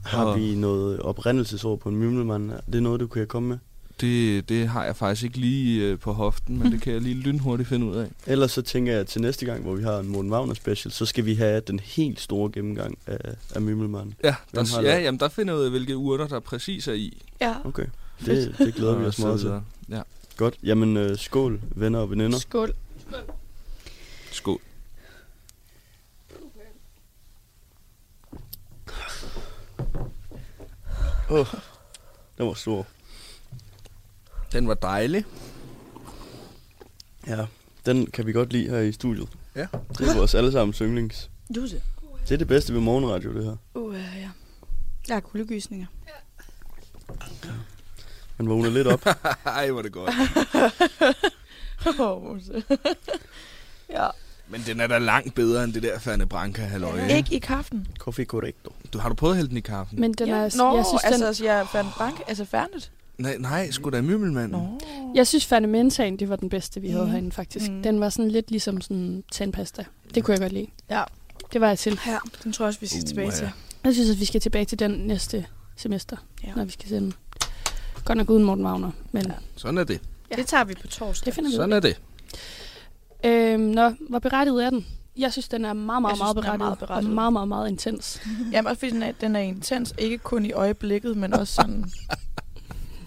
Har 0.04 0.36
vi 0.36 0.54
noget 0.54 1.00
oprindelsesord 1.00 1.80
på 1.80 1.88
en 1.88 1.96
Mimmelmann? 1.96 2.50
Er 2.50 2.61
det 2.72 2.82
noget, 2.82 3.00
du 3.00 3.07
kan 3.07 3.26
komme 3.26 3.48
med? 3.48 3.59
Det, 4.00 4.48
det 4.48 4.68
har 4.68 4.84
jeg 4.84 4.96
faktisk 4.96 5.24
ikke 5.24 5.38
lige 5.38 5.84
øh, 5.84 5.98
på 5.98 6.12
hoften, 6.12 6.59
men 6.59 6.72
det 6.72 6.82
kan 6.82 6.92
jeg 6.92 7.02
lige 7.02 7.14
lynhurtigt 7.26 7.68
finde 7.68 7.86
ud 7.86 7.96
af. 7.96 8.09
Ellers 8.26 8.52
så 8.52 8.62
tænker 8.62 8.92
jeg, 8.92 9.00
at 9.00 9.07
til 9.07 9.20
næste 9.20 9.46
gang, 9.46 9.62
hvor 9.62 9.74
vi 9.74 9.82
har 9.82 9.98
en 9.98 10.09
Morten 10.09 10.32
Wagner 10.32 10.54
special, 10.54 10.92
så 10.92 11.07
skal 11.07 11.24
vi 11.24 11.34
have 11.34 11.61
den 11.61 11.80
helt 11.80 12.20
store 12.20 12.50
gennemgang 12.52 12.98
af, 13.07 13.34
af 13.54 13.62
Mimmelmann. 13.62 14.14
Ja, 14.24 14.34
der, 14.54 14.80
ja 14.82 14.98
jamen, 14.98 15.20
der 15.20 15.28
finder 15.28 15.54
jeg 15.54 15.61
ud 15.61 15.64
af, 15.64 15.70
hvilke 15.70 15.96
urter, 15.96 16.26
der 16.26 16.40
præcis 16.40 16.88
er 16.88 16.92
i. 16.92 17.22
Ja. 17.40 17.54
Okay, 17.64 17.86
det, 18.26 18.54
det 18.59 18.74
glæder 18.74 18.98
vi 18.98 19.04
os 19.04 19.14
så 19.14 19.26
meget 19.26 19.40
til. 19.40 19.61
Ja, 19.89 20.03
Godt, 20.37 20.59
jamen 20.62 20.97
øh, 20.97 21.18
skål, 21.18 21.61
venner 21.70 21.99
og 21.99 22.11
veninder. 22.11 22.39
Skål. 22.39 22.74
skål. 24.32 24.61
Oh, 31.30 31.47
den 32.39 32.47
var 32.47 32.55
stor. 32.55 32.87
Den 34.53 34.68
var 34.68 34.74
dejlig. 34.74 35.24
Ja, 37.26 37.47
den 37.87 38.07
kan 38.07 38.26
vi 38.26 38.32
godt 38.32 38.53
lide 38.53 38.70
her 38.70 38.78
i 38.78 38.93
studiet. 38.93 39.28
Ja. 39.55 39.66
Det 39.99 40.09
er 40.09 40.16
vores 40.16 40.34
allesammens 40.34 40.78
yndlings. 40.78 41.30
Du 41.55 41.66
ser. 41.66 41.80
Det 42.28 42.34
er 42.34 42.39
det 42.39 42.49
bedste 42.49 42.72
ved 42.74 42.80
morgenradio, 42.80 43.34
det 43.34 43.45
her. 43.45 43.57
Uh, 43.74 43.95
ja, 43.95 44.18
ja. 44.18 44.30
Jeg 45.09 45.16
har 45.16 45.20
kuldegysninger. 45.20 45.87
Man 48.39 48.49
vågner 48.49 48.70
lidt 48.70 48.87
op. 48.87 49.07
Ej, 49.47 49.70
hvor 49.70 49.82
det 49.82 49.93
godt. 49.93 50.11
ja. 53.91 54.07
Men 54.49 54.61
den 54.66 54.80
er 54.80 54.87
da 54.87 54.99
langt 54.99 55.34
bedre 55.34 55.64
end 55.64 55.72
det 55.72 55.82
der 55.82 55.99
Ferne 55.99 56.26
Branca 56.26 56.62
halløj. 56.62 57.07
Ikke 57.09 57.34
i 57.34 57.39
kaffen. 57.39 57.87
Coffee 57.99 58.24
correcto. 58.24 58.72
Du 58.93 58.99
har 58.99 59.09
du 59.09 59.14
prøvet 59.14 59.32
at 59.32 59.37
hælde 59.37 59.49
den 59.49 59.57
i 59.57 59.61
kaffen? 59.61 60.01
Men 60.01 60.12
den 60.12 60.28
ja. 60.28 60.34
er, 60.34 60.57
Nå, 60.57 60.76
jeg 60.76 60.84
synes, 60.87 61.03
den, 61.14 61.22
altså, 61.26 61.45
jeg 61.45 61.66
fandt 61.72 61.91
bank, 61.99 62.20
altså 62.26 62.45
færdigt. 62.45 62.93
Nej, 63.18 63.37
nej, 63.39 63.70
sgu 63.70 63.91
da 63.91 64.01
Mymmelmand. 64.01 64.53
Nå. 64.53 64.80
jeg 65.14 65.26
synes 65.26 65.47
Fernamentaen, 65.47 66.18
det 66.18 66.28
var 66.28 66.37
den 66.37 66.49
bedste, 66.49 66.80
vi 66.80 66.89
havde 66.89 67.05
Mm. 67.05 67.11
herinde 67.11 67.32
faktisk. 67.32 67.70
Mm. 67.70 67.82
Den 67.82 68.01
var 68.01 68.09
sådan 68.09 68.30
lidt 68.30 68.51
ligesom 68.51 68.80
sådan 68.80 69.24
tandpasta. 69.32 69.84
Det 70.14 70.24
kunne 70.24 70.32
jeg 70.32 70.41
godt 70.41 70.53
lide. 70.53 70.66
Ja. 70.91 71.03
Det 71.53 71.61
var 71.61 71.68
jeg 71.68 71.78
til. 71.78 72.01
Ja, 72.07 72.18
den 72.45 72.53
tror 72.53 72.64
jeg 72.64 72.68
også, 72.68 72.80
vi 72.80 72.87
skal 72.87 73.01
Uh, 73.03 73.07
tilbage 73.09 73.28
ja. 73.28 73.34
til. 73.34 73.51
Jeg 73.84 73.95
synes, 73.95 74.11
at 74.11 74.20
vi 74.20 74.24
skal 74.24 74.41
tilbage 74.41 74.64
til 74.64 74.78
den 74.78 74.91
næste 74.91 75.47
semester, 75.76 76.16
Ja. 76.45 76.53
når 76.57 76.64
vi 76.64 76.70
skal 76.70 76.89
sende. 76.89 77.12
Godt 78.07 78.18
nok 78.18 78.30
uden 78.30 78.44
Morten 78.44 78.64
Wagner, 78.66 78.90
men 79.12 79.22
Ja. 79.26 79.32
Sådan 79.57 79.78
er 79.78 79.84
det. 79.84 80.00
ja. 80.30 80.36
Det 80.36 80.46
tager 80.46 80.64
vi 80.64 80.74
på 80.80 80.86
torsdag. 80.86 81.26
det 81.26 81.34
finder 81.34 81.50
vi 81.50 81.54
ud 81.54 81.57
Sådan 81.59 81.72
af. 81.72 81.76
er 81.76 81.80
det. 81.80 82.00
Øhm, 83.24 83.61
nå, 83.62 83.92
hvor 84.09 84.18
berettiget 84.18 84.64
er 84.64 84.70
den? 84.70 84.86
Jeg 85.16 85.32
synes, 85.32 85.48
den 85.48 85.64
er 85.64 85.72
meget, 85.72 86.02
meget, 86.02 86.16
synes, 86.16 86.20
meget 86.20 86.30
er 86.36 86.40
berettiget. 86.40 86.59
meget 86.59 86.78
berettiget. 86.78 87.09
Og 87.11 87.14
meget, 87.14 87.32
meget, 87.32 87.48
meget 87.48 87.68
intens. 87.68 88.22
Jamen 88.52 88.66
også 88.66 88.78
fordi 88.80 88.92
den 88.92 89.02
er, 89.02 89.12
den 89.20 89.36
er 89.36 89.40
intens, 89.40 89.94
ikke 89.98 90.18
kun 90.18 90.46
i 90.46 90.52
øjeblikket, 90.52 91.16
men 91.16 91.32
også 91.32 91.54
sådan... 91.54 91.84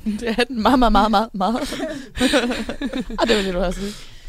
det 0.19 0.29
er 0.37 0.43
den 0.43 0.61
meget, 0.61 0.79
meget, 0.79 0.91
meget, 0.91 1.11
meget, 1.11 1.29
meget. 1.33 1.55
og 3.19 3.27
det 3.27 3.35
var 3.37 3.41
det, 3.43 3.53
du 3.53 3.59
har 3.59 3.71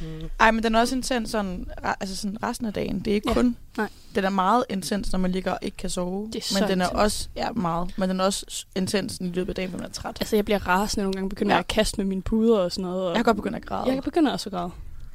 sagt. 0.00 0.32
Ej, 0.40 0.50
men 0.50 0.62
den 0.64 0.74
er 0.74 0.80
også 0.80 0.94
intens 0.94 1.30
sådan, 1.30 1.66
altså 2.00 2.16
sådan 2.16 2.42
resten 2.42 2.66
af 2.66 2.72
dagen. 2.72 2.98
Det 3.00 3.10
er 3.10 3.14
ikke 3.14 3.28
Ja. 3.28 3.34
kun... 3.34 3.56
Nej. 3.76 3.88
Den 4.14 4.24
er 4.24 4.30
meget 4.30 4.64
intens, 4.70 5.12
når 5.12 5.18
man 5.18 5.32
ligger 5.32 5.52
og 5.52 5.58
ikke 5.62 5.76
kan 5.76 5.90
sove. 5.90 6.26
Det 6.32 6.36
er 6.36 6.60
men 6.60 6.68
den 6.70 6.80
er 6.80 6.84
intens. 6.86 7.00
også... 7.02 7.28
Ja, 7.36 7.50
meget. 7.52 7.94
Men 7.98 8.08
den 8.10 8.20
er 8.20 8.24
også 8.24 8.66
intens 8.76 9.18
i 9.20 9.24
løbet 9.24 9.48
af 9.48 9.54
dagen, 9.54 9.70
når 9.70 9.78
man 9.78 9.86
er 9.88 9.92
træt. 9.92 10.16
Altså, 10.20 10.36
jeg 10.36 10.44
bliver 10.44 10.68
rasende 10.68 11.02
nogle 11.04 11.14
gange, 11.14 11.28
begynder 11.28 11.54
Ja. 11.54 11.58
at 11.58 11.68
kaste 11.68 11.96
med 11.98 12.04
mine 12.04 12.22
puder 12.22 12.58
og 12.58 12.72
sådan 12.72 12.82
noget. 12.90 13.02
Og 13.02 13.08
Jeg 13.08 13.16
kan 13.16 13.24
godt 13.24 13.36
begynde 13.36 13.56
at 13.56 13.66
græde. 13.66 13.94
jeg 13.94 14.02
begynder 14.02 14.32
også 14.32 14.48
at 14.48 14.52
græde. 14.52 14.70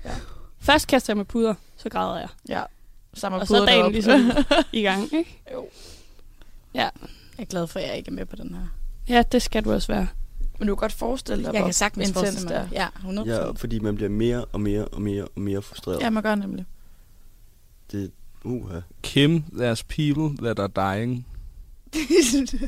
Ja. 0.05 0.11
Først 0.59 0.87
kaster 0.87 1.13
jeg 1.13 1.17
med 1.17 1.25
puder, 1.25 1.53
så 1.77 1.89
græder 1.89 2.19
jeg. 2.19 2.29
Ja. 2.49 2.61
Sammer 3.13 3.39
Og 3.39 3.47
så 3.47 3.61
er 3.61 3.65
dagen 3.65 3.85
op. 3.85 3.91
ligesom 3.91 4.31
i 4.73 4.81
gang, 4.81 5.03
ikke? 5.13 5.41
jo. 5.53 5.67
Ja. 6.73 6.79
Jeg 7.37 7.43
er 7.43 7.45
glad 7.45 7.67
for, 7.67 7.79
at 7.79 7.87
jeg 7.87 7.97
ikke 7.97 8.09
er 8.09 8.13
med 8.13 8.25
på 8.25 8.35
den 8.35 8.55
her. 8.55 8.67
Ja, 9.15 9.21
det 9.31 9.41
skal 9.41 9.63
du 9.65 9.73
også 9.73 9.87
være. 9.93 10.07
Men 10.59 10.67
du 10.67 10.75
kan 10.75 10.79
godt 10.81 10.91
forestille 10.91 11.43
dig, 11.45 11.53
Jeg 11.53 11.59
hvor 11.61 11.67
kan 11.67 11.73
sagtens 11.73 12.07
intens 12.07 12.19
forestille 12.25 12.49
det 12.49 12.57
er. 12.57 12.61
mig 12.61 12.69
det. 12.69 13.23
Ja, 13.27 13.41
100%. 13.41 13.45
Ja, 13.45 13.51
fordi 13.51 13.79
man 13.79 13.95
bliver 13.95 14.09
mere 14.09 14.45
og 14.45 14.61
mere 14.61 14.85
og 14.85 15.01
mere 15.01 15.23
og 15.35 15.41
mere 15.41 15.61
frustreret. 15.61 15.99
Ja, 16.01 16.09
man 16.09 16.23
gør 16.23 16.35
nemlig. 16.35 16.65
Det, 17.91 18.11
uha. 18.43 18.79
Kim, 19.03 19.43
there's 19.53 19.81
people 19.87 20.37
that 20.37 20.59
are 20.59 20.95
dying. 20.95 21.25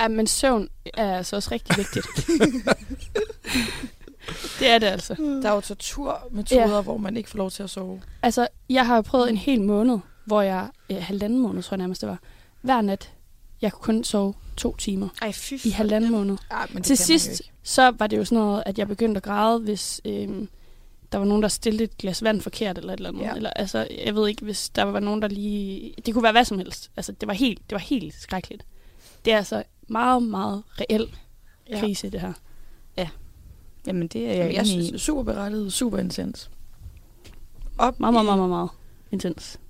Ja, 0.00 0.08
men 0.08 0.26
søvn 0.26 0.68
er 0.94 1.16
altså 1.16 1.36
også 1.36 1.48
rigtig 1.52 1.76
vigtigt. 1.78 2.06
det 4.60 4.68
er 4.68 4.78
det 4.78 4.86
altså. 4.86 5.14
Der 5.42 5.48
er 5.50 5.54
jo 5.54 5.60
torturmetoder, 5.60 6.74
Ja. 6.76 6.80
hvor 6.82 6.96
man 6.96 7.16
ikke 7.16 7.30
får 7.30 7.38
lov 7.38 7.50
til 7.50 7.62
at 7.62 7.70
sove. 7.70 8.02
Altså, 8.22 8.48
jeg 8.70 8.86
har 8.86 8.96
jo 8.96 9.02
prøvet 9.02 9.28
en 9.30 9.36
hel 9.36 9.62
måned, 9.62 9.98
hvor 10.24 10.42
jeg, 10.42 10.68
ja, 10.90 11.00
halvanden 11.00 11.38
måned 11.40 11.62
tror 11.62 11.74
jeg 11.74 11.78
nærmest 11.78 12.00
det 12.00 12.08
var, 12.08 12.18
hver 12.62 12.80
nat, 12.80 13.12
jeg 13.62 13.72
kunne 13.72 13.82
kun 13.96 14.04
sove 14.04 14.34
to 14.56 14.76
timer 14.76 15.08
Ej, 15.22 15.32
fy 15.32 15.54
i 15.64 15.70
halvanden 15.70 16.12
måned. 16.12 16.36
Ja, 16.52 16.62
men 16.70 16.82
Til 16.82 16.96
sidst, 16.96 17.42
så 17.62 17.90
var 17.90 18.06
det 18.06 18.16
jo 18.16 18.24
sådan 18.24 18.38
noget, 18.44 18.62
at 18.66 18.78
jeg 18.78 18.88
begyndte 18.88 19.18
at 19.18 19.22
græde, 19.22 19.58
hvis 19.58 20.00
øhm, 20.04 20.48
der 21.12 21.18
var 21.18 21.24
nogen, 21.24 21.42
der 21.42 21.48
stillede 21.48 21.84
et 21.84 21.98
glas 21.98 22.22
vand 22.22 22.40
forkert 22.40 22.78
eller 22.78 22.92
et 22.92 22.96
eller 22.96 23.10
andet. 23.10 23.22
Ja. 23.22 23.34
Eller, 23.34 23.50
altså, 23.50 23.88
jeg 24.04 24.14
ved 24.14 24.28
ikke, 24.28 24.44
hvis 24.44 24.68
der 24.68 24.82
var 24.82 25.00
nogen, 25.00 25.22
der 25.22 25.28
lige... 25.28 25.94
Det 26.06 26.14
kunne 26.14 26.22
være 26.22 26.32
hvad 26.32 26.44
som 26.44 26.58
helst. 26.58 26.90
Altså, 26.96 27.12
det 27.12 27.26
var 27.26 27.34
helt, 27.34 27.58
det 27.58 27.72
var 27.72 27.78
helt 27.78 28.14
skrækkeligt. 28.14 28.66
Det 29.24 29.32
er 29.32 29.36
altså 29.36 29.62
meget, 29.88 30.22
meget 30.22 30.62
reel 30.80 31.16
Ja. 31.70 31.80
krise, 31.80 32.10
det 32.10 32.20
her. 32.20 32.32
Jamen, 33.86 34.08
det 34.08 34.22
er 34.22 34.28
jeg, 34.28 34.38
Jamen, 34.38 34.54
jeg 34.54 34.66
synes, 34.66 34.90
er 34.90 34.98
super 34.98 35.22
berettiget, 35.22 35.72
super 35.72 35.98
intens. 35.98 36.50
Op 37.78 38.00
Meget, 38.00 38.12
meget, 38.12 38.24
meget, 38.24 38.38
meget, 38.38 38.50
meget 38.50 38.70
intens. 39.12 39.60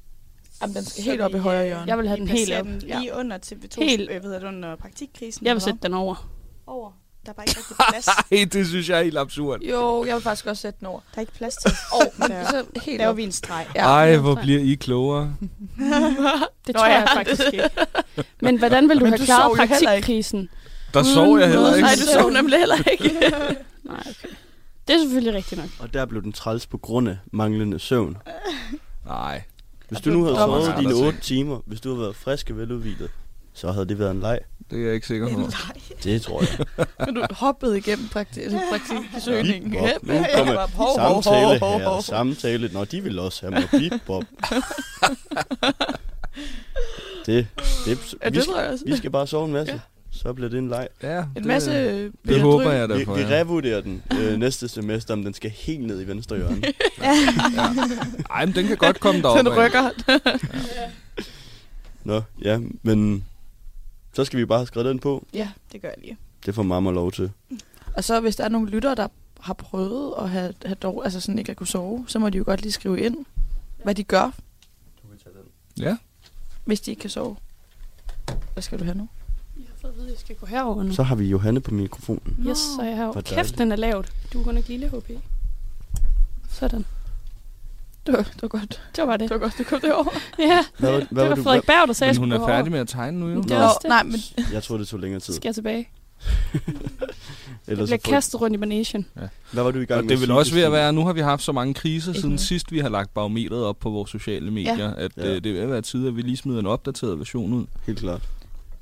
Jamen, 0.62 0.76
den 0.76 0.84
skal 0.84 1.04
Så 1.04 1.10
helt 1.10 1.20
op 1.22 1.34
i 1.34 1.38
højre 1.38 1.60
øh, 1.60 1.66
hjørne. 1.66 1.84
Jeg 1.86 1.98
vil 1.98 2.08
have 2.08 2.20
den 2.20 2.28
helt 2.28 2.52
op. 2.54 2.64
den 2.66 2.78
lige 2.78 3.14
under 3.14 3.38
TV2, 3.38 3.84
Helt-. 3.84 4.10
Øh, 4.10 4.20
hvad 4.20 4.22
hedder 4.22 4.38
det, 4.38 4.46
under 4.48 4.76
praktikkrisen. 4.76 5.46
Jeg 5.46 5.54
vil 5.54 5.62
sætte 5.62 5.78
den 5.82 5.94
over. 5.94 6.28
over. 6.66 6.90
Der 7.26 7.32
er 7.32 7.34
bare 7.34 7.46
ikke 7.48 7.58
rigtig 7.60 7.76
plads. 7.90 8.06
Ej, 8.32 8.44
det 8.52 8.66
synes 8.66 8.88
jeg 8.88 8.98
er 8.98 9.02
helt 9.02 9.18
absurd. 9.18 9.60
Jo, 9.62 10.04
jeg 10.04 10.14
vil 10.14 10.22
faktisk 10.22 10.46
også 10.46 10.60
sætte 10.62 10.78
den 10.78 10.86
over. 10.86 11.00
Der 11.10 11.16
er 11.16 11.20
ikke 11.20 11.32
plads 11.32 11.56
til. 11.56 11.70
Åh, 11.94 12.20
men 12.20 12.30
Der 12.30 12.44
så 12.50 12.64
helt 12.84 12.98
laver 12.98 13.10
op. 13.10 13.16
vi 13.16 13.22
en 13.22 13.32
streg. 13.32 13.66
Ja. 13.74 13.86
Ej, 13.86 14.16
hvor 14.16 14.34
bliver 14.34 14.60
I 14.60 14.74
klogere. 14.74 15.22
Det 16.66 16.74
Nå 16.74 16.78
tror 16.80 16.86
jeg 16.86 17.06
ja, 17.08 17.18
faktisk 17.18 17.42
ikke. 17.52 17.70
Men 18.40 18.58
hvordan 18.58 18.88
vil 18.88 18.96
du 19.00 19.04
Men 19.04 19.12
have 19.12 19.18
du 19.18 19.24
klaret 19.24 19.56
praktikkrisen? 19.56 20.48
Der 20.94 21.02
sov 21.02 21.38
jeg 21.38 21.48
heller 21.48 21.74
ikke. 21.74 21.80
Nej, 21.86 21.94
du 21.94 22.20
sov 22.20 22.30
nemlig 22.30 22.58
heller 22.58 22.76
ikke. 22.90 23.08
Nej, 23.84 24.00
okay. 24.00 24.28
Det 24.88 24.94
er 24.94 24.98
selvfølgelig 25.00 25.34
rigtigt 25.34 25.60
nok. 25.60 25.70
Og 25.78 25.94
der 25.94 26.04
blev 26.06 26.22
den 26.22 26.32
træls 26.32 26.66
på 26.66 26.78
grund 26.78 27.08
af 27.08 27.16
manglende 27.32 27.78
søvn. 27.78 28.16
Nej. 29.06 29.42
Hvis 29.88 30.00
du 30.00 30.10
nu 30.10 30.24
havde 30.24 30.36
sovet 30.36 30.74
dine 30.78 30.88
Anders, 30.88 31.00
8 31.06 31.20
timer, 31.20 31.60
hvis 31.66 31.80
du 31.80 31.88
havde 31.88 32.00
været 32.00 32.16
frisk 32.16 32.50
og 32.50 32.56
veludvilet, 32.58 33.10
så 33.54 33.72
havde 33.72 33.86
det 33.88 33.98
været 33.98 34.10
en 34.10 34.20
leg. 34.20 34.40
Det 34.70 34.78
er 34.80 34.84
jeg 34.84 34.94
ikke 34.94 35.06
sikker 35.06 35.28
på. 35.34 35.40
Det 36.04 36.22
tror 36.22 36.40
jeg. 36.40 36.86
Men 37.06 37.14
du 37.14 37.26
hoppede 37.30 37.78
igennem 37.78 38.08
praktik, 38.08 38.42
altså 38.42 38.60
praktiksøgningen. 38.70 39.70
Bip, 39.70 39.80
bop. 39.80 40.08
Nu 40.08 40.24
kommer 40.36 40.66
samtale 41.22 41.58
her. 41.58 42.00
Samtale. 42.00 42.70
Nå, 42.72 42.84
de 42.84 43.02
vil 43.02 43.18
også 43.18 43.40
have 43.46 43.50
mig. 43.50 43.68
Bip, 43.80 43.92
bop. 44.06 44.24
Det, 47.26 47.46
det, 47.84 48.16
Ja, 48.22 48.28
vi, 48.30 48.36
det 48.38 48.44
tror 48.44 48.60
jeg 48.60 48.70
også. 48.72 48.84
vi 48.86 48.96
skal 48.96 49.10
bare 49.10 49.26
sove 49.26 49.46
en 49.46 49.52
masse. 49.52 49.80
Så 50.16 50.32
bliver 50.32 50.48
det 50.50 50.58
en 50.58 50.68
leg. 50.68 50.88
Ja, 51.02 51.24
En 51.36 51.46
masse... 51.46 51.70
det, 52.04 52.12
Peter 52.24 52.34
det 52.34 52.42
håber 52.42 52.70
jeg 52.72 52.88
Vi, 52.88 52.94
derfor. 52.98 53.14
vi 53.14 53.20
ja. 53.20 53.28
revurderer 53.28 53.80
den 53.80 54.02
øh, 54.20 54.36
næste 54.44 54.68
semester, 54.68 55.14
om 55.14 55.24
den 55.24 55.34
skal 55.34 55.50
helt 55.50 55.86
ned 55.86 56.00
i 56.02 56.06
venstre 56.06 56.36
hjørne. 56.36 56.62
Ej, 58.30 58.46
men 58.46 58.54
den 58.54 58.66
kan 58.66 58.76
godt 58.76 59.00
komme 59.00 59.22
derop. 59.22 59.38
Den 59.38 59.48
rykker. 59.48 59.90
Nå, 62.04 62.22
ja, 62.42 62.60
men 62.82 63.24
så 64.12 64.24
skal 64.24 64.38
vi 64.38 64.44
bare 64.44 64.58
have 64.58 64.66
skrevet 64.66 64.88
den 64.88 64.98
på. 64.98 65.26
Ja, 65.34 65.48
det 65.72 65.82
gør 65.82 65.88
jeg 65.88 65.98
lige. 66.00 66.16
Det 66.46 66.54
får 66.54 66.62
mamma 66.62 66.90
lov 66.90 67.12
til. 67.12 67.30
Og 67.96 68.04
så 68.04 68.20
hvis 68.20 68.36
der 68.36 68.44
er 68.44 68.48
nogle 68.48 68.70
lyttere, 68.70 68.94
der 68.94 69.08
har 69.40 69.54
prøvet 69.54 70.14
at 70.18 70.30
have, 70.30 70.54
have 70.64 70.74
dog, 70.74 71.04
altså 71.04 71.20
sådan 71.20 71.38
ikke 71.38 71.50
at 71.50 71.56
kunne 71.56 71.66
sove, 71.66 72.04
så 72.08 72.18
må 72.18 72.30
de 72.30 72.38
jo 72.38 72.44
godt 72.46 72.62
lige 72.62 72.72
skrive 72.72 73.00
ind, 73.00 73.16
hvad 73.84 73.94
de 73.94 74.04
gør, 74.04 74.30
Ja. 75.78 75.96
hvis 76.64 76.80
de 76.80 76.90
ikke 76.90 77.00
kan 77.00 77.10
sove. 77.10 77.36
Hvad 78.52 78.62
skal 78.62 78.78
du 78.78 78.84
have 78.84 78.96
nu? 78.96 79.08
Jeg 79.86 79.92
fået 79.94 79.94
at 79.94 79.96
vide, 79.98 80.06
at 80.06 80.12
jeg 80.12 80.20
skal 80.20 80.36
gå 80.36 80.46
herover 80.46 80.82
nu. 80.82 80.92
Så 80.92 81.02
har 81.02 81.14
vi 81.14 81.24
Johanne 81.24 81.60
på 81.60 81.74
mikrofonen. 81.74 82.36
Yes, 82.48 82.58
så 82.58 82.82
jeg 82.82 82.96
har 82.96 83.20
Kæft, 83.24 83.58
den 83.58 83.72
er 83.72 83.76
lavt. 83.76 84.12
Du 84.32 84.40
er 84.40 84.44
godt 84.44 84.54
nok 84.54 84.68
lille, 84.68 84.88
HP. 84.88 85.10
Sådan. 86.50 86.84
Det 88.06 88.14
var, 88.14 88.22
det 88.22 88.42
var 88.42 88.48
godt. 88.48 88.82
Det 88.96 89.06
var 89.06 89.16
det. 89.16 89.20
Det 89.28 89.30
var 89.30 89.38
godt, 89.38 89.58
du 89.58 89.64
kom 89.64 89.80
derover. 89.80 90.10
Ja, 90.38 90.64
Hvad 90.78 90.90
var, 90.92 90.98
det 90.98 91.08
hvad 91.10 91.22
var 91.22 91.28
var 91.28 91.36
du? 91.36 91.42
Frederik 91.42 91.66
Berg, 91.66 91.88
der 91.88 91.94
sagde, 91.94 92.20
Men 92.20 92.30
jeg 92.30 92.38
hun 92.38 92.48
er 92.48 92.48
færdig 92.54 92.72
med 92.72 92.80
at 92.80 92.88
tegne 92.88 93.20
nu, 93.20 93.28
jo. 93.28 93.40
Det 93.40 93.48
Nå. 93.50 93.56
også 93.56 93.78
det. 93.82 93.88
nej, 93.88 94.02
men 94.02 94.20
Jeg 94.52 94.62
tror, 94.62 94.76
det 94.78 94.88
tog 94.88 95.00
længere 95.00 95.20
tid. 95.20 95.34
Skal 95.34 95.48
jeg 95.48 95.54
tilbage? 95.54 95.88
Jeg 97.66 97.72
Ellers 97.72 97.88
bliver 97.88 97.98
så 97.98 98.04
får- 98.04 98.12
kastet 98.12 98.40
rundt 98.40 98.54
i 98.54 98.58
managen. 98.58 99.06
Hvad 99.52 99.62
var 99.62 99.70
du 99.70 99.78
i 99.80 99.84
gang 99.84 99.98
Og 99.98 100.04
med 100.04 100.10
det 100.10 100.20
vil 100.20 100.30
også 100.30 100.54
ved 100.54 100.62
at 100.62 100.72
være, 100.72 100.92
nu 100.92 101.04
har 101.06 101.12
vi 101.12 101.20
haft 101.20 101.42
så 101.42 101.52
mange 101.52 101.74
kriser 101.74 102.10
Ikke 102.10 102.20
siden 102.20 102.30
noget. 102.30 102.40
sidst, 102.40 102.72
vi 102.72 102.78
har 102.78 102.88
lagt 102.88 103.14
barometeret 103.14 103.64
op 103.64 103.78
på 103.78 103.90
vores 103.90 104.10
sociale 104.10 104.50
medier, 104.50 104.78
ja. 104.78 104.92
at 104.96 105.12
Ja. 105.16 105.26
øh, 105.34 105.44
det 105.44 105.54
vil 105.54 105.70
være 105.70 105.82
tid, 105.82 106.06
at 106.08 106.16
vi 106.16 106.22
lige 106.22 106.36
smider 106.36 106.60
en 106.60 106.66
opdateret 106.66 107.18
version 107.18 107.52
ud. 107.52 107.66
Helt 107.86 107.98
klart. 107.98 108.22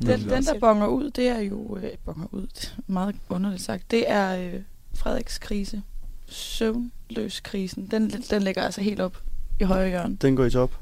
Den, 0.06 0.28
den, 0.28 0.44
der 0.44 0.58
bonger 0.60 0.86
ud, 0.86 1.10
det 1.10 1.28
er 1.28 1.38
jo... 1.38 1.78
Øh, 1.82 1.90
bonger 2.04 2.26
ud, 2.32 2.46
det 2.46 2.74
er 2.78 2.82
meget 2.92 3.16
underligt 3.28 3.62
sagt. 3.62 3.90
Det 3.90 4.10
er 4.10 4.36
øh, 4.36 4.60
Frederiks 4.94 5.38
krise. 5.38 5.82
Søvnløs 6.26 7.40
krisen. 7.40 7.86
Den, 7.90 8.10
den 8.10 8.42
ligger 8.42 8.62
altså 8.62 8.80
helt 8.80 9.00
op 9.00 9.22
i 9.60 9.64
højre 9.64 9.88
hjørne. 9.88 10.16
Den 10.16 10.36
går 10.36 10.44
i 10.44 10.50
top 10.50 10.78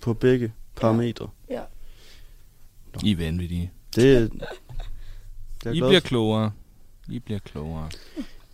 på 0.00 0.14
begge 0.14 0.52
parametre. 0.76 1.28
Ja. 1.50 1.62
I 3.02 3.12
er 3.12 3.16
vanvittige. 3.16 3.70
Det, 3.96 4.32
det 5.64 5.70
er 5.70 5.72
I 5.72 5.80
bliver 5.80 6.00
klogere. 6.00 6.52
I 7.08 7.18
bliver 7.18 7.38
klogere. 7.38 7.90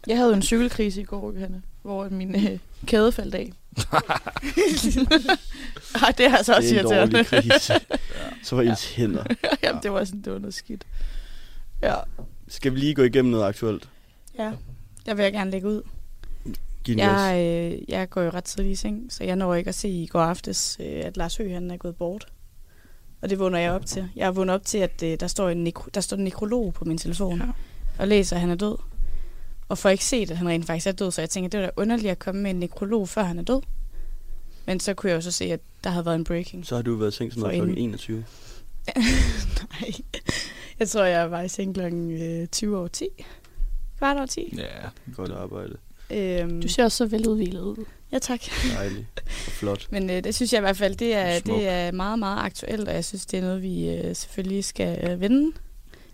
Jeg 0.07 0.17
havde 0.17 0.31
jo 0.31 0.37
en 0.37 0.43
cykelkrise 0.43 1.01
i 1.01 1.05
går, 1.05 1.33
Johanne, 1.33 1.63
hvor 1.89 2.09
min 2.09 2.35
øh, 2.49 2.59
kæde 2.87 3.13
faldt 3.13 3.35
af. 3.35 3.53
Ej, 6.03 6.13
det 6.19 6.27
er 6.27 6.37
altså 6.37 6.55
også 6.57 6.69
det 6.69 6.79
er 6.79 6.81
en 6.81 6.87
irriterende. 7.13 7.25
krise. 7.25 7.75
Så 8.47 8.57
var 8.57 8.63
ens 8.63 8.93
hænder. 8.95 9.25
Jamen, 9.63 9.83
det 9.83 9.93
var 9.93 10.05
sådan, 10.05 10.21
det 10.23 10.33
var 10.33 10.39
noget 10.39 10.55
skidt. 10.55 10.87
Ja. 11.83 11.95
Skal 12.49 12.75
vi 12.75 12.79
lige 12.79 12.95
gå 12.95 13.03
igennem 13.03 13.31
noget 13.31 13.45
aktuelt? 13.45 13.89
Ja, 14.39 14.53
der 15.07 15.15
vil 15.15 15.23
jeg 15.23 15.33
gerne 15.33 15.51
lægge 15.51 15.69
ud. 15.69 15.83
Giv. 16.85 16.97
Jeg, 16.97 17.35
øh, 17.39 17.79
jeg 17.89 18.11
går 18.11 18.23
jo 18.23 18.31
ret 18.31 18.45
tidligt 18.45 18.73
i 18.73 18.77
seng, 18.77 19.13
så 19.13 19.25
jeg 19.25 19.37
når 19.37 19.55
ikke 19.55 19.69
at 19.69 19.75
se 19.75 19.89
i 19.89 20.07
går 20.07 20.21
aftes, 20.21 20.77
øh, 20.81 21.01
at 21.05 21.17
Lars 21.17 21.37
Høgh 21.37 21.53
han 21.53 21.71
er 21.71 21.77
gået 21.77 21.97
bort. 21.97 22.27
Og 23.23 23.31
det 23.31 23.39
vågner 23.39 23.59
jeg 23.59 23.73
op 23.73 23.87
til. 23.87 24.09
Jeg 24.17 24.27
har 24.27 24.33
vågnet 24.33 24.55
op 24.55 24.65
til, 24.65 24.79
at 24.79 25.03
øh, 25.03 25.17
der, 25.21 25.27
står 25.27 25.49
en 25.49 25.67
nekro- 25.69 25.89
der 25.95 26.01
står 26.01 26.17
en 26.17 26.25
nekrolog 26.25 26.75
på 26.75 26.85
min 26.85 26.99
telefon, 26.99 27.39
Ja. 27.39 27.45
ja. 27.45 27.51
og 27.99 28.09
læser, 28.09 28.37
at 28.37 28.41
han 28.41 28.51
er 28.51 28.55
død. 28.55 28.77
Og 29.69 29.79
får 29.79 29.89
ikke 29.89 30.05
set, 30.05 30.31
at 30.31 30.37
han 30.37 30.49
rent 30.49 30.67
faktisk 30.67 30.87
er 30.87 30.93
død, 30.93 31.11
så 31.11 31.21
jeg 31.23 31.31
tænker, 31.31 31.51
det 31.51 31.61
var 31.61 31.67
da 31.67 31.73
underligt 31.77 32.11
at 32.11 32.19
komme 32.19 32.43
med 32.43 32.51
en 32.51 32.57
nekrolog, 32.57 33.09
før 33.09 33.23
han 33.23 33.39
er 33.39 33.43
død. 33.43 33.61
Men 34.67 34.81
så 34.81 34.95
kunne 34.95 35.11
jeg 35.11 35.17
jo 35.17 35.21
så 35.21 35.31
se, 35.31 35.45
at 35.45 35.61
der 35.85 35.91
havde 35.91 36.07
været 36.07 36.17
en 36.17 36.25
breaking. 36.25 36.67
Så 36.67 36.75
har 36.75 36.83
du 36.83 36.95
været 36.97 37.15
seng 37.15 37.33
sådan 37.33 37.43
noget 37.43 37.63
kl. 37.63 37.69
inden. 37.69 37.79
21. 37.85 38.25
Nej, 39.71 39.91
jeg 40.79 40.89
tror, 40.89 41.05
jeg 41.05 41.31
var 41.31 41.43
i 41.43 41.49
seng 41.49 41.79
øh, 41.79 42.47
20 42.47 42.79
over 42.79 42.89
10. 42.89 43.09
Kvart 43.99 44.17
over 44.17 44.27
10. 44.27 44.55
Ja, 44.57 44.65
Godt 45.17 45.33
arbejde. 45.33 45.77
Øhm, 46.11 46.63
Du 46.63 46.69
ser 46.69 46.85
også 46.85 46.97
så 46.97 47.07
veludvilet 47.07 47.61
ud. 47.61 47.85
Ja, 48.13 48.19
tak. 48.19 48.41
Dejligt. 48.75 49.07
Flot. 49.29 49.87
Men 49.91 50.11
øh, 50.11 50.25
det 50.25 50.35
synes 50.35 50.53
jeg 50.53 50.59
i 50.59 50.61
hvert 50.61 50.77
fald, 50.77 50.97
det 50.97 51.15
er, 51.15 51.41
Smuk. 51.41 51.57
det 51.59 51.69
er 51.69 51.93
meget, 51.93 52.19
meget 52.19 52.39
aktuelt, 52.45 52.89
og 52.89 52.95
jeg 52.95 53.05
synes, 53.05 53.27
det 53.27 53.39
er 53.39 53.43
noget, 53.43 53.63
vi 53.63 53.89
øh, 53.89 54.17
selvfølgelig 54.17 54.65
skal 54.65 55.11
øh, 55.11 55.21
vende. 55.21 55.53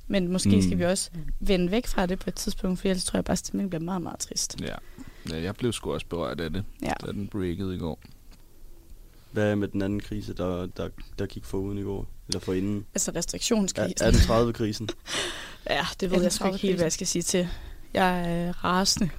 Men 0.08 0.32
måske 0.32 0.56
Mm. 0.56 0.62
skal 0.62 0.78
vi 0.78 0.84
også 0.84 1.10
vende 1.40 1.70
væk 1.70 1.86
fra 1.86 2.06
det 2.06 2.18
på 2.18 2.30
et 2.30 2.34
tidspunkt, 2.34 2.80
for 2.80 2.88
ellers 2.88 3.04
tror 3.04 3.16
jeg 3.16 3.24
bare, 3.24 3.32
at 3.32 3.38
stemningen 3.38 3.70
bliver 3.70 3.82
meget, 3.82 4.02
meget 4.02 4.18
trist. 4.18 4.56
ja. 4.60 4.74
ja. 5.30 5.42
jeg 5.42 5.54
blev 5.54 5.72
sgu 5.72 5.92
også 5.92 6.06
berørt 6.06 6.40
af 6.40 6.52
det, 6.52 6.64
Ja. 6.82 6.92
da 7.06 7.12
den 7.12 7.28
breakede 7.28 7.74
i 7.74 7.78
går. 7.78 8.00
Hvad 9.32 9.50
er 9.50 9.54
med 9.54 9.68
den 9.68 9.82
anden 9.82 10.00
krise, 10.00 10.34
der, 10.34 10.66
der, 10.66 10.88
der 11.18 11.26
gik 11.26 11.44
foruden 11.44 11.78
i 11.78 11.82
går? 11.82 12.06
Eller 12.28 12.40
for 12.40 12.52
inden? 12.52 12.86
Altså 12.94 13.10
Er, 13.10 13.16
restriktionskrisen. 13.16 14.06
er 14.06 14.10
den 14.10 14.20
30-krisen? 14.20 14.88
Ja, 15.70 15.86
det 16.00 16.10
ved 16.10 16.22
jeg 16.22 16.32
sgu 16.32 16.46
ikke 16.46 16.58
helt, 16.58 16.74
hvad 16.76 16.84
jeg 16.84 16.92
skal 16.92 17.06
sige 17.06 17.22
til. 17.22 17.48
Jeg 17.94 18.30
er 18.46 18.64
rasende. 18.64 19.10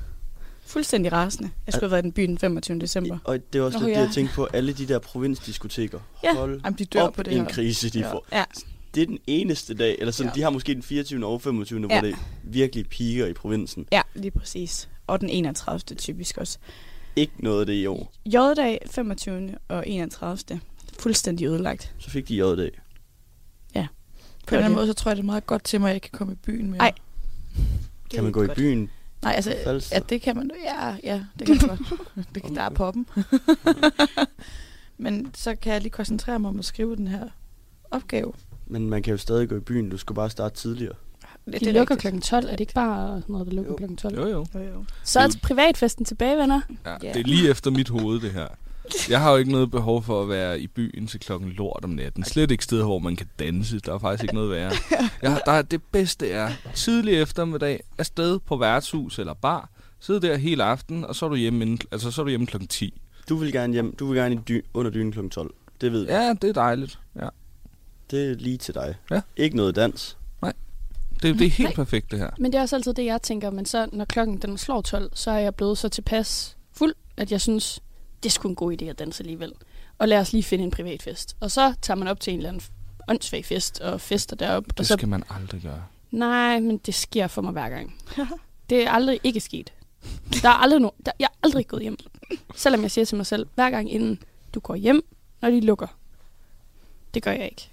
Fuldstændig 0.65 1.11
rasende. 1.11 1.49
Jeg 1.65 1.73
skulle 1.73 1.83
have 1.83 1.91
været 1.91 2.01
i 2.01 2.05
den 2.05 2.11
by 2.11 2.21
den 2.21 2.37
25. 2.37 2.79
december. 2.79 3.17
Og 3.23 3.39
det 3.53 3.59
er 3.59 3.63
også 3.63 3.79
Nå, 3.79 3.85
lidt 3.85 3.95
det, 3.95 4.01
ja. 4.01 4.05
jeg 4.05 4.13
tænkte 4.13 4.35
på. 4.35 4.45
Alle 4.53 4.73
de 4.73 4.85
der 4.87 4.99
provinsdiskoteker. 4.99 5.99
Ja. 6.23 6.35
Hold 6.35 6.61
Jamen, 6.65 6.77
de 6.79 6.85
dør 6.85 7.01
op 7.01 7.13
på 7.13 7.23
det 7.23 7.33
en 7.33 7.41
her. 7.41 7.49
krise, 7.49 7.89
de 7.89 7.99
Ja. 7.99 8.11
får. 8.13 8.25
Ja, 8.31 8.43
Det 8.95 9.01
er 9.01 9.05
den 9.07 9.19
eneste 9.27 9.73
dag, 9.73 9.95
eller 9.99 10.11
sådan, 10.11 10.31
Ja. 10.31 10.35
de 10.35 10.41
har 10.41 10.49
måske 10.49 10.73
den 10.73 10.83
24. 10.83 11.25
og 11.25 11.41
25. 11.41 11.81
Ja. 11.81 11.87
hvor 11.87 12.01
det 12.07 12.15
virkelig 12.43 12.89
piker 12.89 13.25
i 13.25 13.33
provinsen. 13.33 13.87
ja, 13.91 14.01
lige 14.15 14.31
præcis. 14.31 14.89
Og 15.07 15.21
den 15.21 15.29
31. 15.29 15.79
typisk 15.79 16.37
også. 16.37 16.57
Ikke 17.15 17.33
noget 17.39 17.59
af 17.59 17.65
det 17.65 17.73
i 17.73 17.85
år. 17.85 18.13
J-dag 18.25 18.79
25. 18.91 19.55
og 19.67 19.87
31. 19.89 20.59
Fuldstændig 20.99 21.47
ødelagt. 21.47 21.93
Så 21.99 22.09
fik 22.09 22.27
de 22.27 22.35
J-dag. 22.35 22.71
På 24.47 24.55
en 24.55 24.57
eller 24.57 24.65
anden 24.65 24.75
måde, 24.75 24.87
så 24.87 24.93
tror 24.93 25.11
jeg, 25.11 25.15
det 25.15 25.21
er 25.21 25.25
meget 25.25 25.45
godt 25.45 25.63
til 25.63 25.81
mig, 25.81 25.89
at 25.89 25.93
jeg 25.93 26.01
kan 26.01 26.11
komme 26.13 26.33
i 26.33 26.35
byen 26.35 26.71
mere. 26.71 26.79
Ej. 26.81 26.93
Kan 28.13 28.23
man 28.23 28.31
gå 28.31 28.43
i 28.43 28.47
byen? 28.47 28.89
Nej, 29.21 29.33
altså, 29.33 29.55
Falster? 29.63 29.95
ja, 29.95 29.99
det 30.09 30.21
kan 30.21 30.35
man. 30.35 30.51
Ja, 30.65 30.95
ja, 31.03 31.23
det 31.39 31.47
kan 31.47 31.57
man 31.67 31.77
godt. 31.77 32.27
det 32.35 32.43
kan, 32.43 32.55
der 32.55 32.61
er 32.61 32.69
poppen. 32.69 33.07
Men 34.97 35.31
så 35.33 35.55
kan 35.55 35.73
jeg 35.73 35.81
lige 35.81 35.91
koncentrere 35.91 36.39
mig 36.39 36.49
om 36.49 36.59
at 36.59 36.65
skrive 36.65 36.95
den 36.95 37.07
her 37.07 37.27
opgave. 37.91 38.33
Men 38.67 38.89
man 38.89 39.03
kan 39.03 39.11
jo 39.11 39.17
stadig 39.17 39.49
gå 39.49 39.55
i 39.55 39.59
byen. 39.59 39.89
Du 39.89 39.97
skal 39.97 40.15
bare 40.15 40.29
starte 40.29 40.55
tidligere. 40.55 40.93
Det, 41.45 41.61
De 41.61 41.71
lukker 41.71 41.95
klokken 41.95 42.21
12. 42.21 42.45
Er 42.45 42.51
det 42.51 42.59
ikke 42.59 42.73
bare 42.73 43.21
noget, 43.27 43.47
der 43.47 43.53
lukker 43.53 43.75
klokken 43.75 43.97
12? 43.97 44.15
Jo, 44.19 44.27
jo. 44.27 44.45
Jo, 44.55 44.59
jo. 44.59 44.85
Så 45.03 45.19
er 45.19 45.27
privatfesten 45.43 46.05
tilbage, 46.05 46.37
venner. 46.37 46.61
Ja, 46.85 46.91
Ja. 47.03 47.13
Det 47.13 47.19
er 47.19 47.23
lige 47.27 47.49
efter 47.49 47.71
mit 47.71 47.89
hoved, 47.89 48.19
det 48.21 48.31
her. 48.31 48.47
Jeg 49.09 49.21
har 49.21 49.31
jo 49.31 49.37
ikke 49.37 49.51
noget 49.51 49.71
behov 49.71 50.03
for 50.03 50.21
at 50.21 50.29
være 50.29 50.59
i 50.59 50.67
byen 50.67 51.07
til 51.07 51.19
klokken 51.19 51.49
lort 51.49 51.79
om 51.83 51.89
natten. 51.89 52.23
Slet 52.23 52.51
ikke 52.51 52.63
steder, 52.63 52.85
hvor 52.85 52.99
man 52.99 53.15
kan 53.15 53.27
danse. 53.39 53.79
Der 53.79 53.93
er 53.93 53.99
faktisk 53.99 54.23
ikke 54.23 54.35
noget 54.35 54.49
værre. 54.51 54.71
Jeg, 55.21 55.31
har- 55.31 55.41
der 55.45 55.51
er, 55.51 55.61
det 55.61 55.81
bedste 55.91 56.29
er 56.31 56.49
tidlig 56.75 57.21
eftermiddag, 57.21 57.83
afsted 57.97 58.39
på 58.39 58.57
værtshus 58.57 59.19
eller 59.19 59.33
bar. 59.33 59.69
Sidde 59.99 60.21
der 60.27 60.37
hele 60.37 60.63
aften, 60.63 61.05
og 61.05 61.15
så 61.15 61.25
er 61.25 61.29
du 61.29 61.35
hjemme, 61.35 61.61
inden, 61.61 61.79
altså, 61.91 62.11
så 62.11 62.21
er 62.21 62.23
du 62.23 62.29
hjemme 62.29 62.45
klokken 62.47 62.67
10. 62.67 63.01
Du 63.29 63.35
vil 63.35 63.51
gerne 63.51 63.73
hjem. 63.73 63.95
Du 63.95 64.07
vil 64.07 64.15
gerne 64.17 64.35
i 64.35 64.39
dy- 64.49 64.65
under 64.73 64.91
dynen 64.91 65.11
kl. 65.11 65.27
12. 65.29 65.53
Det 65.81 65.91
ved 65.91 66.01
jeg. 66.07 66.09
Ja, 66.11 66.33
det 66.47 66.49
er 66.49 66.53
dejligt. 66.61 66.99
Ja. 67.15 67.27
Det 68.11 68.31
er 68.31 68.35
lige 68.35 68.57
til 68.57 68.73
dig. 68.73 68.95
Ja. 69.11 69.21
Ikke 69.37 69.55
noget 69.57 69.75
dans. 69.75 70.17
Det, 71.21 71.39
det 71.39 71.45
er 71.45 71.49
helt 71.49 71.69
Nej. 71.69 71.75
perfekt, 71.75 72.11
det 72.11 72.19
her. 72.19 72.29
Men 72.37 72.51
det 72.51 72.57
er 72.57 72.61
også 72.61 72.75
altid 72.75 72.93
det, 72.93 73.05
jeg 73.05 73.21
tænker. 73.21 73.49
Men 73.49 73.65
så, 73.65 73.89
når 73.93 74.05
klokken 74.05 74.37
den 74.37 74.57
slår 74.57 74.81
12, 74.81 75.11
så 75.13 75.31
er 75.31 75.37
jeg 75.37 75.55
blevet 75.55 75.77
så 75.77 75.89
tilpas 75.89 76.57
fuld, 76.71 76.93
at 77.17 77.31
jeg 77.31 77.41
synes, 77.41 77.79
det 78.23 78.29
er 78.29 78.31
sgu 78.31 78.49
en 78.49 78.55
god 78.55 78.81
idé 78.81 78.85
at 78.85 78.99
danse 78.99 79.21
alligevel. 79.23 79.53
Og 79.97 80.07
lad 80.07 80.17
os 80.19 80.33
lige 80.33 80.43
finde 80.43 80.63
en 80.63 80.71
privatfest. 80.71 81.35
Og 81.39 81.51
så 81.51 81.73
tager 81.81 81.95
man 81.97 82.07
op 82.07 82.19
til 82.19 82.33
en 82.33 82.39
eller 82.39 82.49
anden 82.49 82.63
åndssvag 83.07 83.45
fest 83.45 83.79
og 83.81 84.01
fester 84.01 84.35
deroppe. 84.35 84.69
og 84.71 84.77
Det 84.77 84.87
så, 84.87 84.93
skal 84.93 85.07
man 85.07 85.23
aldrig 85.29 85.61
gøre. 85.61 85.83
Nej, 86.11 86.59
men 86.59 86.77
det 86.77 86.93
sker 86.93 87.27
for 87.27 87.41
mig 87.41 87.51
hver 87.51 87.69
gang. 87.69 87.95
det 88.69 88.83
er 88.85 88.91
aldrig 88.91 89.19
ikke 89.23 89.39
sket. 89.39 89.73
Der 90.41 90.49
er 90.49 90.53
aldrig 90.53 90.81
no- 90.81 91.01
der, 91.05 91.11
jeg 91.19 91.25
er 91.25 91.37
aldrig 91.43 91.67
gået 91.67 91.81
hjem. 91.81 91.97
Selvom 92.55 92.81
jeg 92.81 92.91
siger 92.91 93.05
til 93.05 93.17
mig 93.17 93.25
selv, 93.25 93.47
hver 93.55 93.69
gang 93.69 93.91
inden 93.91 94.19
du 94.53 94.59
går 94.59 94.75
hjem, 94.75 95.01
når 95.41 95.49
de 95.49 95.59
lukker. 95.61 95.87
Det 97.13 97.23
gør 97.23 97.31
jeg 97.31 97.45
ikke. 97.45 97.69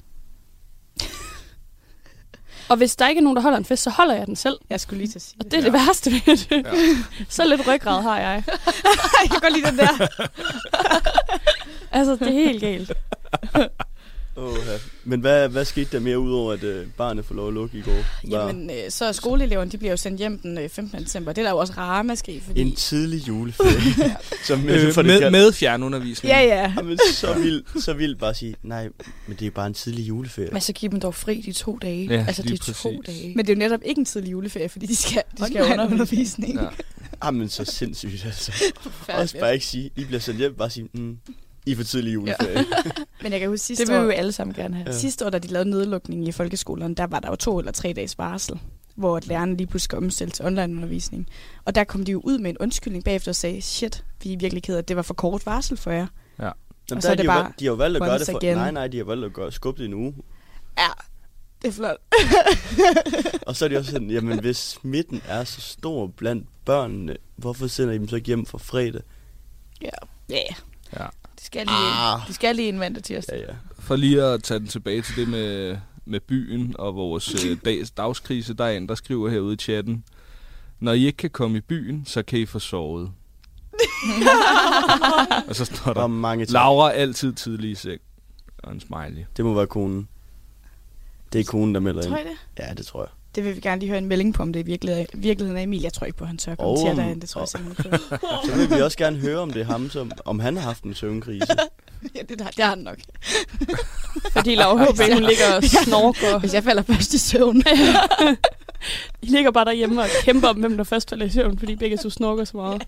Og 2.73 2.79
hvis 2.79 2.97
der 2.97 3.09
ikke 3.09 3.19
er 3.19 3.23
nogen, 3.23 3.37
der 3.37 3.43
holder 3.43 3.59
en 3.59 3.65
fest, 3.65 3.83
så 3.83 3.91
holder 3.91 4.15
jeg 4.15 4.27
den 4.27 4.37
selv. 4.37 4.59
Jeg 4.71 4.81
skulle 4.81 4.99
lige 4.99 5.09
til 5.09 5.19
at 5.19 5.23
sige 5.23 5.37
Og 5.41 5.45
det 5.45 5.55
er 5.59 5.61
det 5.63 5.73
værste 5.73 6.11
ved 6.11 6.21
det. 6.37 6.51
Ja. 6.51 6.63
så 7.29 7.45
lidt 7.45 7.69
ryggrad 7.69 8.03
har 8.03 8.19
jeg. 8.19 8.43
jeg 9.23 9.31
kan 9.31 9.41
godt 9.41 9.53
lide 9.53 9.67
den 9.67 9.79
der. 9.79 10.09
Altså, 11.93 12.13
det 12.13 12.29
er 12.29 12.33
helt 12.33 12.61
galt. 12.61 12.93
Oh, 14.43 14.57
ja. 14.67 14.79
Men 15.05 15.21
hvad, 15.21 15.49
hvad 15.49 15.65
skete 15.65 15.89
der 15.93 16.01
mere 16.01 16.19
udover, 16.19 16.53
at 16.53 16.63
øh, 16.63 16.87
barnet 16.97 17.25
får 17.25 17.35
lov 17.35 17.49
at 17.49 17.55
lukke 17.55 17.79
i 17.79 17.81
går? 17.81 18.05
Var 18.31 18.47
Jamen, 18.47 18.71
øh, 18.71 18.77
så 18.91 19.05
er 19.05 19.13
skoleeleverne, 19.13 19.71
de 19.71 19.79
bliver 19.79 19.91
jo 19.91 19.97
sendt 19.97 20.19
hjem 20.19 20.39
den 20.39 20.59
øh, 20.59 20.69
15. 20.69 21.05
december. 21.05 21.33
Det 21.33 21.43
er 21.43 21.47
der 21.47 21.51
jo 21.51 21.59
også 21.59 21.73
ramaskrig, 21.77 22.43
fordi... 22.47 22.61
en 22.61 22.75
tidlig 22.75 23.29
juleferie. 23.29 24.17
som 24.47 24.69
Øh, 24.69 24.93
for 24.93 25.03
det 25.03 25.09
med, 25.11 25.21
kan- 25.21 25.33
med 25.33 25.53
fjernundervisning. 25.53 26.31
Ja, 26.33 26.41
ja. 26.41 26.75
Jamen, 26.77 26.99
så 27.15 27.35
vildt, 27.35 27.83
så 27.85 27.93
vildt 27.93 28.19
bare 28.19 28.31
at 28.31 28.37
sige, 28.37 28.55
nej, 28.63 28.89
men 29.27 29.37
det 29.37 29.43
er 29.43 29.47
jo 29.47 29.53
bare 29.55 29.67
en 29.67 29.75
tidlig 29.75 30.09
juleferie. 30.09 30.49
Men 30.53 30.61
så 30.61 30.73
giv 30.73 30.91
dem 30.91 31.01
dog 31.01 31.15
fri 31.15 31.41
de 31.41 31.53
to 31.53 31.79
dage. 31.83 32.07
Ja, 32.07 32.25
altså, 32.27 32.43
de 32.43 32.49
lige 32.49 32.59
to 32.59 32.73
præcis. 32.73 32.99
dage. 33.07 33.33
Men 33.37 33.47
det 33.47 33.53
er 33.53 33.57
jo 33.57 33.59
netop 33.59 33.81
ikke 33.85 33.99
en 33.99 34.05
tidlig 34.05 34.33
juleferie, 34.33 34.69
fordi 34.69 34.87
de 34.87 34.97
skal, 34.97 35.23
de 35.39 35.47
skal 35.47 35.63
under 35.63 35.87
undervisning. 35.91 36.55
Ja. 36.55 36.67
Jamen, 37.25 37.49
så 37.49 37.65
sindssygt, 37.65 38.25
altså. 38.25 38.53
Også 39.09 39.39
bare 39.41 39.55
ikke 39.55 39.67
sige, 39.67 39.91
I 39.97 40.05
bliver 40.05 40.21
sendt 40.21 40.39
hjem, 40.39 40.55
bare 40.55 40.71
sige, 40.71 40.89
mm, 40.95 41.17
I 41.67 41.75
for 41.75 41.83
tidlig 41.85 42.15
juleferie. 42.15 42.65
Men 43.23 43.33
jeg 43.33 43.41
kan 43.41 43.49
huske 43.49 43.67
sidste 43.67 43.85
Det 43.85 43.93
vil 43.93 44.01
vi 44.01 44.05
jo 44.05 44.09
år, 44.09 44.13
alle 44.13 44.33
sammen 44.33 44.55
gerne 44.55 44.75
have. 44.77 44.87
Ja. 44.87 44.99
sidste 44.99 45.27
år, 45.27 45.31
da 45.31 45.39
de 45.39 45.49
lavede 45.49 45.71
nedlukningen 45.71 46.27
i 46.27 46.33
folkeskolerne, 46.33 46.95
der 46.95 47.07
var 47.07 47.21
der 47.21 47.29
jo 47.29 47.37
to 47.37 47.59
eller 47.59 47.73
tre 47.73 47.93
dages 47.97 48.19
varsel, 48.19 48.61
hvor 48.95 49.17
at 49.17 49.27
lærerne 49.27 49.57
lige 49.57 49.67
pludselig 49.67 49.99
omstille 49.99 50.31
til 50.31 50.45
onlineundervisning. 50.45 51.29
Og 51.65 51.75
der 51.75 51.85
kom 51.85 52.05
de 52.05 52.13
jo 52.13 52.21
ud 52.25 52.39
med 52.39 52.51
en 52.51 52.57
undskyldning 52.61 53.05
bagefter 53.05 53.31
og 53.31 53.37
sagde, 53.37 53.63
shit, 53.63 54.05
vi 54.23 54.33
er 54.33 54.37
virkelig 54.37 54.63
ked 54.63 54.75
af, 54.75 54.79
at 54.79 54.89
det 54.89 54.97
var 54.97 55.03
for 55.03 55.15
kort 55.15 55.47
varsel 55.47 55.77
for 55.77 55.91
jer. 55.91 56.07
Jamen, 56.39 56.53
Og 56.91 56.97
der 56.97 57.01
så 57.01 57.09
er 57.09 57.13
er 57.13 57.17
det 57.17 57.23
de, 57.23 57.29
bare 57.29 57.53
de 57.59 57.65
har 57.65 57.73
jo 57.73 57.77
valgt 57.77 57.97
at 57.97 58.03
gøre 58.03 58.19
det 58.19 58.27
for... 58.31 58.37
again. 58.37 58.57
Nej, 58.57 58.71
nej, 58.71 58.87
de 58.87 58.97
har 58.97 59.05
valgt 59.05 59.25
at 59.25 59.33
gøre, 59.33 59.53
skubbe 59.53 59.83
det 59.83 59.89
en 59.89 59.95
uge. 59.95 60.15
Ja, 60.79 60.89
det 61.63 61.69
er 61.69 61.73
flot. 61.73 61.97
Og 63.47 63.57
så 63.57 63.65
er 63.65 63.69
det 63.69 63.79
også 63.79 63.91
sådan, 63.91 64.11
jamen 64.11 64.41
hvis 64.41 64.57
smitten 64.57 65.23
er 65.29 65.45
så 65.45 65.61
stor 65.61 66.07
blandt 66.07 66.47
børnene, 66.65 67.17
hvorfor 67.37 67.67
sender 67.67 67.95
I 67.95 67.99
dem 67.99 68.09
så 68.09 68.17
hjem 68.17 68.47
for 68.47 68.59
fredag? 68.59 69.03
Ja. 69.83 69.89
Ja, 70.29 70.35
yeah. 70.35 70.55
Ja. 70.97 71.07
De 71.43 71.47
skal 71.47 71.67
lige, 71.67 71.77
Ah. 72.15 72.21
de 72.29 72.35
skal 72.35 72.57
lige 72.57 72.69
en 72.69 72.79
mandag 72.79 73.03
tirsdag. 73.03 73.37
Ja, 73.41 73.47
ja. 73.47 73.57
For 73.79 73.97
lige 73.97 74.23
at 74.23 74.43
tage 74.43 74.61
den 74.61 74.67
tilbage 74.69 75.03
til 75.03 75.17
det 75.17 75.29
med, 75.29 75.77
med 76.05 76.21
byen 76.21 76.75
og 76.79 76.95
vores 76.95 77.45
øh, 77.47 77.57
dags, 77.65 77.91
dagskrise, 77.91 78.55
der 78.55 78.65
er 78.65 78.71
en, 78.77 78.89
der 78.89 78.95
skriver 78.95 79.31
herude 79.31 79.55
i 79.55 79.57
chatten. 79.57 80.05
Når 80.81 80.93
I 80.93 81.07
ikke 81.07 81.17
kan 81.17 81.31
komme 81.31 81.59
i 81.59 81.61
byen, 81.61 82.05
så 82.07 82.23
kan 82.23 82.39
I 82.39 82.47
få 82.47 82.59
sovet. 82.59 83.13
og 85.49 85.57
så 85.57 85.65
står 85.65 85.93
der, 85.93 86.01
Og 86.01 86.11
mange. 86.11 86.45
Laura 86.45 86.93
altid 86.93 87.33
tidlig 87.33 87.71
i 87.71 87.75
seng. 87.75 88.01
Og 88.63 88.73
en 88.73 88.81
smiley. 88.81 89.25
Det 89.37 89.45
må 89.45 89.55
være 89.55 89.67
konen. 89.67 90.09
Det 91.33 91.41
er 91.41 91.45
konen, 91.45 91.75
der 91.75 91.81
melder 91.81 92.03
tror 92.03 92.17
ind. 92.17 92.27
jeg 92.29 92.37
det? 92.57 92.65
Ja, 92.69 92.75
det 92.75 92.87
tror 92.87 93.03
jeg. 93.03 93.11
Det 93.35 93.45
vil 93.45 93.57
vi 93.57 93.61
gerne 93.61 93.79
lige 93.81 93.89
høre 93.89 93.99
en 93.99 94.07
melding 94.07 94.35
på, 94.35 94.43
om 94.43 94.53
det 94.53 94.61
i 94.61 94.63
virkeligheden, 94.63 95.07
virkeligheden 95.15 95.59
er 95.59 95.63
Emil. 95.63 95.81
Jeg 95.83 95.93
tror 95.93 96.05
ikke 96.05 96.19
på, 96.19 96.25
at 96.25 96.29
han 96.29 96.39
tør 96.39 96.55
komme 96.55 96.71
Oh, 96.71 96.89
til 96.89 96.97
derhen. 96.97 97.21
Det 97.21 97.29
tror 97.29 97.41
jeg 97.41 97.49
simpelthen. 97.49 97.93
Så 98.47 98.57
vil 98.57 98.71
vi 98.77 98.81
også 98.83 98.99
gerne 98.99 99.17
høre, 99.19 99.39
om 99.39 99.51
det 99.51 99.61
er 99.63 99.65
ham, 99.67 99.91
som, 99.91 100.13
om 100.25 100.41
han 100.41 100.57
har 100.57 100.63
haft 100.63 100.83
en 100.85 100.95
søvnkrise. 100.95 101.47
ja, 102.17 102.21
det, 102.29 102.39
der, 102.39 102.45
det 102.47 102.65
har 102.65 102.69
han 102.69 102.79
nok. 102.79 102.97
Fordi 104.37 104.55
Laura 104.55 104.85
HB, 104.93 105.13
hun 105.13 105.23
ligger 105.23 105.55
og 105.57 105.65
snorker. 105.65 106.39
Hvis 106.39 106.55
jeg 106.55 106.65
falder 106.65 106.83
først 106.83 107.15
i 107.15 107.19
søvn. 107.19 107.63
I 109.23 109.27
ligger 109.27 109.51
bare 109.51 109.65
derhjemme 109.65 110.03
og 110.03 110.09
kæmper 110.23 110.49
om, 110.49 110.57
hvem 110.57 110.77
der 110.77 110.85
først 110.85 111.11
falder 111.11 111.27
i 111.27 111.31
søvn, 111.31 111.59
fordi 111.59 111.77
begge 111.77 111.97
to 111.97 112.11
snorker 112.11 112.45
så 112.45 112.57
meget. 112.57 112.83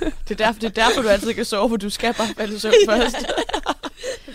Det 0.00 0.40
er, 0.40 0.44
derfor, 0.44 0.60
det 0.60 0.78
er 0.78 0.84
derfor, 0.84 1.02
du 1.02 1.08
altid 1.08 1.34
kan 1.34 1.44
sove, 1.44 1.68
for 1.68 1.76
du 1.76 1.90
skal 1.90 2.14
bare 2.14 2.28
falde 2.36 2.56
i 2.56 2.58
søvn 2.58 2.74
først. 2.86 3.16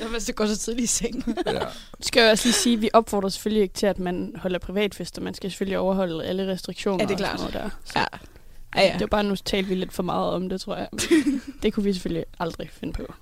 Der 0.05 0.11
hvis 0.11 0.23
det 0.23 0.35
går 0.35 0.45
så 0.45 0.57
tidligt 0.57 0.83
i 0.83 0.87
seng. 0.87 1.23
Ja. 1.45 1.59
Skal 2.01 2.21
jeg 2.21 2.31
også 2.31 2.45
lige 2.45 2.53
sige, 2.53 2.73
at 2.73 2.81
vi 2.81 2.89
opfordrer 2.93 3.29
selvfølgelig 3.29 3.63
ikke 3.63 3.73
til, 3.73 3.85
at 3.85 3.99
man 3.99 4.35
holder 4.35 4.59
privatfester. 4.59 5.21
Man 5.21 5.33
skal 5.33 5.51
selvfølgelig 5.51 5.77
overholde 5.77 6.25
alle 6.25 6.47
restriktioner. 6.51 7.03
Ja, 7.03 7.07
det 7.15 7.21
er 7.21 7.25
og 7.31 7.37
klart. 7.37 7.53
noget 7.53 7.53
Der. 7.53 7.69
Så 7.85 7.99
Ja. 7.99 8.05
Ja, 8.75 8.87
ja. 8.87 8.93
Det 8.93 9.01
var 9.01 9.07
bare, 9.07 9.23
nu 9.23 9.35
talte 9.35 9.69
vi 9.69 9.75
lidt 9.75 9.93
for 9.93 10.03
meget 10.03 10.33
om 10.33 10.49
det, 10.49 10.61
tror 10.61 10.75
jeg. 10.75 10.87
det 11.63 11.73
kunne 11.73 11.83
vi 11.83 11.93
selvfølgelig 11.93 12.25
aldrig 12.39 12.69
finde 12.71 12.93
på. 12.93 13.13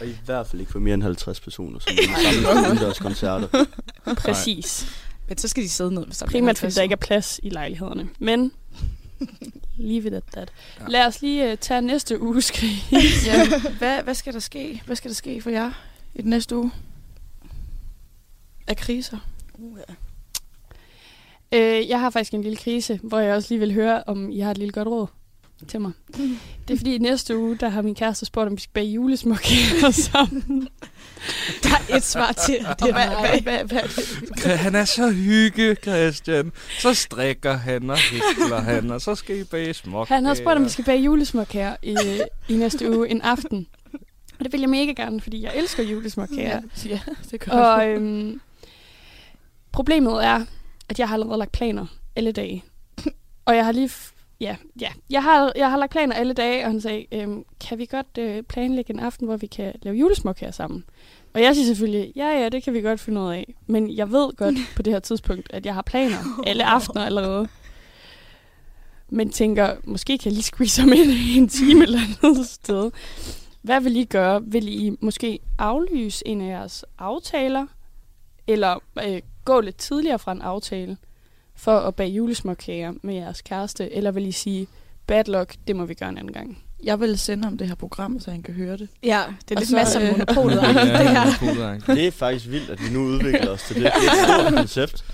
Og 0.00 0.06
i 0.06 0.16
hvert 0.24 0.46
fald 0.46 0.60
ikke 0.60 0.72
for 0.72 0.78
mere 0.78 0.94
end 0.94 1.02
50 1.02 1.40
personer, 1.40 1.78
som 1.78 1.92
er 1.98 2.42
samme 2.42 2.66
udendørs 2.66 2.98
koncerter. 2.98 3.64
Præcis. 4.16 4.86
Men 5.28 5.38
så 5.38 5.48
skal 5.48 5.62
de 5.62 5.68
sidde 5.68 5.94
ned. 5.94 6.06
Hvis 6.06 6.18
der 6.18 6.26
Primært 6.26 6.58
fordi 6.58 6.72
der 6.72 6.82
ikke 6.82 6.92
er 6.92 6.96
plads 6.96 7.40
i 7.42 7.48
lejlighederne. 7.48 8.08
Men 8.18 8.52
leave 9.76 10.06
it 10.06 10.14
at 10.14 10.22
that. 10.32 10.52
Ja. 10.80 10.84
Lad 10.88 11.06
os 11.06 11.22
lige 11.22 11.52
uh, 11.52 11.58
tage 11.58 11.80
næste 11.80 12.20
uges 12.22 12.50
krig. 12.56 12.84
ja, 13.26 13.60
hvad, 13.78 14.02
hvad 14.02 14.14
skal 14.14 14.32
der 14.32 14.40
ske? 14.40 14.82
Hvad 14.86 14.96
skal 14.96 15.08
der 15.08 15.14
ske 15.14 15.42
for 15.42 15.50
jer 15.50 15.72
i 16.14 16.22
den 16.22 16.30
næste 16.30 16.56
uge? 16.56 16.70
Af 18.66 18.76
kriser? 18.76 19.18
Uh, 19.54 19.78
ja. 19.88 19.94
Øh, 21.52 21.88
jeg 21.88 22.00
har 22.00 22.10
faktisk 22.10 22.34
en 22.34 22.42
lille 22.42 22.56
krise, 22.56 23.00
hvor 23.02 23.18
jeg 23.18 23.34
også 23.34 23.54
lige 23.54 23.60
vil 23.60 23.72
høre, 23.72 24.02
om 24.06 24.30
I 24.30 24.40
har 24.40 24.50
et 24.50 24.58
lille 24.58 24.72
godt 24.72 24.88
råd 24.88 25.06
til 25.68 25.80
mig. 25.80 25.92
Det 26.68 26.74
er 26.74 26.76
fordi, 26.76 26.98
næste 26.98 27.38
uge, 27.38 27.56
der 27.56 27.68
har 27.68 27.82
min 27.82 27.94
kæreste 27.94 28.26
spurgt, 28.26 28.46
om 28.46 28.56
vi 28.56 28.60
skal 28.60 28.72
bage 28.72 28.86
julesmokker 28.86 29.90
sammen. 30.12 30.68
Der 31.62 31.68
er 31.90 31.96
et 31.96 32.02
svar 32.04 32.32
til, 32.32 32.54
det 32.58 32.88
er 32.88 32.92
hvad, 32.92 33.40
hvad, 33.42 33.64
hvad, 33.64 33.80
hvad, 34.42 34.56
Han 34.56 34.74
er 34.74 34.84
så 34.84 35.10
hygge, 35.10 35.74
Christian. 35.74 36.52
Så 36.78 36.94
strikker 36.94 37.52
han 37.56 37.90
og 37.90 37.96
hækler 37.98 38.60
han, 38.60 38.90
og 38.90 39.00
så 39.00 39.14
skal 39.14 39.38
I 39.40 39.44
bage 39.44 39.74
smuk. 39.74 40.08
Han 40.08 40.24
har 40.24 40.34
spurgt, 40.34 40.56
om 40.56 40.64
vi 40.64 40.68
skal 40.68 40.84
bage 40.84 41.02
julesmokker 41.02 41.76
i, 41.82 41.96
i 42.48 42.54
næste 42.54 42.90
uge 42.96 43.08
en 43.08 43.22
aften. 43.22 43.66
Og 44.38 44.44
det 44.44 44.52
vil 44.52 44.60
jeg 44.60 44.70
mega 44.70 44.92
gerne, 44.92 45.20
fordi 45.20 45.42
jeg 45.42 45.52
elsker 45.56 45.82
julesmokker. 45.82 46.42
ja, 46.42 46.60
ja, 46.86 47.00
det 47.30 47.40
gør 47.40 47.52
Og 47.52 47.82
jeg. 47.82 47.88
øhm, 47.96 48.40
problemet 49.72 50.24
er, 50.24 50.44
at 50.88 50.98
jeg 50.98 51.08
har 51.08 51.14
allerede 51.14 51.38
lagt 51.38 51.52
planer 51.52 51.86
alle 52.16 52.32
dage. 52.32 52.64
Og 53.44 53.56
jeg 53.56 53.64
har 53.64 53.72
lige... 53.72 53.88
f- 53.88 54.12
Ja, 54.40 54.56
ja. 54.80 54.88
Jeg 55.10 55.22
har, 55.22 55.52
jeg 55.56 55.70
har 55.70 55.76
lagt 55.78 55.92
planer 55.92 56.14
alle 56.14 56.32
dage, 56.34 56.64
og 56.64 56.70
han 56.70 56.80
sagde, 56.80 57.06
øhm, 57.12 57.42
kan 57.68 57.78
vi 57.78 57.86
godt 57.86 58.06
øh, 58.18 58.42
planlægge 58.42 58.92
en 58.94 59.00
aften, 59.00 59.26
hvor 59.26 59.36
vi 59.36 59.46
kan 59.46 59.72
lave 59.82 59.96
julesmuk 59.96 60.38
her 60.38 60.50
sammen? 60.50 60.84
Og 61.36 61.42
jeg 61.42 61.54
siger 61.54 61.66
selvfølgelig, 61.66 62.12
ja, 62.16 62.26
ja, 62.26 62.48
det 62.48 62.62
kan 62.62 62.74
vi 62.74 62.80
godt 62.80 63.00
finde 63.00 63.20
ud 63.20 63.30
af. 63.30 63.54
Men 63.66 63.96
jeg 63.96 64.12
ved 64.12 64.36
godt 64.36 64.54
på 64.76 64.82
det 64.82 64.92
her 64.92 65.00
tidspunkt, 65.00 65.46
at 65.52 65.66
jeg 65.66 65.74
har 65.74 65.82
planer 65.82 66.16
alle 66.46 66.64
aftener 66.64 67.04
allerede. 67.04 67.48
Men 69.08 69.30
tænker, 69.30 69.76
måske 69.84 70.18
kan 70.18 70.26
jeg 70.26 70.32
lige 70.32 70.42
squeeze 70.42 70.80
ham 70.80 70.92
ind 70.92 71.10
i 71.10 71.36
en 71.36 71.48
time 71.48 71.82
eller 71.82 71.98
andet 72.22 72.46
sted. 72.46 72.90
Hvad 73.62 73.80
vil 73.80 73.96
I 73.96 74.04
gøre? 74.04 74.42
Vil 74.44 74.68
I 74.68 74.96
måske 75.00 75.38
aflyse 75.58 76.28
en 76.28 76.40
af 76.40 76.46
jeres 76.46 76.84
aftaler? 76.98 77.66
Eller 78.46 78.78
øh, 79.04 79.20
gå 79.44 79.60
lidt 79.60 79.76
tidligere 79.76 80.18
fra 80.18 80.32
en 80.32 80.42
aftale 80.42 80.96
for 81.54 81.78
at 81.78 81.94
bage 81.94 82.10
julesmåkager 82.10 82.92
med 83.02 83.14
jeres 83.14 83.42
kæreste? 83.42 83.92
Eller 83.92 84.10
vil 84.10 84.26
I 84.26 84.32
sige, 84.32 84.66
bad 85.06 85.24
luck, 85.24 85.56
det 85.66 85.76
må 85.76 85.84
vi 85.84 85.94
gøre 85.94 86.08
en 86.08 86.18
anden 86.18 86.32
gang? 86.32 86.65
Jeg 86.84 87.00
vil 87.00 87.18
sende 87.18 87.44
ham 87.44 87.58
det 87.58 87.68
her 87.68 87.74
program, 87.74 88.20
så 88.20 88.30
han 88.30 88.42
kan 88.42 88.54
høre 88.54 88.76
det. 88.76 88.88
Ja, 89.02 89.22
det 89.48 89.50
er 89.50 89.56
Og 89.56 89.60
lidt 89.60 89.68
så, 89.70 89.76
masser 89.76 90.00
af 90.00 90.04
øh, 90.04 90.10
monopolet. 90.18 90.62
Ja, 90.62 91.94
det 91.94 92.06
er 92.06 92.10
faktisk 92.10 92.48
vildt, 92.50 92.70
at 92.70 92.78
vi 92.88 92.90
nu 92.94 93.00
udvikler 93.00 93.50
os 93.50 93.62
til 93.62 93.76
det. 93.76 93.82
Det 93.84 93.90
er 93.92 94.12
et 94.12 94.40
stort 94.42 94.54
koncept. 94.60 95.04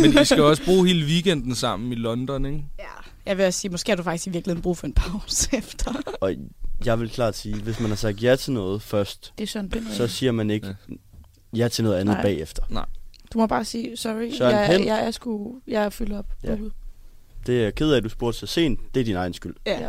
Men 0.00 0.22
I 0.22 0.24
skal 0.24 0.42
også 0.42 0.64
bruge 0.64 0.86
hele 0.86 1.06
weekenden 1.06 1.54
sammen 1.54 1.92
i 1.92 1.94
London, 1.94 2.46
ikke? 2.46 2.64
Ja. 2.78 2.84
Jeg 3.26 3.38
vil 3.38 3.46
også 3.46 3.60
sige, 3.60 3.70
måske 3.70 3.90
har 3.90 3.96
du 3.96 4.02
faktisk 4.02 4.26
i 4.26 4.30
virkeligheden 4.30 4.62
brug 4.62 4.76
for 4.76 4.86
en 4.86 4.92
pause 4.92 5.48
efter. 5.58 5.92
Og 6.20 6.34
jeg 6.84 7.00
vil 7.00 7.10
klart 7.10 7.36
sige, 7.36 7.54
hvis 7.54 7.80
man 7.80 7.88
har 7.90 7.96
sagt 7.96 8.22
ja 8.22 8.36
til 8.36 8.52
noget 8.52 8.82
først, 8.82 9.32
Det 9.38 9.44
er 9.44 9.48
Søren 9.48 9.68
Pind. 9.70 9.86
så 9.92 10.06
siger 10.06 10.32
man 10.32 10.50
ikke 10.50 10.76
ja 11.56 11.68
til 11.68 11.84
noget 11.84 11.96
andet 11.98 12.14
Nej. 12.14 12.22
bagefter. 12.22 12.62
Du 13.32 13.38
må 13.38 13.46
bare 13.46 13.64
sige, 13.64 13.96
sorry, 13.96 14.30
Søren 14.38 14.54
jeg, 14.56 14.68
Pind. 14.70 14.84
jeg, 14.84 15.06
er 15.06 15.10
sgu, 15.10 15.54
jeg 15.66 15.84
er 15.84 15.90
fyldt 15.90 16.12
op. 16.12 16.26
Ja. 16.44 16.50
Ja. 16.50 16.56
Det 17.46 17.58
er 17.58 17.62
jeg 17.62 17.74
ked 17.74 17.92
af, 17.92 17.96
at 17.96 18.04
du 18.04 18.08
spurgte 18.08 18.38
så 18.38 18.46
sent. 18.46 18.80
Det 18.94 19.00
er 19.00 19.04
din 19.04 19.16
egen 19.16 19.32
skyld. 19.34 19.54
Ja. 19.66 19.88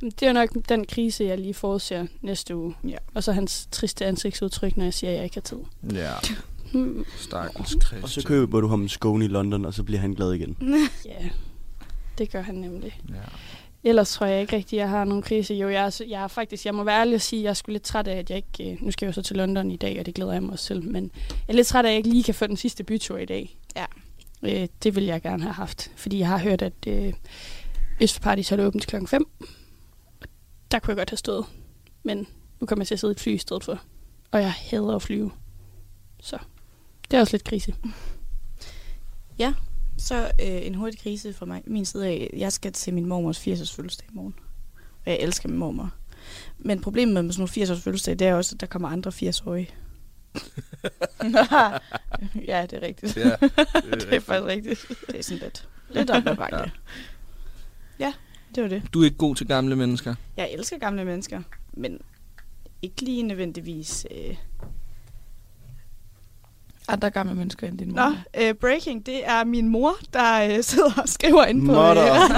Det 0.00 0.22
er 0.22 0.32
nok 0.32 0.48
den 0.68 0.86
krise, 0.86 1.24
jeg 1.24 1.38
lige 1.38 1.54
forudser 1.54 2.06
næste 2.22 2.56
uge. 2.56 2.74
Ja. 2.88 2.96
Og 3.14 3.24
så 3.24 3.32
hans 3.32 3.68
triste 3.72 4.06
ansigtsudtryk, 4.06 4.76
når 4.76 4.84
jeg 4.84 4.94
siger, 4.94 5.10
at 5.10 5.16
jeg 5.16 5.24
ikke 5.24 5.36
har 5.36 5.40
tid. 5.40 5.58
Ja. 5.92 6.12
Stakkels 7.18 7.68
Christian. 7.70 8.02
Og 8.02 8.08
så 8.08 8.22
køber 8.24 8.60
du 8.60 8.68
ham 8.68 8.82
en 8.82 8.88
skåne 8.88 9.24
i 9.24 9.28
London, 9.28 9.64
og 9.64 9.74
så 9.74 9.82
bliver 9.82 10.00
han 10.00 10.12
glad 10.14 10.32
igen. 10.32 10.56
Ja, 11.04 11.28
det 12.18 12.30
gør 12.30 12.42
han 12.42 12.54
nemlig. 12.54 13.00
Ja. 13.08 13.14
Ellers 13.84 14.12
tror 14.12 14.26
jeg 14.26 14.40
ikke 14.40 14.56
rigtigt, 14.56 14.80
at 14.80 14.82
jeg 14.82 14.88
har 14.90 15.04
nogen 15.04 15.22
krise. 15.22 15.54
Jo, 15.54 15.68
jeg 15.68 15.86
er, 15.86 16.00
jeg 16.08 16.22
er 16.22 16.28
faktisk, 16.28 16.66
jeg 16.66 16.74
må 16.74 16.84
være 16.84 17.00
ærlig 17.00 17.14
og 17.14 17.20
sige, 17.20 17.40
at 17.40 17.44
jeg 17.44 17.50
er 17.50 17.54
sgu 17.54 17.72
lidt 17.72 17.82
træt 17.82 18.06
af, 18.08 18.16
at 18.18 18.30
jeg 18.30 18.36
ikke... 18.36 18.72
øh, 18.72 18.82
Nu 18.82 18.90
skal 18.90 19.06
jeg 19.06 19.08
jo 19.16 19.22
så 19.22 19.22
til 19.22 19.36
London 19.36 19.70
i 19.70 19.76
dag, 19.76 20.00
og 20.00 20.06
det 20.06 20.14
glæder 20.14 20.32
jeg 20.32 20.42
mig 20.42 20.52
også 20.52 20.66
til. 20.66 20.82
Men 20.84 21.10
jeg 21.30 21.36
er 21.48 21.52
lidt 21.52 21.66
træt 21.66 21.84
af, 21.84 21.88
at 21.88 21.92
jeg 21.92 21.96
ikke 21.98 22.08
lige 22.08 22.22
kan 22.22 22.34
få 22.34 22.46
den 22.46 22.56
sidste 22.56 22.84
bytur 22.84 23.18
i 23.18 23.24
dag. 23.24 23.58
Ja. 23.76 23.84
Øh, 24.42 24.68
det 24.82 24.94
vil 24.96 25.04
jeg 25.04 25.22
gerne 25.22 25.42
have 25.42 25.52
haft. 25.52 25.90
Fordi 25.96 26.18
jeg 26.18 26.28
har 26.28 26.38
hørt, 26.38 26.62
at 26.62 26.72
øh, 26.86 27.12
Østparty 28.02 28.42
så 28.42 28.54
er 28.54 28.56
det 28.56 28.66
åbent 28.66 28.86
klokken 28.86 29.08
5. 29.08 29.26
Der 30.70 30.78
kunne 30.78 30.90
jeg 30.90 30.96
godt 30.96 31.10
have 31.10 31.16
stået. 31.16 31.46
Men 32.02 32.26
nu 32.60 32.66
kommer 32.66 32.82
jeg 32.82 32.86
til 32.86 32.94
at 32.94 33.00
sidde 33.00 33.10
i 33.10 33.14
et 33.14 33.20
fly 33.20 33.34
i 33.34 33.38
stedet 33.38 33.64
for. 33.64 33.82
Og 34.30 34.40
jeg 34.40 34.52
hader 34.52 34.94
at 34.94 35.02
flyve. 35.02 35.32
Så 36.20 36.38
det 37.10 37.16
er 37.16 37.20
også 37.20 37.32
lidt 37.32 37.44
krise. 37.44 37.74
Så 39.98 40.24
øh, 40.24 40.66
en 40.66 40.74
hurtig 40.74 41.00
krise 41.00 41.32
fra 41.32 41.46
mig, 41.46 41.62
min 41.66 41.84
side 41.84 42.06
af. 42.06 42.30
Jeg 42.36 42.52
skal 42.52 42.72
til 42.72 42.94
min 42.94 43.06
mormors 43.06 43.38
80-års 43.38 43.72
fødselsdag 43.72 44.08
i 44.10 44.14
morgen. 44.14 44.34
Og 44.76 45.12
jeg 45.12 45.18
elsker 45.20 45.48
min 45.48 45.58
mormor. 45.58 45.90
Men 46.58 46.80
problemet 46.80 47.24
med 47.24 47.32
sådan 47.32 47.48
nogle 47.56 47.66
80-års 47.66 47.82
fødselsdag, 47.82 48.18
det 48.18 48.26
er 48.26 48.34
også, 48.34 48.54
at 48.54 48.60
der 48.60 48.66
kommer 48.66 48.88
andre 48.88 49.10
80-årige. 49.10 49.70
ja, 52.52 52.66
det 52.70 52.72
er 52.72 52.82
rigtigt. 52.82 53.16
Ja, 53.16 53.36
det 53.82 54.12
er 54.12 54.20
faktisk 54.30 54.46
rigtigt. 54.46 54.86
Det 55.06 55.18
er 55.18 55.22
sådan 55.22 55.38
lidt, 55.38 55.68
lidt 55.90 56.10
op. 56.10 56.24
Ja. 56.26 56.64
Ja. 57.98 58.12
Det 58.56 58.62
var 58.62 58.68
det. 58.68 58.82
Du 58.94 59.00
er 59.00 59.04
ikke 59.04 59.16
god 59.16 59.36
til 59.36 59.46
gamle 59.46 59.76
mennesker. 59.76 60.14
Jeg 60.36 60.50
elsker 60.52 60.78
gamle 60.78 61.04
mennesker, 61.04 61.40
men 61.72 61.98
ikke 62.82 63.02
lige 63.02 63.22
nødvendigvis... 63.22 64.06
Øh. 64.10 64.36
Andre 66.88 67.10
gamle 67.10 67.34
mennesker 67.34 67.66
end 67.68 67.78
din 67.78 67.88
mor. 67.88 68.08
Nå, 68.08 68.14
øh, 68.40 68.54
breaking, 68.54 69.06
det 69.06 69.28
er 69.28 69.44
min 69.44 69.68
mor, 69.68 69.96
der 70.12 70.56
øh, 70.56 70.62
sidder 70.70 71.02
og 71.02 71.08
skriver 71.08 71.44
ind 71.44 71.66
på... 71.66 71.72
Modder. 71.72 72.14
Øh, 72.14 72.20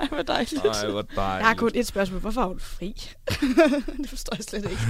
Ej, 0.00 0.06
hvor 0.08 0.22
dejligt. 0.22 0.64
Nej, 0.64 0.90
hvor 0.90 1.02
dejligt. 1.02 1.16
jeg 1.16 1.46
har 1.46 1.54
kun 1.54 1.70
et 1.74 1.86
spørgsmål. 1.86 2.20
Hvorfor 2.20 2.40
har 2.40 2.48
du 2.48 2.58
fri? 2.58 2.94
det 3.96 4.08
forstår 4.08 4.36
jeg 4.36 4.44
slet 4.44 4.70
ikke. 4.70 4.82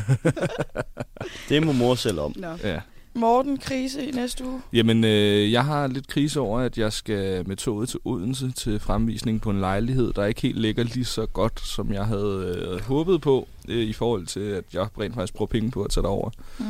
Det 1.49 1.67
må 1.67 1.73
mor 1.73 1.95
selv 1.95 2.21
om. 2.21 2.33
Nå. 2.37 2.49
Ja. 2.63 2.81
Morten, 3.19 3.59
krise 3.59 4.07
i 4.07 4.11
næste 4.11 4.45
uge. 4.45 4.63
Jamen, 4.73 5.05
øh, 5.05 5.53
jeg 5.53 5.65
har 5.65 5.87
lidt 5.87 6.09
krise 6.09 6.41
over, 6.41 6.61
at 6.61 6.79
jeg 6.79 6.93
skal 6.93 7.49
med 7.49 7.57
toget 7.57 7.89
til 7.89 8.01
Odense 8.05 8.51
til 8.51 8.81
fremvisning 8.81 9.41
på 9.41 9.51
en 9.51 9.61
lejlighed, 9.61 10.13
der 10.13 10.25
ikke 10.25 10.41
helt 10.41 10.61
ligger 10.61 10.85
lige 10.85 11.05
så 11.05 11.27
godt, 11.27 11.61
som 11.61 11.93
jeg 11.93 12.05
havde 12.05 12.57
øh, 12.59 12.81
håbet 12.81 13.21
på, 13.21 13.49
øh, 13.69 13.85
i 13.85 13.93
forhold 13.93 14.27
til, 14.27 14.41
at 14.41 14.65
jeg 14.73 14.89
rent 15.01 15.15
faktisk 15.15 15.35
bruger 15.35 15.49
penge 15.49 15.71
på 15.71 15.83
at 15.83 15.91
tage 15.91 16.07
over. 16.07 16.31
Mm. 16.59 16.65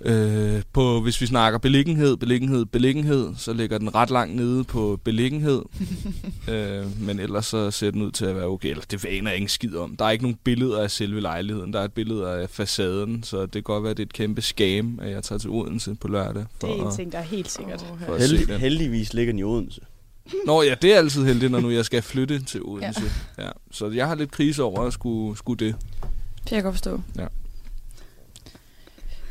Øh, 0.00 0.62
på, 0.72 1.00
hvis 1.00 1.20
vi 1.20 1.26
snakker 1.26 1.58
beliggenhed, 1.58 2.16
beliggenhed, 2.16 2.66
beliggenhed, 2.66 3.34
så 3.36 3.52
ligger 3.52 3.78
den 3.78 3.94
ret 3.94 4.10
langt 4.10 4.36
nede 4.36 4.64
på 4.64 5.00
beliggenhed. 5.04 5.62
øh, 6.50 7.02
men 7.02 7.20
ellers 7.20 7.46
så 7.46 7.70
ser 7.70 7.90
den 7.90 8.02
ud 8.02 8.10
til 8.10 8.24
at 8.24 8.36
være 8.36 8.44
okay. 8.44 8.70
Eller 8.70 8.84
det 8.90 9.04
aner 9.04 9.30
jeg 9.30 9.36
ingen 9.36 9.48
skid 9.48 9.76
om. 9.76 9.96
Der 9.96 10.04
er 10.04 10.10
ikke 10.10 10.24
nogen 10.24 10.38
billeder 10.44 10.82
af 10.82 10.90
selve 10.90 11.20
lejligheden. 11.20 11.72
Der 11.72 11.80
er 11.80 11.84
et 11.84 11.92
billede 11.92 12.28
af 12.28 12.50
facaden, 12.50 13.22
så 13.22 13.42
det 13.42 13.52
kan 13.52 13.62
godt 13.62 13.82
være, 13.82 13.90
at 13.90 13.96
det 13.96 14.02
er 14.02 14.06
et 14.06 14.12
kæmpe 14.12 14.42
scam, 14.42 14.98
at 15.02 15.10
jeg 15.10 15.22
tager 15.22 15.38
til 15.38 15.50
Odense 15.50 15.94
på 15.94 16.08
lørdag. 16.08 16.44
Det 16.60 16.70
er 16.70 16.88
en 16.90 16.96
ting, 16.96 17.12
der 17.12 17.18
er 17.18 17.22
helt 17.22 17.50
sikkert. 17.50 17.84
for 18.06 18.14
at 18.14 18.22
se 18.22 18.36
Heldig, 18.36 18.58
heldigvis 18.58 19.14
ligger 19.14 19.32
den 19.32 19.38
i 19.38 19.42
Odense. 19.42 19.80
Nå 20.46 20.62
ja, 20.62 20.74
det 20.82 20.92
er 20.92 20.98
altid 20.98 21.24
heldigt, 21.24 21.52
når 21.52 21.60
nu 21.60 21.70
jeg 21.70 21.84
skal 21.84 22.02
flytte 22.02 22.44
til 22.44 22.60
Odense. 22.64 23.02
Ja. 23.38 23.44
Ja. 23.44 23.50
Så 23.70 23.90
jeg 23.90 24.08
har 24.08 24.14
lidt 24.14 24.30
krise 24.30 24.62
over 24.62 24.80
at 24.80 24.92
skulle, 24.92 25.38
skulle 25.38 25.66
det. 25.66 25.74
Det 26.38 26.48
kan 26.48 26.56
jeg 26.56 26.62
godt 26.62 26.74
forstå. 26.74 27.00
Ja. 27.18 27.26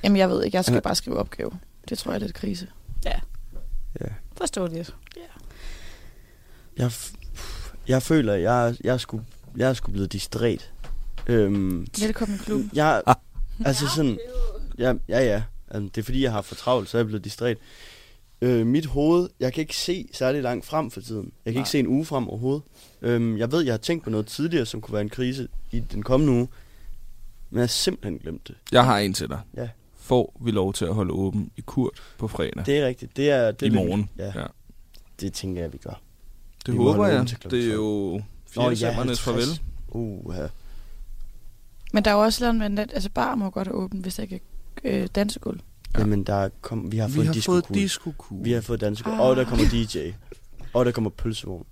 Jamen, 0.05 0.17
jeg 0.17 0.29
ved 0.29 0.43
ikke. 0.43 0.55
Jeg 0.57 0.65
skal 0.65 0.73
Ja. 0.73 0.79
bare 0.79 0.95
skrive 0.95 1.17
opgave. 1.17 1.51
Det 1.89 1.97
tror 1.97 2.11
jeg, 2.11 2.21
det 2.21 2.25
er 2.25 2.29
et 2.29 2.35
krise. 2.35 2.67
Ja. 3.05 3.19
Forstår 4.37 4.67
det. 4.67 4.95
Jeg, 6.77 6.87
f- 6.87 7.15
jeg 7.87 8.01
føler, 8.03 8.33
at 8.33 8.41
jeg, 8.41 8.75
jeg, 8.83 8.93
er 8.93 8.97
sgu, 8.97 9.21
jeg 9.57 9.69
er 9.69 9.73
sgu 9.73 9.91
blevet 9.91 10.13
distræt. 10.13 10.71
Øhm, 11.27 11.87
Velkommen 12.01 12.35
i 12.35 12.43
klubben. 12.43 12.69
jeg, 12.73 13.01
altså 13.65 13.87
sådan, 13.95 14.19
ja, 14.77 14.93
ja, 15.09 15.19
ja. 15.25 15.43
Altså, 15.67 15.89
det 15.95 15.97
er 15.97 16.03
fordi, 16.03 16.23
jeg 16.23 16.31
har 16.31 16.41
for 16.41 16.55
travlt, 16.55 16.89
så 16.89 16.97
er 16.97 16.99
jeg 16.99 17.05
blevet 17.07 17.23
distræt. 17.23 17.57
Øh, 18.41 18.65
mit 18.67 18.85
hoved, 18.85 19.29
jeg 19.39 19.53
kan 19.53 19.61
ikke 19.61 19.75
se 19.77 20.07
særlig 20.13 20.41
langt 20.43 20.65
frem 20.65 20.91
for 20.91 21.01
tiden. 21.01 21.31
Jeg 21.45 21.53
kan 21.53 21.59
Nej. 21.59 21.61
ikke 21.61 21.69
se 21.69 21.79
en 21.79 21.87
uge 21.87 22.05
frem 22.05 22.29
overhovedet. 22.29 22.63
Øhm, 23.01 23.37
jeg 23.37 23.51
ved, 23.51 23.61
jeg 23.63 23.73
har 23.73 23.77
tænkt 23.77 24.03
på 24.03 24.09
noget 24.09 24.27
tidligere, 24.27 24.65
som 24.65 24.81
kunne 24.81 24.93
være 24.93 25.01
en 25.01 25.09
krise 25.09 25.47
i 25.71 25.79
den 25.79 26.03
kommende 26.03 26.33
uge. 26.33 26.47
Men 27.49 27.57
jeg 27.57 27.61
har 27.61 27.67
simpelthen 27.67 28.17
glemt 28.19 28.47
det. 28.47 28.55
Jeg 28.71 28.85
har 28.85 28.97
en 28.99 29.13
til 29.13 29.29
dig. 29.29 29.39
Ja. 29.57 29.69
Får 30.05 30.37
vi 30.41 30.51
lov 30.51 30.73
til 30.73 30.85
at 30.85 30.93
holde 30.93 31.13
åben 31.13 31.51
i 31.57 31.61
Kurt 31.61 32.01
på 32.17 32.27
fredag? 32.27 32.65
Det 32.65 32.77
er 32.77 32.87
rigtigt. 32.87 33.17
Det 33.17 33.29
er, 33.29 33.51
det 33.51 33.65
I 33.65 33.69
morgen. 33.69 34.09
Ja, 34.17 34.31
Ja. 34.35 34.45
det 35.19 35.33
tænker 35.33 35.61
jeg, 35.61 35.73
vi 35.73 35.77
gør. 35.77 36.01
Det 36.65 36.73
Vi 36.73 36.77
håber 36.77 37.07
jeg. 37.07 37.23
Det 37.23 37.33
er 37.43 37.49
12. 37.49 37.73
jo 37.73 38.21
Nå, 38.55 38.69
ja, 38.69 38.75
fjerde 38.75 39.15
farvel. 39.15 39.43
50. 39.43 39.61
Uh, 39.87 40.35
ja. 40.35 40.47
Men 41.93 42.05
der 42.05 42.11
er 42.11 42.15
jo 42.15 42.21
også 42.21 42.53
lavet 42.53 42.79
at 42.79 42.91
altså 42.93 43.09
bar 43.09 43.35
må 43.35 43.49
godt 43.49 43.67
have 43.67 43.75
åbent, 43.77 44.01
hvis 44.01 44.15
der 44.15 44.23
ikke 44.23 44.39
er 44.83 45.01
øh, 45.01 45.07
dansegulv. 45.15 45.59
Ja. 45.93 45.99
Jamen, 45.99 46.23
der 46.23 46.33
er 46.33 46.49
kom, 46.61 46.91
vi 46.91 46.97
har 46.97 47.07
Vi 47.07 47.13
fået 47.13 47.25
har 47.27 47.33
en 47.33 47.41
fået 47.41 47.65
disco 47.73 48.11
Vi 48.31 48.51
har 48.51 48.61
fået 48.61 48.81
dansk, 48.81 49.07
ah. 49.07 49.19
og 49.19 49.35
der 49.35 49.43
kommer 49.43 49.65
DJ, 49.71 50.11
og 50.73 50.85
der 50.85 50.91
kommer 50.91 51.09
pølsevogn. 51.09 51.65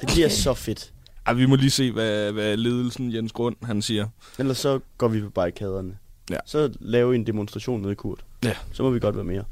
Det 0.00 0.08
bliver 0.08 0.26
Okay. 0.26 0.34
så 0.34 0.54
fedt. 0.54 0.92
Ej, 1.26 1.32
vi 1.32 1.46
må 1.46 1.56
lige 1.56 1.70
se, 1.70 1.92
hvad, 1.92 2.32
hvad 2.32 2.56
ledelsen 2.56 3.14
Jens 3.14 3.32
Grund, 3.32 3.56
han 3.62 3.82
siger. 3.82 4.08
Ellers 4.38 4.58
så 4.58 4.80
går 4.98 5.08
vi 5.08 5.20
på 5.20 5.30
barrikaderne. 5.30 5.98
Ja. 6.30 6.36
Så 6.46 6.72
laver 6.80 7.10
vi 7.10 7.16
en 7.16 7.26
demonstration 7.26 7.80
nede 7.80 7.92
i 7.92 7.94
Kurt. 7.94 8.24
Ja. 8.44 8.54
Så 8.72 8.82
må 8.82 8.90
vi 8.90 9.00
godt 9.00 9.16
være 9.16 9.24
mere. 9.24 9.44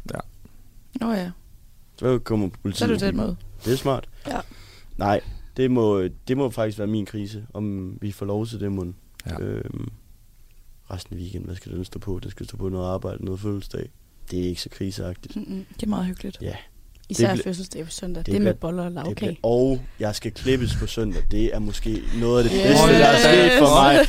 Nå 1.01 1.13
ja, 1.13 1.31
Så 1.97 2.19
kommer 2.19 2.49
politiet. 2.63 2.79
så 2.79 2.85
er 2.85 2.89
det 2.89 3.01
den 3.01 3.17
måde. 3.17 3.37
Det 3.65 3.73
er 3.73 3.77
smart. 3.77 4.09
Ja. 4.27 4.41
Nej, 4.97 5.21
det 5.57 5.71
må, 5.71 6.03
det 6.29 6.37
må 6.37 6.51
faktisk 6.51 6.79
være 6.79 6.87
min 6.87 7.07
krise, 7.07 7.47
om 7.55 7.97
vi 8.01 8.13
får 8.13 8.27
lov 8.27 8.47
til 8.47 8.61
det 8.61 8.73
må. 8.73 8.95
Ja. 9.27 9.41
Øhm, 9.41 9.89
resten 10.91 11.17
af 11.17 11.21
weekenden, 11.21 11.47
hvad 11.47 11.57
skal 11.57 11.73
den 11.73 11.85
stå 11.85 11.99
på? 11.99 12.19
Den 12.23 12.31
skal 12.31 12.47
stå 12.47 12.57
på 12.57 12.69
noget 12.69 12.87
arbejde, 12.89 13.25
noget 13.25 13.41
fødselsdag. 13.41 13.91
Det 14.31 14.39
er 14.39 14.49
ikke 14.49 14.61
så 14.63 14.69
kriseagtigt. 14.69 15.37
Mm-mm. 15.37 15.65
Det 15.75 15.83
er 15.83 15.87
meget 15.87 16.07
hyggeligt. 16.07 16.39
Ja, 16.43 16.57
Især 17.09 17.33
bliver- 17.33 17.45
fødselsdag 17.45 17.85
på 17.85 17.91
søndag. 17.91 18.23
det 18.27 18.33
Det, 18.33 18.43
med 18.43 18.55
boller 18.55 18.85
og 18.85 18.93
lavkage. 18.93 19.15
bliver, 19.15 19.35
og 19.43 19.81
jeg 20.01 20.15
skal 20.15 20.33
klippes 20.33 20.75
på 20.81 20.87
søndag. 20.87 21.23
Det 21.31 21.55
er 21.55 21.59
måske 21.59 22.03
noget 22.21 22.45
af 22.45 22.51
det 22.51 22.59
Yes. 22.59 22.67
bedste, 22.67 22.87
der 22.99 23.07
er 23.07 23.19
sket 23.19 23.59
for 23.59 23.69
mig. 23.83 24.07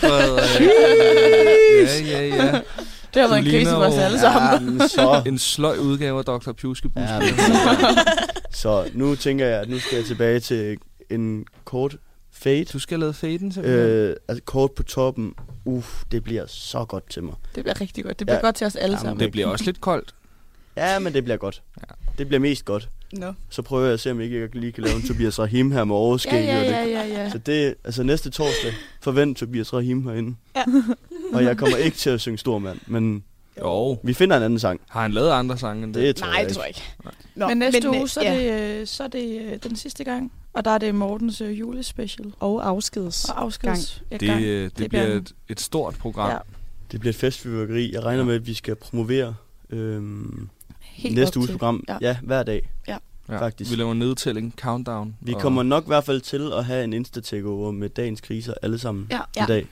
ja, 2.12 2.20
ja, 2.20 2.26
ja. 2.36 2.60
Det 3.14 3.22
har 3.22 3.30
været 3.30 3.40
en 3.40 3.46
krise 3.52 3.70
for 3.72 3.78
os 3.78 3.98
alle 3.98 4.20
sammen. 4.20 4.52
Jamen, 4.54 4.90
så, 4.90 5.24
En 5.28 5.40
sløj 5.40 5.78
udgave 5.78 6.20
af 6.20 6.26
Dr. 6.26 6.52
Pjuskebus. 6.52 7.02
Ja, 7.02 7.20
men- 7.20 7.30
så 8.52 8.90
nu 8.94 9.16
tænker 9.16 9.46
jeg, 9.46 9.60
at 9.62 9.70
nu 9.70 9.80
skal 9.80 9.96
jeg 9.96 10.06
tilbage 10.06 10.40
til 10.40 10.78
en 11.12 11.46
kort 11.66 11.96
fade. 12.32 12.66
Du 12.66 12.80
skal 12.80 13.00
lave 13.00 13.14
faden, 13.14 13.52
simpelthen. 13.52 13.82
Øh, 13.90 14.16
altså 14.28 14.44
kort 14.46 14.72
på 14.72 14.84
toppen. 14.84 15.34
Uff, 15.66 16.04
det 16.12 16.24
bliver 16.24 16.44
så 16.48 16.86
godt 16.86 17.10
til 17.10 17.24
mig. 17.24 17.34
Det 17.56 17.64
bliver 17.64 17.82
rigtig 17.82 18.04
godt. 18.04 18.20
Det 18.20 18.28
bliver 18.28 18.38
Ja. 18.38 18.42
godt 18.42 18.56
til 18.56 18.68
os 18.68 18.76
alle 18.76 18.94
Jamen, 18.94 19.00
sammen. 19.06 19.20
det 19.20 19.32
bliver 19.32 19.48
også 19.48 19.66
lidt 19.66 19.82
koldt. 19.82 20.14
Ja, 20.78 21.00
men 21.00 21.14
det 21.14 21.24
bliver 21.24 21.38
godt. 21.38 21.62
Ja. 21.82 21.94
Det 22.18 22.28
bliver 22.28 22.40
mest 22.40 22.66
godt. 22.66 22.90
Nå. 23.14 23.34
Så 23.50 23.62
prøver 23.62 23.84
jeg 23.84 23.94
at 23.94 24.00
se, 24.00 24.12
om 24.12 24.22
ikke 24.22 24.40
jeg 24.42 24.56
lige 24.56 24.72
kan 24.72 24.84
lave 24.84 24.96
en 24.96 25.08
Tobias 25.08 25.40
Rahim 25.40 25.72
her 25.72 25.84
med 25.84 25.96
overskæg. 25.96 26.46
Ja, 26.46 26.62
ja, 26.62 26.84
ja, 26.84 26.86
ja, 26.86 27.06
ja. 27.24 27.30
Så 27.30 27.38
det, 27.38 27.76
altså 27.84 28.04
næste 28.04 28.30
torsdag, 28.30 28.74
forvent 29.02 29.38
Tobias 29.38 29.74
Rahim 29.74 30.04
herinde. 30.08 30.36
Ja. 30.56 30.64
og 31.34 31.44
jeg 31.44 31.58
kommer 31.58 31.78
ikke 31.78 31.98
til 31.98 32.10
at 32.10 32.22
synge 32.22 32.38
Stormand, 32.38 32.80
men 32.88 33.24
Jo. 33.62 33.98
vi 34.04 34.14
finder 34.14 34.38
en 34.38 34.44
anden 34.44 34.60
sang. 34.60 34.82
Har 34.90 35.02
han 35.02 35.12
lavet 35.12 35.32
andre 35.32 35.58
sange 35.58 35.84
end 35.84 35.94
det? 35.94 36.04
Det 36.04 36.16
tror 36.16 36.28
Nej, 36.28 36.36
jeg 36.36 36.44
det 36.46 36.50
ikke. 36.50 36.56
tror 36.56 36.64
jeg 36.64 36.70
ikke. 36.70 36.82
Nå, 37.36 37.48
men 37.48 37.58
næste 37.58 37.88
øh, 37.88 37.94
uge, 38.00 38.08
så 38.08 38.20
er, 38.22 38.34
ja. 38.34 38.70
det, 38.76 38.82
øh, 38.82 38.88
så 38.88 39.04
er 39.04 39.08
det 39.08 39.42
øh, 39.42 39.58
den 39.64 39.76
sidste 39.76 40.04
gang. 40.04 40.32
Og 40.54 40.66
der 40.66 40.72
er 40.72 40.78
det 40.78 40.96
Mortens 40.96 41.42
øh, 41.42 41.60
julespecial. 41.60 42.34
Og 42.40 42.68
afskeds. 42.68 43.26
Og 43.26 43.42
afskeds 43.42 44.04
ja, 44.12 44.18
Det, 44.18 44.28
gang. 44.28 44.42
øh, 44.44 44.64
det, 44.64 44.78
Det 44.78 44.90
bliver 44.90 45.06
bliver- 45.06 45.18
et, 45.18 45.32
et 45.50 45.60
stort 45.62 45.96
program. 45.96 46.30
Ja. 46.30 46.38
Det 46.92 47.00
bliver 47.00 47.12
et 47.14 47.16
festfyrværkeri. 47.20 47.94
Jeg 47.94 48.04
regner 48.06 48.24
med, 48.24 48.36
at 48.36 48.48
vi 48.48 48.54
skal 48.54 48.76
promovere 48.76 49.36
øhm, 49.70 50.50
Helt 50.94 51.16
næste 51.16 51.38
uges 51.40 51.48
til. 51.50 51.58
program. 51.58 51.84
Ja. 51.88 51.94
Ja. 52.02 52.08
ja, 52.08 52.18
hver 52.24 52.44
dag. 52.44 52.70
Ja. 52.88 52.98
Faktisk. 53.30 53.72
Vi 53.72 53.76
laver 53.76 53.92
en 53.92 54.00
nedtælling, 54.00 54.54
countdown. 54.62 55.16
Vi 55.22 55.34
og- 55.34 55.42
kommer 55.42 55.64
nok 55.64 55.84
i 55.84 55.88
hvert 55.88 56.04
fald 56.04 56.22
til 56.22 56.52
at 56.58 56.66
have 56.66 56.84
en 56.84 56.94
insta-takeover 56.94 57.72
med 57.72 57.90
dagens 57.90 58.22
kriser 58.22 58.54
alle 58.62 58.80
sammen 58.80 59.08
Ja, 59.12 59.44
i 59.44 59.46
dag. 59.48 59.68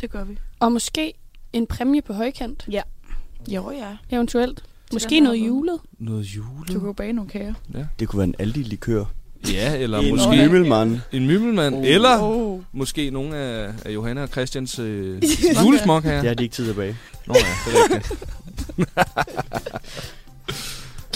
det 0.00 0.10
gør 0.10 0.24
vi. 0.24 0.38
Og 0.60 0.72
måske 0.72 1.12
en 1.52 1.66
præmie 1.66 2.02
på 2.02 2.12
højkant, 2.12 2.68
Jo, 3.48 3.70
ja. 3.70 3.96
eventuelt. 4.16 4.62
Måske 4.92 5.08
den 5.10 5.14
her 5.16 5.22
noget 5.32 5.46
julet. 5.46 5.78
Noget 5.98 6.24
jule. 6.24 6.64
Du 6.74 6.80
kan 6.80 6.94
bage 6.94 7.12
nogle 7.12 7.30
kager. 7.30 7.54
Det 7.98 8.08
kunne 8.08 8.18
være 8.18 8.28
en 8.28 8.34
Aldi-likør. 8.38 9.04
Ja, 9.52 9.76
eller 9.76 9.98
en 9.98 10.10
måske 10.10 10.30
himmelmand. 10.36 11.00
en 11.12 11.26
mymmelmand. 11.26 11.74
Oh. 11.74 11.82
Eller 11.86 12.18
Oh. 12.22 12.62
måske 12.72 13.10
nogle 13.10 13.36
af, 13.36 13.72
af 13.84 13.94
Johanna 13.94 14.22
og 14.22 14.28
Christians 14.28 14.78
øh, 14.78 15.22
julesmok 15.64 16.04
her. 16.04 16.18
Det 16.20 16.28
har 16.28 16.34
de 16.34 16.42
ikke 16.42 16.54
tid 16.54 16.66
tilbage. 16.66 16.96
Nå 17.26 17.34
ja, 17.34 17.40
det 17.70 17.78
er 17.78 17.94
rigtigt. 17.94 18.12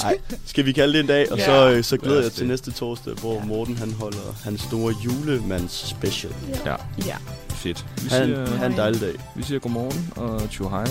Nej, 0.02 0.18
skal 0.46 0.64
vi 0.66 0.72
kalde 0.72 0.92
det 0.92 1.00
en 1.00 1.06
dag, 1.06 1.32
og 1.32 1.38
Ja. 1.38 1.44
så, 1.44 1.70
øh, 1.70 1.84
så 1.84 1.96
glæder 1.96 2.22
jeg 2.22 2.32
til 2.32 2.46
næste 2.46 2.70
torsdag, 2.70 3.12
hvor 3.14 3.40
Morten 3.44 3.76
han 3.76 3.92
holder 3.92 4.34
hans 4.44 4.60
store 4.60 4.94
julemands 5.04 5.88
special. 5.88 6.32
Ja, 6.66 6.74
Ja. 7.06 7.16
fedt. 7.50 7.86
Vi 8.02 8.08
Han, 8.08 8.26
siger, 8.26 8.56
han 8.56 8.70
en 8.72 8.76
dejlig 8.78 9.00
dag. 9.00 9.14
vi 9.36 9.42
siger 9.42 9.58
godmorgen 9.58 10.12
og 10.16 10.50
tjo 10.50 10.68
hej. 10.68 10.86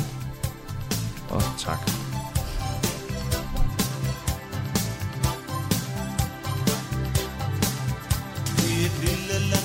Og 1.30 1.44
tak. 1.60 1.90
Et 8.58 8.92
lille 9.02 9.50
land 9.52 9.57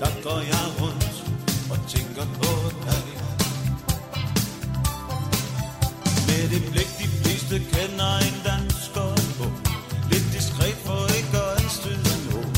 Der 0.00 0.10
går 0.22 0.40
jeg 0.54 0.66
rundt 0.80 1.24
og 1.70 1.78
tænker 1.88 2.24
på 2.40 2.50
dig. 2.86 3.02
Med 6.26 6.42
det 6.52 6.62
blik 6.72 6.90
de 7.00 7.08
fleste 7.18 7.54
kender 7.72 8.18
en 8.28 8.36
dansker 8.44 9.08
på 9.38 9.44
Lidt 10.10 10.24
diskret 10.32 10.74
for 10.86 11.00
ikke 11.18 11.38
at 11.44 11.62
anstøde 11.62 12.30
nogen. 12.30 12.54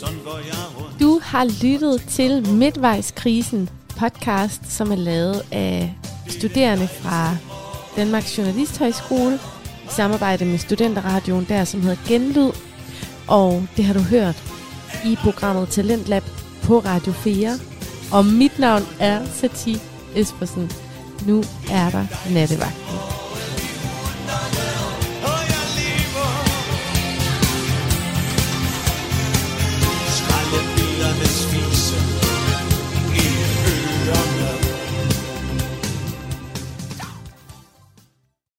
Sådan 0.00 0.18
går 0.24 0.38
jeg 0.38 0.64
rundt. 0.76 1.00
Du 1.00 1.20
har 1.22 1.44
lyttet 1.44 2.02
til 2.08 2.48
Midtvejskrisen 2.52 3.68
podcast, 3.98 4.72
som 4.72 4.92
er 4.92 4.96
lavet 4.96 5.42
af 5.52 5.94
studerende 6.28 6.88
fra 6.88 7.36
Danmarks 7.96 8.38
Journalisthøjskole 8.38 9.38
i 9.90 9.92
samarbejde 9.92 10.44
med 10.44 10.58
Studenterradioen 10.58 11.46
der, 11.48 11.64
som 11.64 11.80
hedder 11.80 11.96
Genlyd. 12.08 12.50
Og 13.28 13.66
det 13.76 13.84
har 13.84 13.94
du 13.94 14.00
hørt 14.00 14.42
i 15.04 15.16
programmet 15.22 15.68
Talentlab 15.68 16.22
på 16.62 16.78
Radio 16.78 17.12
4. 17.12 17.58
Og 18.12 18.24
mit 18.24 18.58
navn 18.58 18.82
er 19.00 19.26
Sati 19.26 19.80
Espersen. 20.16 20.70
Nu 21.26 21.38
er 21.70 21.90
der 21.90 22.06
nattevagten. 22.34 23.09